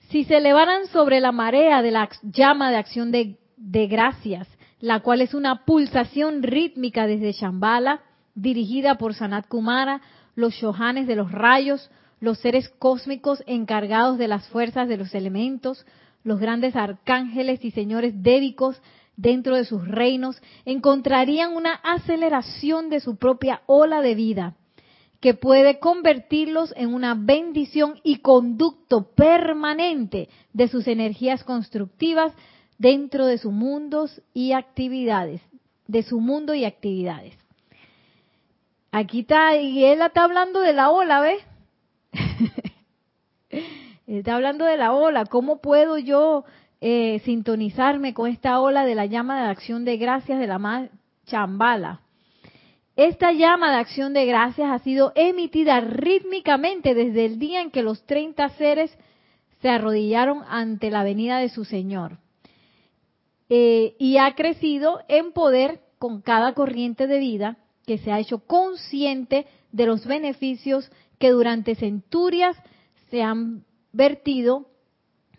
si 0.10 0.24
se 0.24 0.38
elevaran 0.38 0.88
sobre 0.88 1.20
la 1.20 1.32
marea 1.32 1.82
de 1.82 1.92
la 1.92 2.10
llama 2.24 2.72
de 2.72 2.78
acción 2.78 3.12
de, 3.12 3.38
gracias, 3.58 4.48
la 4.80 5.02
cual 5.02 5.22
es 5.22 5.34
una 5.34 5.66
pulsación 5.66 6.44
rítmica 6.44 7.08
desde 7.08 7.34
Shambhala, 7.34 8.02
dirigida 8.34 8.98
por 8.98 9.14
Sanat 9.14 9.48
Kumara, 9.48 10.02
los 10.36 10.54
Shohanes 10.54 11.08
de 11.08 11.16
los 11.16 11.32
rayos, 11.32 11.90
los 12.26 12.40
seres 12.40 12.70
cósmicos 12.80 13.44
encargados 13.46 14.18
de 14.18 14.28
las 14.28 14.48
fuerzas 14.48 14.90
de 14.90 14.98
los 14.98 15.14
elementos, 15.14 15.86
los 16.24 16.40
grandes 16.40 16.76
arcángeles 16.76 17.64
y 17.64 17.70
señores 17.70 18.24
débicos 18.24 18.82
dentro 19.16 19.56
de 19.56 19.64
sus 19.64 19.88
reinos, 19.88 20.42
encontrarían 20.66 21.56
una 21.56 21.76
aceleración 21.76 22.90
de 22.90 23.00
su 23.00 23.18
propia 23.18 23.62
ola 23.68 24.02
de 24.02 24.16
vida 24.16 24.56
que 25.20 25.36
puede 25.36 25.78
convertirlos 25.80 26.74
en 26.76 26.96
una 26.96 27.14
bendición 27.14 28.00
y 28.04 28.18
conducto 28.18 29.12
permanente 29.16 30.28
de 30.52 30.68
sus 30.68 30.88
energías 30.88 31.44
constructivas 31.44 32.34
dentro 32.80 33.28
de 33.28 33.38
sus 33.38 33.54
mundos 33.54 34.20
y 34.34 34.54
actividades, 34.54 35.42
de 35.88 36.02
su 36.02 36.20
mundo 36.20 36.56
y 36.56 36.66
actividades. 36.66 37.36
Aquí 38.92 39.20
está, 39.20 39.56
y 39.58 39.86
él 39.86 40.02
está 40.02 40.24
hablando 40.24 40.60
de 40.62 40.74
la 40.74 40.90
ola, 40.90 41.22
¿ves? 41.22 41.44
está 44.08 44.36
hablando 44.36 44.66
de 44.66 44.78
la 44.78 44.94
ola. 44.94 45.26
¿Cómo 45.26 45.62
puedo 45.62 45.98
yo 45.98 46.46
eh, 46.82 47.22
sintonizarme 47.26 48.14
con 48.14 48.30
esta 48.30 48.60
ola 48.60 48.86
de 48.86 48.96
la 48.96 49.06
llama 49.06 49.42
de 49.42 49.50
acción 49.50 49.86
de 49.86 49.98
gracias 49.98 50.40
de 50.40 50.48
la 50.48 50.60
más 50.60 50.90
chambala? 51.26 52.02
Esta 52.96 53.34
llama 53.34 53.72
de 53.72 53.78
acción 53.78 54.14
de 54.14 54.26
gracias 54.26 54.70
ha 54.72 54.80
sido 54.80 55.12
emitida 55.16 55.82
rítmicamente 55.82 56.94
desde 56.94 57.26
el 57.26 57.40
día 57.40 57.62
en 57.62 57.72
que 57.72 57.84
los 57.84 58.06
30 58.06 58.50
seres 58.50 58.98
se 59.62 59.70
arrodillaron 59.70 60.44
ante 60.48 60.90
la 60.90 61.04
venida 61.04 61.40
de 61.40 61.50
su 61.50 61.66
Señor. 61.66 62.20
Eh, 63.50 63.96
y 64.00 64.18
ha 64.18 64.34
crecido 64.34 65.02
en 65.08 65.34
poder 65.34 65.82
con 66.00 66.22
cada 66.22 66.54
corriente 66.54 67.06
de 67.06 67.20
vida 67.20 67.58
que 67.86 67.98
se 67.98 68.12
ha 68.12 68.20
hecho 68.20 68.40
consciente 68.40 69.46
de 69.72 69.86
los 69.86 70.06
beneficios 70.06 70.90
que 71.20 71.30
durante 71.30 71.76
centurias 71.76 72.58
se 73.16 73.24
han 73.24 73.64
vertido 73.94 74.68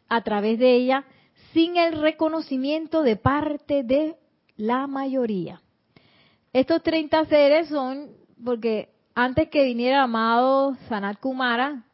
a 0.08 0.22
través 0.22 0.58
de 0.58 0.76
ella 0.76 1.04
sin 1.52 1.76
el 1.76 2.00
reconocimiento 2.00 3.02
de 3.02 3.16
parte 3.16 3.82
de 3.82 4.16
la 4.56 4.86
mayoría. 4.86 5.60
Estos 6.54 6.82
30 6.82 7.26
seres 7.26 7.68
son, 7.68 8.12
porque 8.42 8.88
antes 9.14 9.50
que 9.50 9.62
viniera 9.62 10.04
amado 10.04 10.74
Sanat 10.88 11.20
Kumara, 11.20 11.84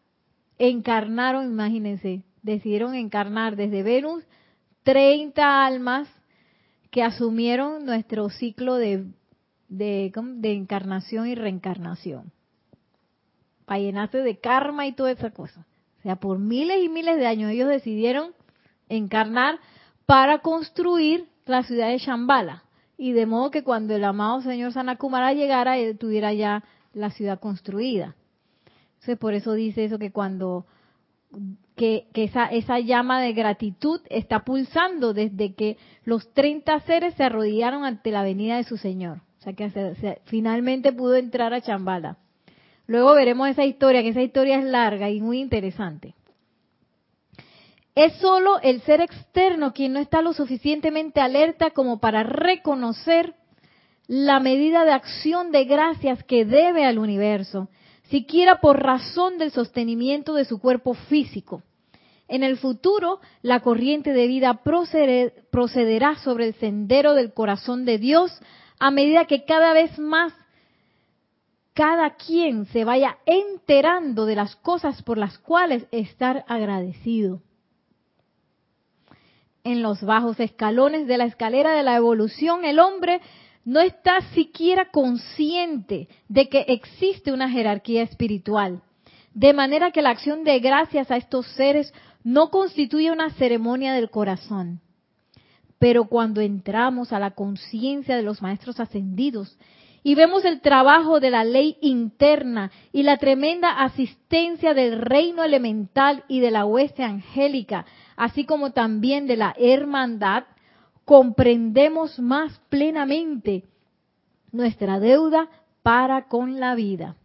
encarnaron, 0.57 1.47
imagínense, 1.47 2.23
decidieron 2.43 2.95
encarnar 2.95 3.57
desde 3.57 3.83
Venus 3.83 4.23
30 4.85 5.67
almas 5.67 6.09
que 6.93 7.03
asumieron 7.03 7.85
nuestro 7.85 8.31
ciclo 8.31 8.77
de, 8.77 9.05
de, 9.69 10.13
de 10.15 10.53
encarnación 10.53 11.27
y 11.27 11.35
reencarnación. 11.35 12.31
Para 13.65 13.81
llenarse 13.81 14.19
de 14.19 14.39
karma 14.39 14.87
y 14.87 14.93
toda 14.93 15.11
esa 15.11 15.31
cosa. 15.31 15.67
O 16.03 16.05
sea, 16.05 16.17
por 16.17 16.41
miles 16.41 16.83
y 16.83 16.89
miles 16.89 17.17
de 17.17 17.29
años 17.29 17.53
ellos 17.53 17.69
decidieron 17.69 18.33
encarnar 18.89 19.61
para 20.05 20.39
construir 20.39 21.29
la 21.47 21.63
ciudad 21.63 21.89
de 21.89 21.99
Shambhala. 21.99 22.65
Y 22.99 23.13
de 23.13 23.27
modo 23.27 23.53
que 23.53 23.63
cuando 23.63 23.95
el 23.95 24.05
amado 24.05 24.41
señor 24.43 24.73
Sanakumara 24.73 25.33
llegara, 25.33 25.79
él 25.79 25.97
tuviera 25.99 26.33
ya 26.33 26.65
la 26.93 27.11
ciudad 27.11 27.39
construida. 27.39 28.17
Entonces, 28.95 29.19
por 29.19 29.35
eso 29.35 29.53
dice 29.53 29.85
eso 29.85 29.99
que 29.99 30.11
cuando 30.11 30.67
que, 31.77 32.09
esa, 32.15 32.47
esa 32.47 32.79
llama 32.81 33.21
de 33.21 33.33
gratitud 33.33 34.01
está 34.11 34.45
pulsando 34.45 35.15
desde 35.15 35.55
que 35.55 35.79
los 36.05 36.33
30 36.33 36.81
seres 36.81 37.15
se 37.15 37.25
arrodillaron 37.25 37.85
ante 37.85 38.11
la 38.11 38.23
venida 38.23 38.57
de 38.57 38.65
su 38.65 38.77
Señor. 38.77 39.19
O 39.39 39.43
sea 39.43 39.53
que 39.55 40.21
finalmente 40.25 40.93
pudo 40.93 41.17
entrar 41.17 41.55
a 41.55 41.61
Chambala. 41.61 42.19
Luego 42.87 43.15
veremos 43.15 43.49
esa 43.49 43.65
historia, 43.65 44.03
que 44.03 44.09
esa 44.11 44.23
historia 44.23 44.59
es 44.59 44.65
larga 44.65 45.11
y 45.11 45.21
muy 45.21 45.41
interesante. 45.41 46.15
Es 47.95 48.15
solo 48.15 48.59
el 48.63 48.81
ser 48.83 49.01
externo 49.01 49.73
quien 49.73 49.93
no 49.93 50.01
está 50.01 50.23
lo 50.23 50.33
suficientemente 50.33 51.21
alerta 51.21 51.71
como 51.71 52.01
para 52.01 52.23
reconocer 52.23 53.35
la 54.07 54.41
medida 54.41 54.85
de 54.85 54.93
acción 54.93 55.53
de 55.53 55.65
gracias 55.65 56.25
que 56.25 56.45
debe 56.45 56.85
al 56.85 56.99
universo 56.99 57.69
siquiera 58.13 58.61
por 58.61 58.83
razón 58.83 59.39
del 59.39 59.53
sostenimiento 59.53 60.35
de 60.35 60.45
su 60.45 60.61
cuerpo 60.61 60.93
físico. 60.93 61.63
En 62.29 62.43
el 62.43 62.59
futuro, 62.59 63.21
la 63.41 63.61
corriente 63.61 64.13
de 64.13 64.27
vida 64.27 64.63
procederá 64.63 66.17
sobre 66.17 66.49
el 66.49 66.55
sendero 66.55 67.15
del 67.15 67.33
corazón 67.33 67.85
de 67.85 67.99
Dios 67.99 68.39
a 68.79 68.91
medida 68.91 69.27
que 69.27 69.45
cada 69.45 69.73
vez 69.73 69.99
más 69.99 70.35
cada 71.75 72.17
quien 72.17 72.67
se 72.67 72.85
vaya 72.85 73.19
enterando 73.25 74.27
de 74.27 74.37
las 74.37 74.57
cosas 74.57 75.03
por 75.03 75.19
las 75.19 75.39
cuales 75.39 75.87
estar 75.91 76.45
agradecido. 76.49 77.41
En 79.65 79.83
los 79.83 80.03
bajos 80.03 80.41
escalones 80.41 81.07
de 81.07 81.19
la 81.19 81.25
escalera 81.25 81.73
de 81.73 81.83
la 81.83 81.97
evolución, 81.97 82.65
el 82.65 82.79
hombre 82.79 83.21
no 83.65 83.81
está 83.81 84.21
siquiera 84.35 84.91
consciente 84.91 86.09
de 86.29 86.49
que 86.49 86.65
existe 86.69 87.33
una 87.33 87.49
jerarquía 87.49 88.03
espiritual. 88.03 88.83
De 89.35 89.55
manera 89.55 89.93
que 89.93 90.03
la 90.03 90.11
acción 90.11 90.45
de 90.45 90.59
gracias 90.59 91.11
a 91.11 91.17
estos 91.17 91.47
seres 91.55 91.95
no 92.25 92.51
constituye 92.51 93.11
una 93.11 93.31
ceremonia 93.31 93.95
del 93.95 94.11
corazón. 94.11 94.81
Pero 95.79 96.05
cuando 96.05 96.41
entramos 96.41 97.13
a 97.13 97.19
la 97.19 97.31
conciencia 97.31 98.17
de 98.17 98.23
los 98.23 98.43
maestros 98.43 98.79
ascendidos 98.79 99.57
y 100.03 100.15
vemos 100.15 100.45
el 100.45 100.61
trabajo 100.61 101.21
de 101.21 101.31
la 101.31 101.45
ley 101.45 101.77
interna 101.81 102.73
y 102.93 103.05
la 103.05 103.19
tremenda 103.19 103.83
asistencia 103.83 104.75
del 104.75 105.01
reino 105.01 105.45
elemental 105.45 106.25
y 106.29 106.41
de 106.41 106.51
la 106.51 106.65
hueste 106.65 107.05
angélica, 107.05 107.87
así 108.17 108.45
como 108.45 108.73
también 108.73 109.27
de 109.27 109.37
la 109.37 109.55
hermandad, 109.57 110.45
comprendemos 111.05 112.19
más 112.19 112.61
plenamente 112.69 113.65
nuestra 114.51 114.99
deuda 114.99 115.49
para 115.83 116.27
con 116.29 116.59
la 116.59 116.75
vida. 116.75 117.17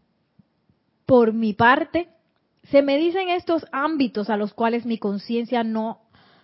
Por 1.06 1.34
mi 1.34 1.54
parte, 1.54 2.10
se 2.70 2.82
me 2.82 2.98
dicen 2.98 3.30
estos 3.30 3.66
ámbitos 3.72 4.30
a 4.30 4.38
los 4.38 4.54
cuales 4.54 4.86
mi 4.86 4.98
conciencia 4.98 5.64
no, 5.64 6.02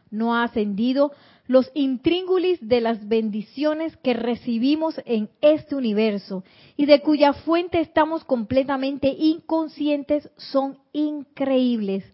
no 0.09 0.35
ha 0.35 0.43
ascendido, 0.43 1.11
los 1.45 1.69
intríngulis 1.73 2.59
de 2.61 2.81
las 2.81 3.07
bendiciones 3.07 3.97
que 3.97 4.13
recibimos 4.13 4.99
en 5.05 5.29
este 5.41 5.75
universo 5.75 6.43
y 6.77 6.85
de 6.85 7.01
cuya 7.01 7.33
fuente 7.33 7.79
estamos 7.79 8.23
completamente 8.23 9.07
inconscientes 9.09 10.29
son 10.37 10.77
increíbles 10.93 12.05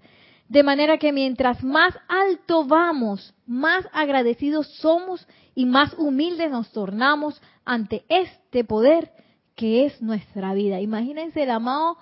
de 0.49 0.63
manera 0.63 0.97
que 0.97 1.13
mientras 1.13 1.63
más 1.63 1.93
alto 2.07 2.65
vamos, 2.65 3.35
más 3.45 3.85
agradecidos 3.93 4.67
somos 4.67 5.25
y 5.53 5.65
más 5.65 5.93
humildes 5.97 6.49
nos 6.49 6.71
tornamos 6.71 7.39
ante 7.65 8.03
este 8.09 8.63
poder 8.63 9.11
que 9.55 9.85
es 9.85 10.01
nuestra 10.01 10.55
vida. 10.55 10.81
Imagínense 10.81 11.43
el 11.43 11.51
amado 11.51 11.97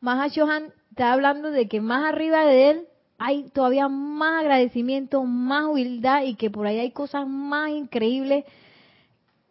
Mahashohan 0.00 0.72
está 0.90 1.12
hablando 1.12 1.50
de 1.50 1.68
que 1.68 1.82
más 1.82 2.04
arriba 2.04 2.46
de 2.46 2.70
él 2.70 2.86
hay 3.18 3.44
todavía 3.50 3.88
más 3.88 4.40
agradecimiento, 4.42 5.22
más 5.24 5.66
humildad 5.66 6.22
y 6.24 6.34
que 6.34 6.50
por 6.50 6.66
ahí 6.66 6.78
hay 6.78 6.90
cosas 6.90 7.26
más 7.26 7.70
increíbles 7.70 8.44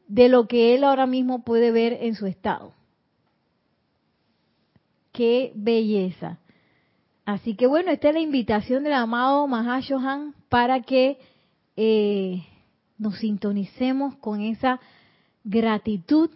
de 0.07 0.29
lo 0.29 0.47
que 0.47 0.75
él 0.75 0.83
ahora 0.83 1.05
mismo 1.05 1.43
puede 1.43 1.71
ver 1.71 1.97
en 2.01 2.15
su 2.15 2.25
estado. 2.25 2.73
Qué 5.11 5.51
belleza. 5.55 6.39
Así 7.25 7.55
que 7.55 7.67
bueno, 7.67 7.91
esta 7.91 8.09
es 8.09 8.15
la 8.15 8.19
invitación 8.19 8.83
del 8.83 8.93
amado 8.93 9.47
Mahashohan 9.47 10.33
para 10.49 10.81
que 10.81 11.17
eh, 11.77 12.43
nos 12.97 13.17
sintonicemos 13.19 14.15
con 14.15 14.41
esa 14.41 14.79
gratitud 15.43 16.29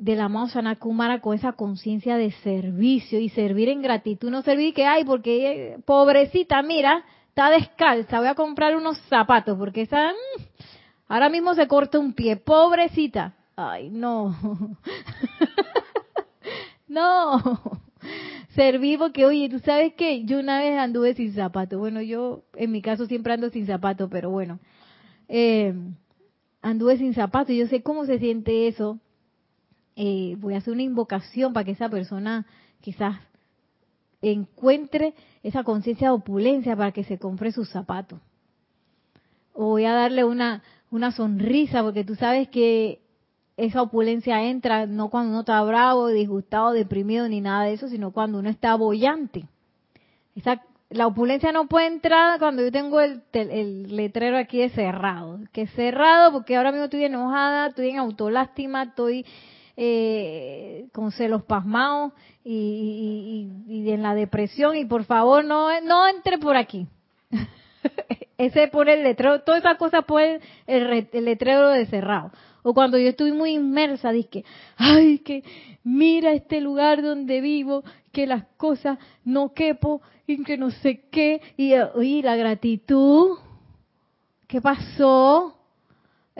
del 0.00 0.20
amado 0.20 0.48
Sanakumara, 0.48 1.20
con 1.20 1.36
esa 1.36 1.52
conciencia 1.52 2.16
de 2.16 2.32
servicio 2.42 3.20
y 3.20 3.28
servir 3.28 3.68
en 3.68 3.82
gratitud, 3.82 4.30
no 4.30 4.42
servir 4.42 4.74
que, 4.74 4.86
ay, 4.86 5.04
porque 5.04 5.52
eh, 5.52 5.78
pobrecita, 5.84 6.62
mira, 6.62 7.04
está 7.28 7.50
descalza, 7.50 8.18
voy 8.18 8.28
a 8.28 8.34
comprar 8.34 8.76
unos 8.76 8.98
zapatos, 9.08 9.56
porque 9.58 9.82
esa, 9.82 10.08
mm, 10.08 10.42
ahora 11.08 11.28
mismo 11.28 11.54
se 11.54 11.68
corta 11.68 11.98
un 11.98 12.14
pie, 12.14 12.36
pobrecita. 12.36 13.34
Ay, 13.54 13.90
no. 13.90 14.34
no 16.88 17.60
servir 18.54 18.98
porque, 18.98 19.24
oye, 19.24 19.48
tú 19.48 19.58
sabes 19.60 19.94
que 19.94 20.24
yo 20.24 20.38
una 20.38 20.60
vez 20.60 20.78
anduve 20.78 21.14
sin 21.14 21.32
zapato. 21.32 21.78
Bueno, 21.78 22.00
yo 22.00 22.42
en 22.54 22.72
mi 22.72 22.82
caso 22.82 23.06
siempre 23.06 23.32
ando 23.32 23.50
sin 23.50 23.66
zapato, 23.66 24.08
pero 24.08 24.30
bueno, 24.30 24.58
eh, 25.28 25.74
anduve 26.62 26.98
sin 26.98 27.14
zapato 27.14 27.52
y 27.52 27.58
yo 27.58 27.66
sé 27.66 27.82
cómo 27.82 28.06
se 28.06 28.18
siente 28.18 28.68
eso. 28.68 28.98
Eh, 30.02 30.34
voy 30.38 30.54
a 30.54 30.56
hacer 30.56 30.72
una 30.72 30.82
invocación 30.82 31.52
para 31.52 31.64
que 31.64 31.72
esa 31.72 31.90
persona 31.90 32.46
quizás 32.80 33.18
encuentre 34.22 35.12
esa 35.42 35.62
conciencia 35.62 36.08
de 36.08 36.14
opulencia 36.14 36.74
para 36.74 36.92
que 36.92 37.04
se 37.04 37.18
compre 37.18 37.52
sus 37.52 37.68
zapatos. 37.68 38.18
O 39.52 39.66
voy 39.66 39.84
a 39.84 39.92
darle 39.92 40.24
una, 40.24 40.62
una 40.90 41.12
sonrisa 41.12 41.82
porque 41.82 42.02
tú 42.02 42.14
sabes 42.14 42.48
que 42.48 43.02
esa 43.58 43.82
opulencia 43.82 44.42
entra 44.42 44.86
no 44.86 45.10
cuando 45.10 45.32
uno 45.32 45.40
está 45.40 45.62
bravo, 45.64 46.08
disgustado, 46.08 46.72
deprimido 46.72 47.28
ni 47.28 47.42
nada 47.42 47.64
de 47.64 47.74
eso, 47.74 47.86
sino 47.88 48.10
cuando 48.10 48.38
uno 48.38 48.48
está 48.48 48.74
bollante. 48.76 49.44
Esa, 50.34 50.62
la 50.88 51.08
opulencia 51.08 51.52
no 51.52 51.66
puede 51.66 51.88
entrar 51.88 52.38
cuando 52.38 52.62
yo 52.62 52.72
tengo 52.72 53.02
el, 53.02 53.22
letrero 53.94 54.38
aquí 54.38 54.60
de 54.60 54.70
cerrado. 54.70 55.40
Que 55.52 55.66
cerrado 55.66 56.32
porque 56.32 56.56
ahora 56.56 56.72
mismo 56.72 56.86
estoy 56.86 57.04
enojada, 57.04 57.66
estoy 57.66 57.90
en 57.90 57.98
autolástima, 57.98 58.84
estoy 58.84 59.26
eh, 59.82 60.88
con 60.92 61.10
celos 61.10 61.42
pasmados 61.44 62.12
y, 62.44 63.48
en 63.86 64.02
la 64.02 64.14
depresión 64.14 64.76
y 64.76 64.84
por 64.84 65.04
favor 65.04 65.42
no, 65.42 65.68
no 65.80 66.06
entre 66.06 66.36
por 66.36 66.54
aquí. 66.54 66.86
Ese 68.36 68.68
pone 68.68 68.92
el 68.92 69.02
letrero, 69.02 69.40
todas 69.40 69.60
esas 69.60 69.78
cosas 69.78 70.04
pone 70.04 70.40
el, 70.66 71.08
letrero 71.24 71.70
de 71.70 71.86
cerrado 71.86 72.30
o 72.62 72.74
cuando 72.74 72.98
yo 72.98 73.08
estoy 73.08 73.32
muy 73.32 73.52
inmersa, 73.52 74.12
dije, 74.12 74.44
ay, 74.76 75.20
que 75.20 75.42
mira 75.82 76.32
este 76.32 76.60
lugar 76.60 77.00
donde 77.00 77.40
vivo, 77.40 77.82
que 78.12 78.26
las 78.26 78.44
cosas 78.58 78.98
no 79.24 79.54
quepo 79.54 80.02
y 80.26 80.44
que 80.44 80.58
no 80.58 80.70
sé 80.70 81.06
qué, 81.10 81.40
y, 81.56 81.72
y 82.02 82.20
la 82.20 82.36
gratitud, 82.36 83.38
¿qué 84.46 84.60
pasó? 84.60 85.56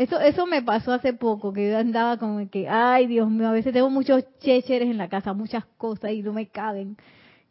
Eso, 0.00 0.18
eso 0.18 0.46
me 0.46 0.62
pasó 0.62 0.92
hace 0.94 1.12
poco, 1.12 1.52
que 1.52 1.70
yo 1.70 1.76
andaba 1.76 2.16
como 2.16 2.48
que, 2.48 2.66
ay 2.66 3.06
Dios 3.06 3.30
mío, 3.30 3.48
a 3.48 3.52
veces 3.52 3.74
tengo 3.74 3.90
muchos 3.90 4.24
chécheres 4.38 4.88
en 4.88 4.96
la 4.96 5.10
casa, 5.10 5.34
muchas 5.34 5.66
cosas 5.76 6.12
y 6.12 6.22
no 6.22 6.32
me 6.32 6.46
caben. 6.46 6.96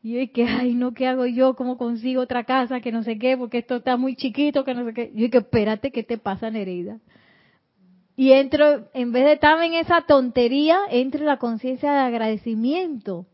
Y 0.01 0.13
yo 0.13 0.19
dije, 0.19 0.45
ay 0.45 0.73
no, 0.73 0.95
¿qué 0.95 1.05
hago 1.05 1.27
yo? 1.27 1.55
¿Cómo 1.55 1.77
consigo 1.77 2.23
otra 2.23 2.45
casa? 2.45 2.81
Que 2.81 2.91
no 2.91 3.03
sé 3.03 3.19
qué, 3.19 3.37
porque 3.37 3.59
esto 3.59 3.75
está 3.75 3.97
muy 3.97 4.15
chiquito, 4.15 4.63
que 4.63 4.73
no 4.73 4.83
sé 4.83 4.95
qué. 4.95 5.11
Yo 5.13 5.25
dije, 5.25 5.37
espérate, 5.37 5.91
¿qué 5.91 6.01
te 6.01 6.17
pasa, 6.17 6.49
Nereida? 6.49 6.97
Y 8.15 8.31
entro, 8.31 8.89
en 8.95 9.11
vez 9.11 9.25
de 9.25 9.33
estar 9.33 9.63
en 9.63 9.75
esa 9.75 10.01
tontería, 10.07 10.79
entro 10.89 11.19
en 11.19 11.27
la 11.27 11.37
conciencia 11.37 11.91
de 11.91 11.99
agradecimiento. 11.99 13.27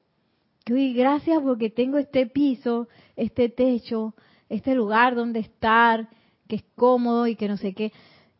Que 0.65 0.91
gracias 0.91 1.41
porque 1.41 1.69
tengo 1.69 1.99
este 1.99 2.25
piso, 2.25 2.89
este 3.15 3.47
techo, 3.47 4.13
este 4.49 4.75
lugar 4.75 5.15
donde 5.15 5.39
estar, 5.39 6.09
que 6.49 6.57
es 6.57 6.65
cómodo 6.75 7.27
y 7.27 7.37
que 7.37 7.47
no 7.47 7.55
sé 7.55 7.73
qué. 7.73 7.93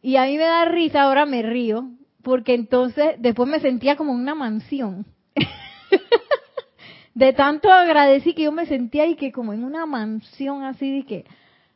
Y 0.06 0.18
a 0.18 0.26
mí 0.26 0.38
me 0.38 0.44
da 0.44 0.66
risa, 0.66 1.02
ahora 1.02 1.26
me 1.26 1.42
río, 1.42 1.90
porque 2.22 2.54
entonces 2.54 3.16
después 3.18 3.50
me 3.50 3.60
sentía 3.60 3.96
como 3.96 4.14
una 4.14 4.36
mansión. 4.36 5.08
de 7.16 7.34
tanto 7.34 7.74
agradecí 7.74 8.36
que 8.36 8.44
yo 8.44 8.52
me 8.52 8.68
sentía 8.68 9.02
ahí 9.02 9.16
que 9.16 9.32
como 9.32 9.52
en 9.52 9.64
una 9.64 9.88
mansión 9.88 10.62
así 10.62 10.98
de 10.98 11.06
que, 11.08 11.26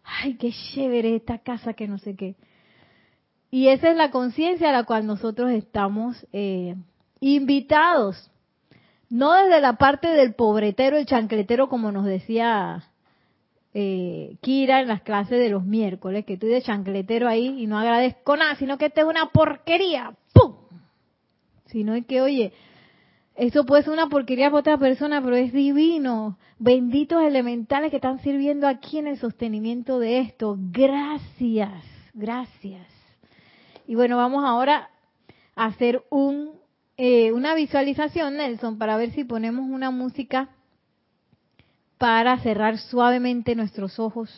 ay, 0.03 0.35
qué 0.35 0.51
chévere 0.51 1.15
esta 1.15 1.39
casa 1.39 1.73
que 1.73 1.87
no 1.87 1.97
sé 1.97 2.15
qué. 2.15 2.35
Y 3.49 3.69
esa 3.69 3.89
es 3.89 3.97
la 3.97 4.11
conciencia 4.11 4.69
a 4.69 4.73
la 4.73 4.83
cual 4.83 5.07
nosotros 5.07 5.49
estamos 5.49 6.27
eh, 6.31 6.75
invitados. 7.21 8.29
No 9.09 9.33
desde 9.33 9.59
la 9.59 9.79
parte 9.79 10.07
del 10.07 10.35
pobretero, 10.35 10.97
el 10.97 11.07
chancletero, 11.07 11.67
como 11.67 11.91
nos 11.91 12.05
decía 12.05 12.88
eh, 13.73 14.37
Kira 14.41 14.81
en 14.81 14.87
las 14.87 15.01
clases 15.01 15.39
de 15.39 15.49
los 15.49 15.63
miércoles, 15.63 16.25
que 16.25 16.33
estoy 16.33 16.49
de 16.49 16.61
chancletero 16.61 17.27
ahí 17.27 17.61
y 17.61 17.67
no 17.67 17.77
agradezco 17.77 18.35
nada, 18.35 18.55
sino 18.55 18.77
que 18.77 18.87
esta 18.87 19.01
es 19.01 19.07
una 19.07 19.27
porquería. 19.27 20.15
¡Pum! 20.33 20.55
Sino 21.65 21.93
es 21.93 22.05
que, 22.05 22.21
oye, 22.21 22.51
eso 23.35 23.65
puede 23.65 23.83
ser 23.83 23.93
una 23.93 24.09
porquería 24.09 24.49
para 24.49 24.59
otra 24.59 24.77
persona, 24.77 25.21
pero 25.21 25.35
es 25.35 25.53
divino. 25.53 26.37
Benditos 26.57 27.23
elementales 27.23 27.89
que 27.89 27.97
están 27.97 28.19
sirviendo 28.19 28.67
aquí 28.67 28.97
en 28.97 29.07
el 29.07 29.17
sostenimiento 29.17 29.99
de 29.99 30.19
esto. 30.19 30.57
Gracias, 30.59 31.85
gracias. 32.13 32.87
Y 33.87 33.95
bueno, 33.95 34.17
vamos 34.17 34.43
ahora 34.43 34.89
a 35.55 35.65
hacer 35.65 36.03
un, 36.09 36.51
eh, 36.97 37.31
una 37.31 37.55
visualización, 37.55 38.37
Nelson, 38.37 38.77
para 38.77 38.97
ver 38.97 39.11
si 39.11 39.23
ponemos 39.23 39.69
una 39.69 39.89
música 39.89 40.49
para 41.99 42.39
cerrar 42.39 42.77
suavemente 42.77 43.55
nuestros 43.55 43.99
ojos 43.99 44.31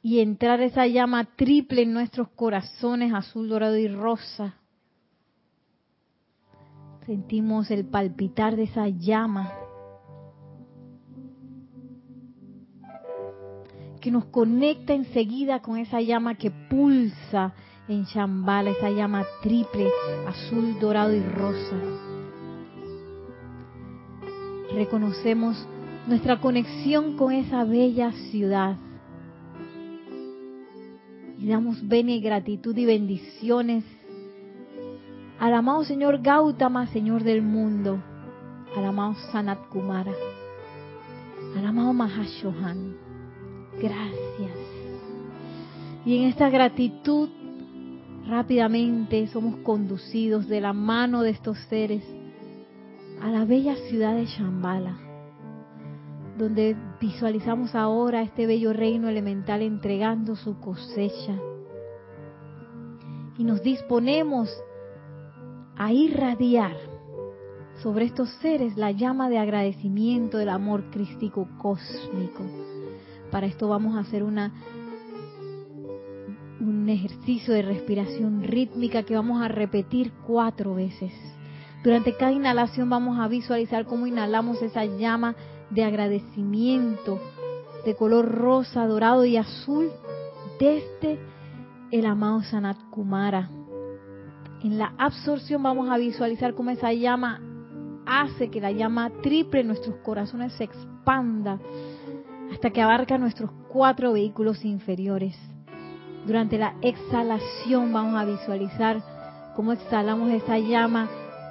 y 0.00 0.20
entrar 0.20 0.60
esa 0.60 0.86
llama 0.86 1.24
triple 1.36 1.82
en 1.82 1.92
nuestros 1.92 2.28
corazones, 2.30 3.12
azul, 3.12 3.48
dorado 3.48 3.76
y 3.76 3.88
rosa. 3.88 4.54
Sentimos 7.04 7.70
el 7.72 7.84
palpitar 7.84 8.54
de 8.54 8.62
esa 8.62 8.88
llama 8.88 9.52
que 14.00 14.12
nos 14.12 14.26
conecta 14.26 14.94
enseguida 14.94 15.60
con 15.60 15.78
esa 15.78 16.00
llama 16.00 16.36
que 16.36 16.52
pulsa 16.52 17.52
en 17.88 18.04
Shambhala, 18.04 18.70
esa 18.70 18.90
llama 18.90 19.24
triple, 19.42 19.90
azul, 20.28 20.78
dorado 20.78 21.12
y 21.12 21.22
rosa. 21.22 22.07
Reconocemos 24.78 25.56
nuestra 26.06 26.40
conexión 26.40 27.16
con 27.16 27.32
esa 27.32 27.64
bella 27.64 28.12
ciudad. 28.30 28.76
Y 31.36 31.48
damos 31.48 31.86
bene, 31.88 32.20
gratitud 32.20 32.76
y 32.76 32.84
bendiciones 32.86 33.82
al 35.40 35.54
amado 35.54 35.82
Señor 35.82 36.22
Gautama, 36.22 36.86
Señor 36.86 37.24
del 37.24 37.42
mundo, 37.42 38.00
al 38.76 38.84
amado 38.84 39.14
Sanat 39.32 39.66
Kumara, 39.68 40.12
al 41.56 41.66
amado 41.66 41.92
Mahashohan 41.92 42.94
gracias. 43.82 44.58
Y 46.06 46.18
en 46.18 46.22
esta 46.28 46.50
gratitud 46.50 47.30
rápidamente 48.28 49.26
somos 49.26 49.56
conducidos 49.64 50.46
de 50.46 50.60
la 50.60 50.72
mano 50.72 51.22
de 51.22 51.30
estos 51.30 51.58
seres 51.68 52.04
a 53.22 53.30
la 53.30 53.44
bella 53.44 53.76
ciudad 53.88 54.14
de 54.14 54.26
Shambhala, 54.26 54.96
donde 56.36 56.76
visualizamos 57.00 57.74
ahora 57.74 58.22
este 58.22 58.46
bello 58.46 58.72
reino 58.72 59.08
elemental 59.08 59.62
entregando 59.62 60.36
su 60.36 60.58
cosecha. 60.60 61.34
Y 63.36 63.44
nos 63.44 63.62
disponemos 63.62 64.48
a 65.76 65.92
irradiar 65.92 66.76
sobre 67.82 68.06
estos 68.06 68.28
seres 68.40 68.76
la 68.76 68.90
llama 68.90 69.28
de 69.28 69.38
agradecimiento 69.38 70.38
del 70.38 70.48
amor 70.48 70.90
crístico 70.90 71.48
cósmico 71.58 72.42
para 73.30 73.46
esto 73.46 73.68
vamos 73.68 73.96
a 73.96 74.00
hacer 74.00 74.22
una 74.22 74.52
un 76.60 76.88
ejercicio 76.88 77.54
de 77.54 77.62
respiración 77.62 78.42
rítmica 78.42 79.04
que 79.04 79.14
vamos 79.14 79.40
a 79.42 79.48
repetir 79.48 80.12
cuatro 80.26 80.74
veces. 80.74 81.12
Durante 81.82 82.16
cada 82.16 82.32
inhalación 82.32 82.90
vamos 82.90 83.18
a 83.18 83.28
visualizar 83.28 83.86
cómo 83.86 84.06
inhalamos 84.06 84.60
esa 84.62 84.84
llama 84.84 85.36
de 85.70 85.84
agradecimiento 85.84 87.20
de 87.84 87.94
color 87.94 88.34
rosa, 88.34 88.86
dorado 88.86 89.24
y 89.24 89.36
azul 89.36 89.90
desde 90.58 91.18
el 91.92 92.04
amado 92.04 92.42
Sanat 92.42 92.78
Kumara. 92.90 93.50
En 94.62 94.76
la 94.76 94.92
absorción 94.98 95.62
vamos 95.62 95.88
a 95.88 95.98
visualizar 95.98 96.54
cómo 96.54 96.70
esa 96.70 96.92
llama 96.92 97.40
hace 98.06 98.50
que 98.50 98.60
la 98.60 98.72
llama 98.72 99.10
triple 99.22 99.60
en 99.60 99.68
nuestros 99.68 99.96
corazones 99.96 100.52
se 100.54 100.64
expanda 100.64 101.60
hasta 102.52 102.70
que 102.70 102.82
abarca 102.82 103.18
nuestros 103.18 103.50
cuatro 103.68 104.14
vehículos 104.14 104.64
inferiores. 104.64 105.38
Durante 106.26 106.58
la 106.58 106.74
exhalación 106.82 107.92
vamos 107.92 108.20
a 108.20 108.24
visualizar 108.24 109.00
cómo 109.54 109.72
exhalamos 109.72 110.30
esa 110.30 110.58
llama 110.58 111.08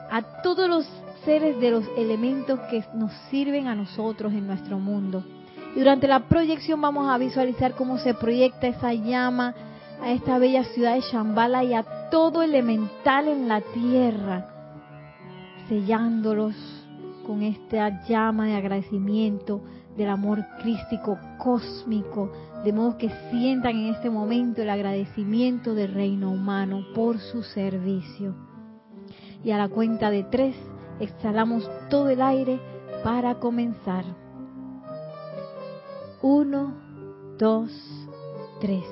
a 0.10 0.42
todos 0.42 0.70
los 0.70 0.86
seres 1.26 1.60
de 1.60 1.72
los 1.72 1.84
elementos 1.98 2.60
que 2.70 2.84
nos 2.94 3.12
sirven 3.30 3.68
a 3.68 3.76
nosotros 3.76 4.34
en 4.34 4.48
nuestro 4.48 4.80
mundo. 4.80 5.24
Y 5.76 5.80
durante 5.80 6.08
la 6.08 6.28
proyección 6.28 6.82
vamos 6.82 7.10
a 7.10 7.18
visualizar 7.18 7.76
cómo 7.76 7.98
se 7.98 8.14
proyecta 8.14 8.68
esa 8.68 8.94
llama 8.94 9.54
a 10.02 10.12
esta 10.12 10.38
bella 10.38 10.64
ciudad 10.64 10.96
de 10.96 11.02
Shambhala 11.02 11.64
y 11.64 11.74
a 11.74 11.84
todo 12.10 12.42
elemental 12.42 13.28
en 13.28 13.48
la 13.48 13.62
tierra, 13.62 14.48
sellándolos 15.68 16.56
con 17.26 17.42
esta 17.42 18.06
llama 18.08 18.46
de 18.46 18.56
agradecimiento, 18.56 19.62
del 19.98 20.10
amor 20.10 20.46
crístico 20.62 21.18
cósmico, 21.40 22.32
de 22.64 22.72
modo 22.72 22.98
que 22.98 23.10
sientan 23.32 23.76
en 23.76 23.96
este 23.96 24.10
momento 24.10 24.62
el 24.62 24.70
agradecimiento 24.70 25.74
del 25.74 25.94
reino 25.94 26.32
humano 26.32 26.86
por 26.96 27.20
su 27.20 27.44
servicio. 27.44 28.36
Y 29.48 29.52
a 29.52 29.58
la 29.58 29.70
cuenta 29.70 30.12
de 30.12 30.26
tres, 30.26 30.58
exhalamos 31.00 31.64
todo 31.90 32.10
el 32.10 32.22
aire 32.22 32.60
para 33.02 33.36
comenzar. 33.36 34.04
Uno, 36.22 36.74
dos, 37.40 37.72
tres. 38.60 38.84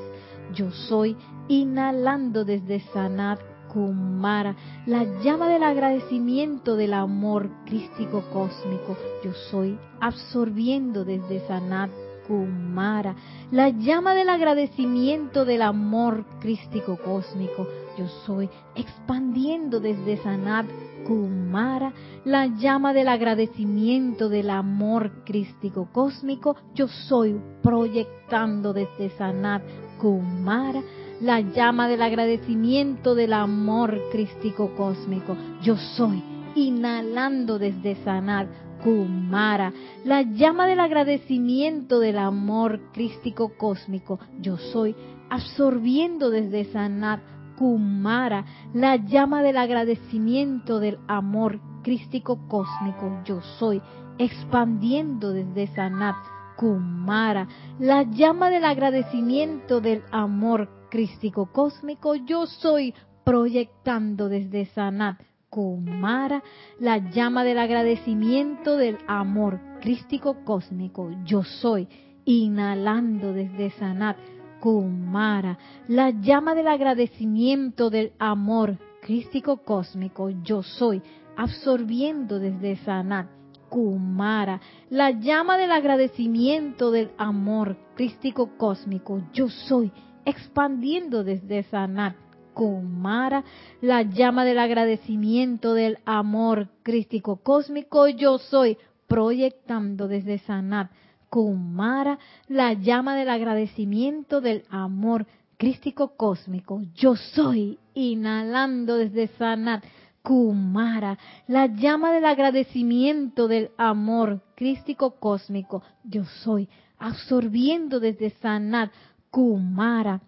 Yo 0.54 0.72
soy 0.72 1.18
inhalando 1.50 2.46
desde 2.46 2.80
Sanat 2.94 3.42
Kumara, 3.68 4.56
la 4.86 5.04
llama 5.22 5.50
del 5.50 5.62
agradecimiento 5.62 6.78
del 6.78 6.94
amor 6.94 7.50
crístico 7.66 8.24
cósmico. 8.32 8.96
Yo 9.26 9.34
soy 9.52 9.78
absorbiendo 10.00 11.04
desde 11.04 11.46
Sanat 11.48 11.92
Kumara, 12.30 13.14
la 13.52 13.68
llama 13.72 14.16
del 14.16 14.30
agradecimiento 14.30 15.44
del 15.44 15.64
amor 15.64 16.24
crístico 16.40 16.96
cósmico. 16.96 17.68
Yo 17.98 18.08
soy 18.26 18.50
expandiendo 18.76 19.80
desde 19.80 20.18
Sanat 20.18 20.66
Kumara, 21.08 21.94
la 22.26 22.48
llama 22.48 22.94
del 22.94 23.08
agradecimiento 23.08 24.28
del 24.28 24.50
amor 24.50 25.24
crístico 25.24 25.88
cósmico. 25.94 26.58
Yo 26.74 26.88
soy 26.88 27.40
proyectando 27.62 28.74
desde 28.74 29.12
Sanat 29.12 29.64
Kumara, 29.98 30.82
la 31.22 31.40
llama 31.40 31.88
del 31.88 32.02
agradecimiento 32.02 33.16
del 33.16 33.32
amor 33.32 33.98
crístico 34.12 34.76
cósmico. 34.76 35.38
Yo 35.62 35.78
soy 35.78 36.22
inhalando 36.56 37.60
desde 37.60 37.96
Sanat 38.04 38.50
Kumara, 38.84 39.72
la 40.04 40.22
llama 40.22 40.68
del 40.68 40.82
agradecimiento 40.82 42.00
del 42.00 42.18
amor 42.18 42.92
crístico 42.92 43.54
cósmico. 43.58 44.20
Yo 44.42 44.58
soy 44.58 44.96
absorbiendo 45.30 46.30
desde 46.30 46.66
Sanat 46.66 47.22
Kumara, 47.58 48.46
la 48.74 48.98
llama 48.98 49.42
del 49.42 49.58
agradecimiento 49.58 50.80
del 50.80 51.00
amor 51.08 51.60
crístico 51.84 52.48
cósmico. 52.48 53.22
Yo 53.26 53.42
soy, 53.60 53.82
expandiendo 54.18 55.32
desde 55.32 55.68
Sanat 55.68 56.16
Kumara, 56.58 57.48
la 57.80 58.04
llama 58.04 58.50
del 58.50 58.66
agradecimiento 58.66 59.82
del 59.82 60.04
amor 60.12 60.70
crístico 60.90 61.52
cósmico. 61.52 62.16
Yo 62.16 62.46
soy, 62.46 62.94
proyectando 63.24 64.30
desde 64.30 64.66
Sanat 64.66 65.20
Kumara, 65.50 66.44
la 66.80 66.98
llama 66.98 67.44
del 67.44 67.60
agradecimiento 67.60 68.78
del 68.78 68.98
amor 69.08 69.60
crístico 69.82 70.44
cósmico. 70.44 71.12
Yo 71.24 71.44
soy, 71.44 71.88
inhalando 72.26 73.34
desde 73.34 73.70
Sanat 73.72 74.18
Kumara, 74.60 75.58
la 75.88 76.10
llama 76.10 76.56
del 76.56 76.68
agradecimiento 76.68 77.90
del 77.90 78.14
amor 78.20 78.78
crístico 79.02 79.58
cósmico 79.58 80.30
yo 80.30 80.64
soy, 80.64 81.02
absorbiendo 81.38 82.40
desde 82.40 82.78
Sanat 82.78 83.28
Kumara, 83.70 84.62
la 84.90 85.12
llama 85.12 85.58
del 85.58 85.72
agradecimiento 85.72 86.92
del 86.92 87.12
amor 87.18 87.78
crístico 87.96 88.58
cósmico 88.58 89.22
yo 89.34 89.50
soy, 89.50 89.92
expandiendo 90.26 91.24
desde 91.24 91.64
Sanat 91.64 92.16
Kumara, 92.54 93.44
la 93.82 94.02
llama 94.02 94.46
del 94.46 94.60
agradecimiento 94.60 95.74
del 95.74 96.00
amor 96.06 96.70
crístico 96.84 97.38
cósmico 97.38 98.08
yo 98.08 98.38
soy, 98.38 98.78
proyectando 99.08 100.08
desde 100.08 100.40
Sanat 100.40 100.90
Kumara, 101.36 102.18
la 102.48 102.72
llama 102.72 103.18
del 103.18 103.28
agradecimiento 103.28 104.40
del 104.40 104.64
amor 104.70 105.26
crístico 105.58 106.16
cósmico. 106.16 106.82
Yo 106.96 107.18
soy, 107.18 107.78
inhalando 107.94 108.96
desde 108.96 109.28
Sanat 109.38 109.84
Kumara, 110.24 111.20
la 111.48 111.66
llama 111.66 112.14
del 112.14 112.24
agradecimiento 112.24 113.50
del 113.50 113.72
amor 113.76 114.44
crístico 114.56 115.20
cósmico. 115.20 115.84
Yo 116.06 116.24
soy, 116.24 116.70
absorbiendo 117.00 118.00
desde 118.00 118.30
Sanat 118.30 118.94
Kumara, 119.30 120.22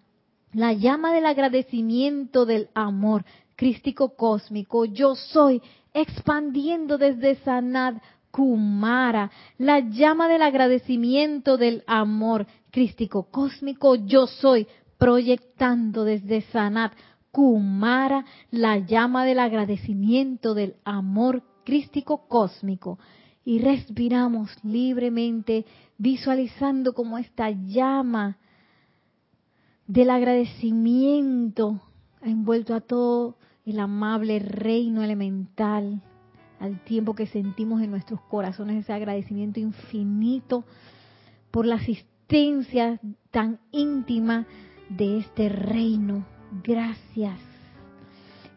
la 0.52 0.74
llama 0.74 1.14
del 1.14 1.24
agradecimiento 1.24 2.44
del 2.44 2.68
amor 2.74 3.24
crístico 3.56 4.14
cósmico. 4.14 4.84
Yo 4.84 5.14
soy, 5.14 5.62
expandiendo 5.94 6.98
desde 6.98 7.36
Sanat 7.36 7.96
Kumara, 8.30 9.30
la 9.58 9.80
llama 9.80 10.28
del 10.28 10.42
agradecimiento 10.42 11.56
del 11.56 11.82
amor 11.86 12.46
crístico 12.70 13.30
cósmico 13.30 13.94
yo 13.94 14.26
soy, 14.26 14.66
proyectando 14.98 16.04
desde 16.04 16.42
Sanat 16.42 16.92
Kumara 17.30 18.24
la 18.50 18.78
llama 18.78 19.24
del 19.24 19.38
agradecimiento 19.38 20.54
del 20.54 20.76
amor 20.84 21.42
crístico 21.64 22.26
cósmico. 22.28 22.98
Y 23.44 23.60
respiramos 23.60 24.50
libremente, 24.62 25.64
visualizando 25.96 26.92
como 26.92 27.16
esta 27.18 27.50
llama 27.50 28.38
del 29.86 30.10
agradecimiento 30.10 31.80
ha 32.20 32.28
envuelto 32.28 32.74
a 32.74 32.80
todo 32.80 33.36
el 33.64 33.80
amable 33.80 34.38
reino 34.38 35.02
elemental 35.02 36.02
al 36.60 36.82
tiempo 36.84 37.14
que 37.14 37.26
sentimos 37.26 37.82
en 37.82 37.90
nuestros 37.90 38.20
corazones 38.22 38.76
ese 38.76 38.92
agradecimiento 38.92 39.60
infinito 39.60 40.64
por 41.50 41.66
la 41.66 41.76
asistencia 41.76 43.00
tan 43.30 43.58
íntima 43.70 44.46
de 44.88 45.18
este 45.18 45.48
reino. 45.48 46.24
Gracias. 46.62 47.38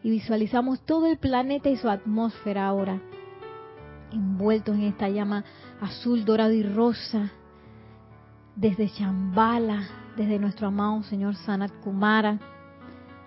Y 0.02 0.10
visualizamos 0.10 0.80
todo 0.84 1.06
el 1.06 1.18
planeta 1.18 1.68
y 1.68 1.76
su 1.76 1.88
atmósfera 1.88 2.66
ahora, 2.66 3.00
envueltos 4.10 4.74
en 4.74 4.82
esta 4.82 5.08
llama 5.08 5.44
azul, 5.80 6.24
dorado 6.24 6.52
y 6.52 6.62
rosa, 6.62 7.30
desde 8.56 8.90
Chambala, 8.90 9.88
desde 10.16 10.38
nuestro 10.38 10.66
amado 10.66 11.02
Señor 11.04 11.36
Sanat 11.36 11.72
Kumara, 11.82 12.38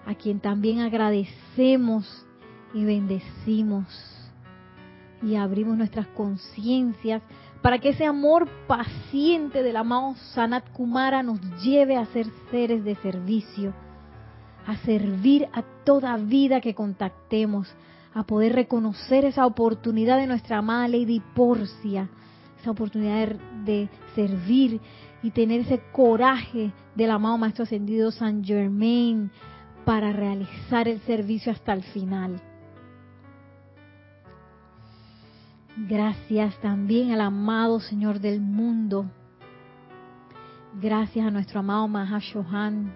a 0.06 0.14
quien 0.16 0.40
también 0.40 0.82
agradecemos 0.82 2.26
y 2.74 2.84
bendecimos 2.84 4.15
y 5.26 5.36
abrimos 5.36 5.76
nuestras 5.76 6.08
conciencias 6.08 7.22
para 7.62 7.80
que 7.80 7.90
ese 7.90 8.06
amor 8.06 8.48
paciente 8.68 9.64
del 9.64 9.76
amado 9.78 10.14
Sanat 10.34 10.70
Kumara 10.72 11.24
nos 11.24 11.40
lleve 11.64 11.98
a 11.98 12.06
ser 12.06 12.28
seres 12.52 12.84
de 12.84 12.96
servicio, 12.98 13.74
a 14.68 14.78
servir 14.78 15.48
a 15.52 15.64
toda 15.84 16.16
vida 16.18 16.62
que 16.62 16.76
contactemos, 16.76 17.68
a 18.14 18.24
poder 18.24 18.54
reconocer 18.54 19.26
esa 19.26 19.48
oportunidad 19.48 20.20
de 20.20 20.28
nuestra 20.28 20.60
amada 20.60 20.88
Lady 20.88 21.22
Porcia, 21.34 22.08
esa 22.62 22.72
oportunidad 22.72 23.30
de, 23.30 23.40
de 23.66 23.90
servir 24.14 24.80
y 25.24 25.32
tener 25.32 25.62
ese 25.62 25.82
coraje 25.92 26.72
del 26.96 27.10
amado 27.10 27.40
Maestro 27.40 27.64
Ascendido 27.64 28.12
San 28.12 28.44
Germain 28.44 29.32
para 29.86 30.14
realizar 30.14 30.88
el 30.88 31.00
servicio 31.02 31.52
hasta 31.52 31.74
el 31.74 31.82
final. 31.82 32.40
Gracias 35.78 36.58
también 36.62 37.12
al 37.12 37.20
amado 37.20 37.82
Señor 37.82 38.22
del 38.22 38.40
mundo. 38.40 39.12
Gracias 40.82 41.28
a 41.28 41.32
nuestro 41.32 41.60
amado 41.60 41.86
Mahashohan. 41.90 42.94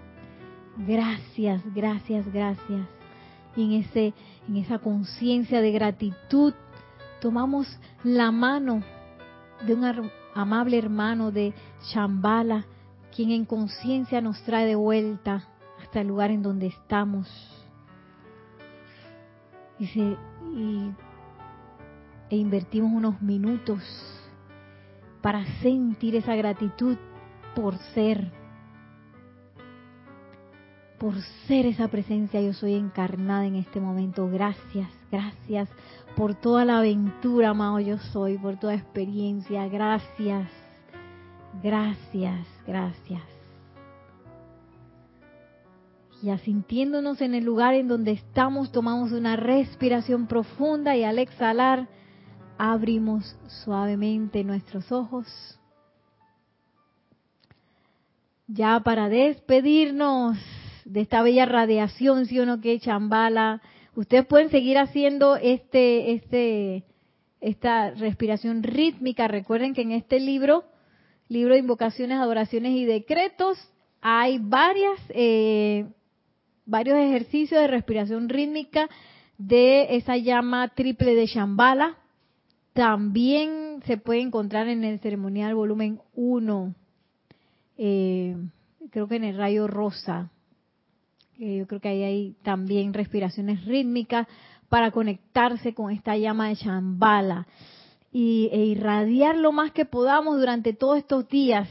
Gracias, 0.87 1.61
gracias, 1.75 2.31
gracias. 2.31 2.87
Y 3.57 3.65
en, 3.65 3.71
ese, 3.83 4.13
en 4.47 4.55
esa 4.55 4.79
conciencia 4.79 5.59
de 5.59 5.73
gratitud 5.73 6.53
tomamos 7.19 7.67
la 8.05 8.31
mano 8.31 8.81
de 9.67 9.73
un 9.73 10.11
amable 10.33 10.77
hermano 10.77 11.31
de 11.31 11.53
Shambhala, 11.83 12.65
quien 13.13 13.31
en 13.31 13.43
conciencia 13.43 14.21
nos 14.21 14.41
trae 14.43 14.65
de 14.65 14.75
vuelta 14.75 15.43
hasta 15.81 15.99
el 15.99 16.07
lugar 16.07 16.31
en 16.31 16.43
donde 16.43 16.67
estamos. 16.67 17.27
Dice, 19.77 20.15
y 20.55 20.91
e 22.29 22.37
invertimos 22.37 22.91
unos 22.91 23.21
minutos 23.21 23.81
para 25.21 25.45
sentir 25.61 26.15
esa 26.15 26.35
gratitud 26.35 26.97
por 27.55 27.77
ser, 27.93 28.31
por 30.97 31.15
ser 31.47 31.65
esa 31.65 31.87
presencia 31.87 32.41
yo 32.41 32.53
soy 32.53 32.75
encarnada 32.75 33.45
en 33.45 33.55
este 33.55 33.79
momento. 33.79 34.29
Gracias, 34.29 34.89
gracias 35.11 35.69
por 36.15 36.35
toda 36.35 36.65
la 36.65 36.79
aventura, 36.79 37.49
amado 37.49 37.79
yo 37.79 37.97
soy, 37.97 38.37
por 38.37 38.57
toda 38.57 38.75
experiencia. 38.75 39.67
Gracias, 39.67 40.49
gracias, 41.61 42.47
gracias. 42.65 43.23
Y 46.21 46.29
asintiéndonos 46.31 47.21
en 47.21 47.33
el 47.33 47.45
lugar 47.45 47.75
en 47.75 47.87
donde 47.87 48.11
estamos, 48.11 48.71
tomamos 48.71 49.13
una 49.13 49.37
respiración 49.37 50.27
profunda 50.27 50.97
y 50.97 51.05
al 51.05 51.17
exhalar, 51.17 51.87
abrimos 52.59 53.37
suavemente 53.63 54.43
nuestros 54.43 54.91
ojos. 54.91 55.25
Ya 58.47 58.81
para 58.81 59.07
despedirnos 59.07 60.37
de 60.83 61.01
esta 61.01 61.21
bella 61.21 61.45
radiación, 61.45 62.25
si 62.25 62.39
uno 62.39 62.59
que 62.59 62.79
chambala, 62.79 63.61
ustedes 63.95 64.25
pueden 64.25 64.49
seguir 64.49 64.77
haciendo 64.77 65.37
este, 65.37 66.11
este, 66.11 66.83
esta 67.39 67.91
respiración 67.91 68.61
rítmica. 68.61 69.29
Recuerden 69.29 69.73
que 69.73 69.83
en 69.83 69.93
este 69.93 70.19
libro, 70.19 70.65
libro 71.29 71.53
de 71.53 71.61
invocaciones, 71.61 72.19
adoraciones 72.19 72.73
y 72.73 72.83
decretos, 72.83 73.57
hay 74.01 74.37
varias, 74.37 74.99
eh, 75.09 75.85
varios 76.65 76.97
ejercicios 76.97 77.61
de 77.61 77.67
respiración 77.67 78.27
rítmica 78.27 78.89
de 79.37 79.95
esa 79.95 80.17
llama 80.17 80.67
triple 80.75 81.15
de 81.15 81.25
Shambhala 81.25 81.97
también 82.79 83.83
se 83.85 83.97
puede 83.97 84.21
encontrar 84.21 84.69
en 84.69 84.85
el 84.85 85.01
ceremonial 85.01 85.53
volumen 85.53 85.99
1, 86.13 86.73
eh, 87.77 88.37
creo 88.89 89.05
que 89.09 89.17
en 89.17 89.25
el 89.25 89.35
rayo 89.35 89.67
rosa. 89.67 90.31
yo 91.37 91.67
creo 91.67 91.81
que 91.81 91.89
ahí 91.89 92.03
hay 92.03 92.35
también 92.41 92.93
respiraciones 92.93 93.65
rítmicas 93.65 94.27
para 94.69 94.91
conectarse 94.91 95.73
con 95.73 95.91
esta 95.91 96.15
llama 96.15 96.47
de 96.47 96.55
Shambhala 96.55 97.47
y, 98.13 98.47
e 98.53 98.63
irradiar 98.67 99.35
lo 99.35 99.51
más 99.51 99.73
que 99.73 99.83
podamos 99.83 100.39
durante 100.39 100.71
todos 100.71 100.99
estos 100.99 101.27
días 101.27 101.67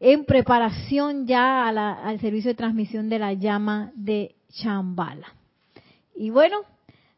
en 0.00 0.24
preparación 0.24 1.26
ya 1.26 1.68
al 1.68 2.18
servicio 2.18 2.52
de 2.52 2.54
transmisión 2.54 3.10
de 3.10 3.18
la 3.18 3.34
llama 3.34 3.92
de 3.94 4.36
Shambhala. 4.48 5.34
Y 6.16 6.30
bueno, 6.30 6.60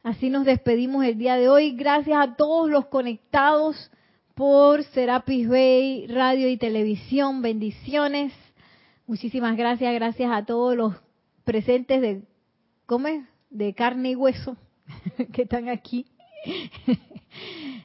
Así 0.03 0.31
nos 0.31 0.47
despedimos 0.47 1.05
el 1.05 1.19
día 1.19 1.37
de 1.37 1.51
hoy. 1.51 1.73
Gracias 1.73 2.19
a 2.19 2.35
todos 2.35 2.71
los 2.71 2.87
conectados 2.87 3.91
por 4.35 4.83
Serapis 4.85 5.47
Bay 5.47 6.07
Radio 6.07 6.49
y 6.49 6.57
Televisión. 6.57 7.43
Bendiciones. 7.43 8.33
Muchísimas 9.07 9.59
gracias. 9.59 9.93
Gracias 9.93 10.33
a 10.33 10.47
todos 10.47 10.75
los 10.75 10.95
presentes 11.45 12.01
de. 12.01 12.23
De 13.51 13.75
carne 13.75 14.13
y 14.13 14.17
hueso 14.17 14.57
que 15.33 15.43
están 15.43 15.69
aquí. 15.69 16.07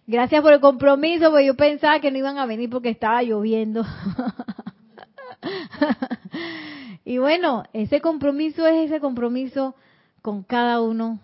Gracias 0.08 0.42
por 0.42 0.54
el 0.54 0.62
compromiso, 0.62 1.32
porque 1.32 1.46
yo 1.46 1.56
pensaba 1.56 2.00
que 2.00 2.12
no 2.12 2.18
iban 2.18 2.38
a 2.38 2.46
venir 2.46 2.70
porque 2.70 2.90
estaba 2.90 3.22
lloviendo. 3.24 3.84
y 7.06 7.18
bueno, 7.18 7.64
ese 7.74 8.00
compromiso 8.00 8.66
es 8.66 8.90
ese 8.90 9.02
compromiso 9.02 9.76
con 10.22 10.44
cada 10.44 10.82
uno. 10.82 11.20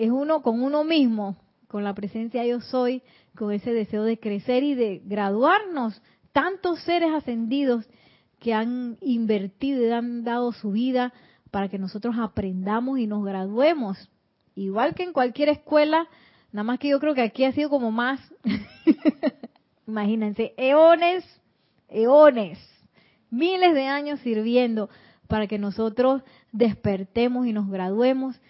Es 0.00 0.10
uno 0.10 0.40
con 0.40 0.62
uno 0.62 0.82
mismo, 0.82 1.36
con 1.68 1.84
la 1.84 1.92
presencia 1.92 2.42
yo 2.46 2.62
soy, 2.62 3.02
con 3.36 3.52
ese 3.52 3.74
deseo 3.74 4.02
de 4.02 4.18
crecer 4.18 4.62
y 4.62 4.74
de 4.74 5.02
graduarnos. 5.04 6.00
Tantos 6.32 6.80
seres 6.84 7.12
ascendidos 7.12 7.86
que 8.38 8.54
han 8.54 8.96
invertido 9.02 9.86
y 9.86 9.90
han 9.90 10.24
dado 10.24 10.52
su 10.52 10.70
vida 10.70 11.12
para 11.50 11.68
que 11.68 11.78
nosotros 11.78 12.14
aprendamos 12.18 12.98
y 12.98 13.06
nos 13.06 13.22
graduemos. 13.22 14.08
Igual 14.54 14.94
que 14.94 15.02
en 15.02 15.12
cualquier 15.12 15.50
escuela, 15.50 16.08
nada 16.50 16.64
más 16.64 16.78
que 16.78 16.88
yo 16.88 16.98
creo 16.98 17.12
que 17.12 17.20
aquí 17.20 17.44
ha 17.44 17.52
sido 17.52 17.68
como 17.68 17.90
más, 17.90 18.20
imagínense, 19.86 20.54
eones, 20.56 21.26
eones, 21.90 22.58
miles 23.28 23.74
de 23.74 23.86
años 23.86 24.18
sirviendo 24.20 24.88
para 25.28 25.46
que 25.46 25.58
nosotros 25.58 26.22
despertemos 26.52 27.46
y 27.46 27.52
nos 27.52 27.68
graduemos 27.68 28.40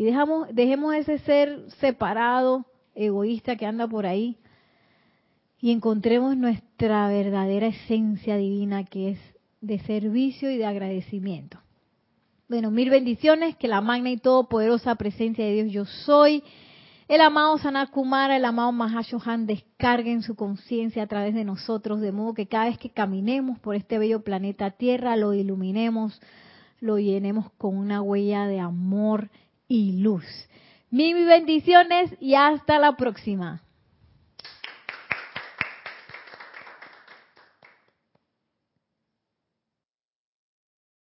y 0.00 0.04
dejamos, 0.04 0.48
dejemos 0.54 0.94
ese 0.94 1.18
ser 1.18 1.70
separado, 1.78 2.64
egoísta 2.94 3.56
que 3.56 3.66
anda 3.66 3.86
por 3.86 4.06
ahí 4.06 4.38
y 5.60 5.72
encontremos 5.72 6.38
nuestra 6.38 7.06
verdadera 7.08 7.66
esencia 7.66 8.38
divina 8.38 8.84
que 8.84 9.10
es 9.10 9.18
de 9.60 9.78
servicio 9.80 10.50
y 10.50 10.56
de 10.56 10.64
agradecimiento. 10.64 11.58
Bueno, 12.48 12.70
mil 12.70 12.88
bendiciones, 12.88 13.56
que 13.56 13.68
la 13.68 13.82
magna 13.82 14.08
y 14.08 14.16
todopoderosa 14.16 14.94
presencia 14.94 15.44
de 15.44 15.52
Dios 15.64 15.70
yo 15.70 15.84
soy, 15.84 16.44
el 17.06 17.20
amado 17.20 17.58
Sanakumara, 17.58 18.38
el 18.38 18.46
amado 18.46 18.72
Mahashohan 18.72 19.44
descarguen 19.44 20.22
su 20.22 20.34
conciencia 20.34 21.02
a 21.02 21.08
través 21.08 21.34
de 21.34 21.44
nosotros, 21.44 22.00
de 22.00 22.10
modo 22.10 22.32
que 22.32 22.46
cada 22.46 22.70
vez 22.70 22.78
que 22.78 22.88
caminemos 22.88 23.58
por 23.58 23.74
este 23.76 23.98
bello 23.98 24.24
planeta 24.24 24.70
Tierra, 24.70 25.16
lo 25.16 25.34
iluminemos, 25.34 26.22
lo 26.80 26.98
llenemos 26.98 27.50
con 27.58 27.76
una 27.76 28.00
huella 28.00 28.46
de 28.46 28.60
amor 28.60 29.28
y 29.70 29.92
luz. 29.92 30.24
Mil 30.90 31.24
bendiciones 31.24 32.10
y 32.20 32.34
hasta 32.34 32.80
la 32.80 32.96
próxima. 32.96 33.62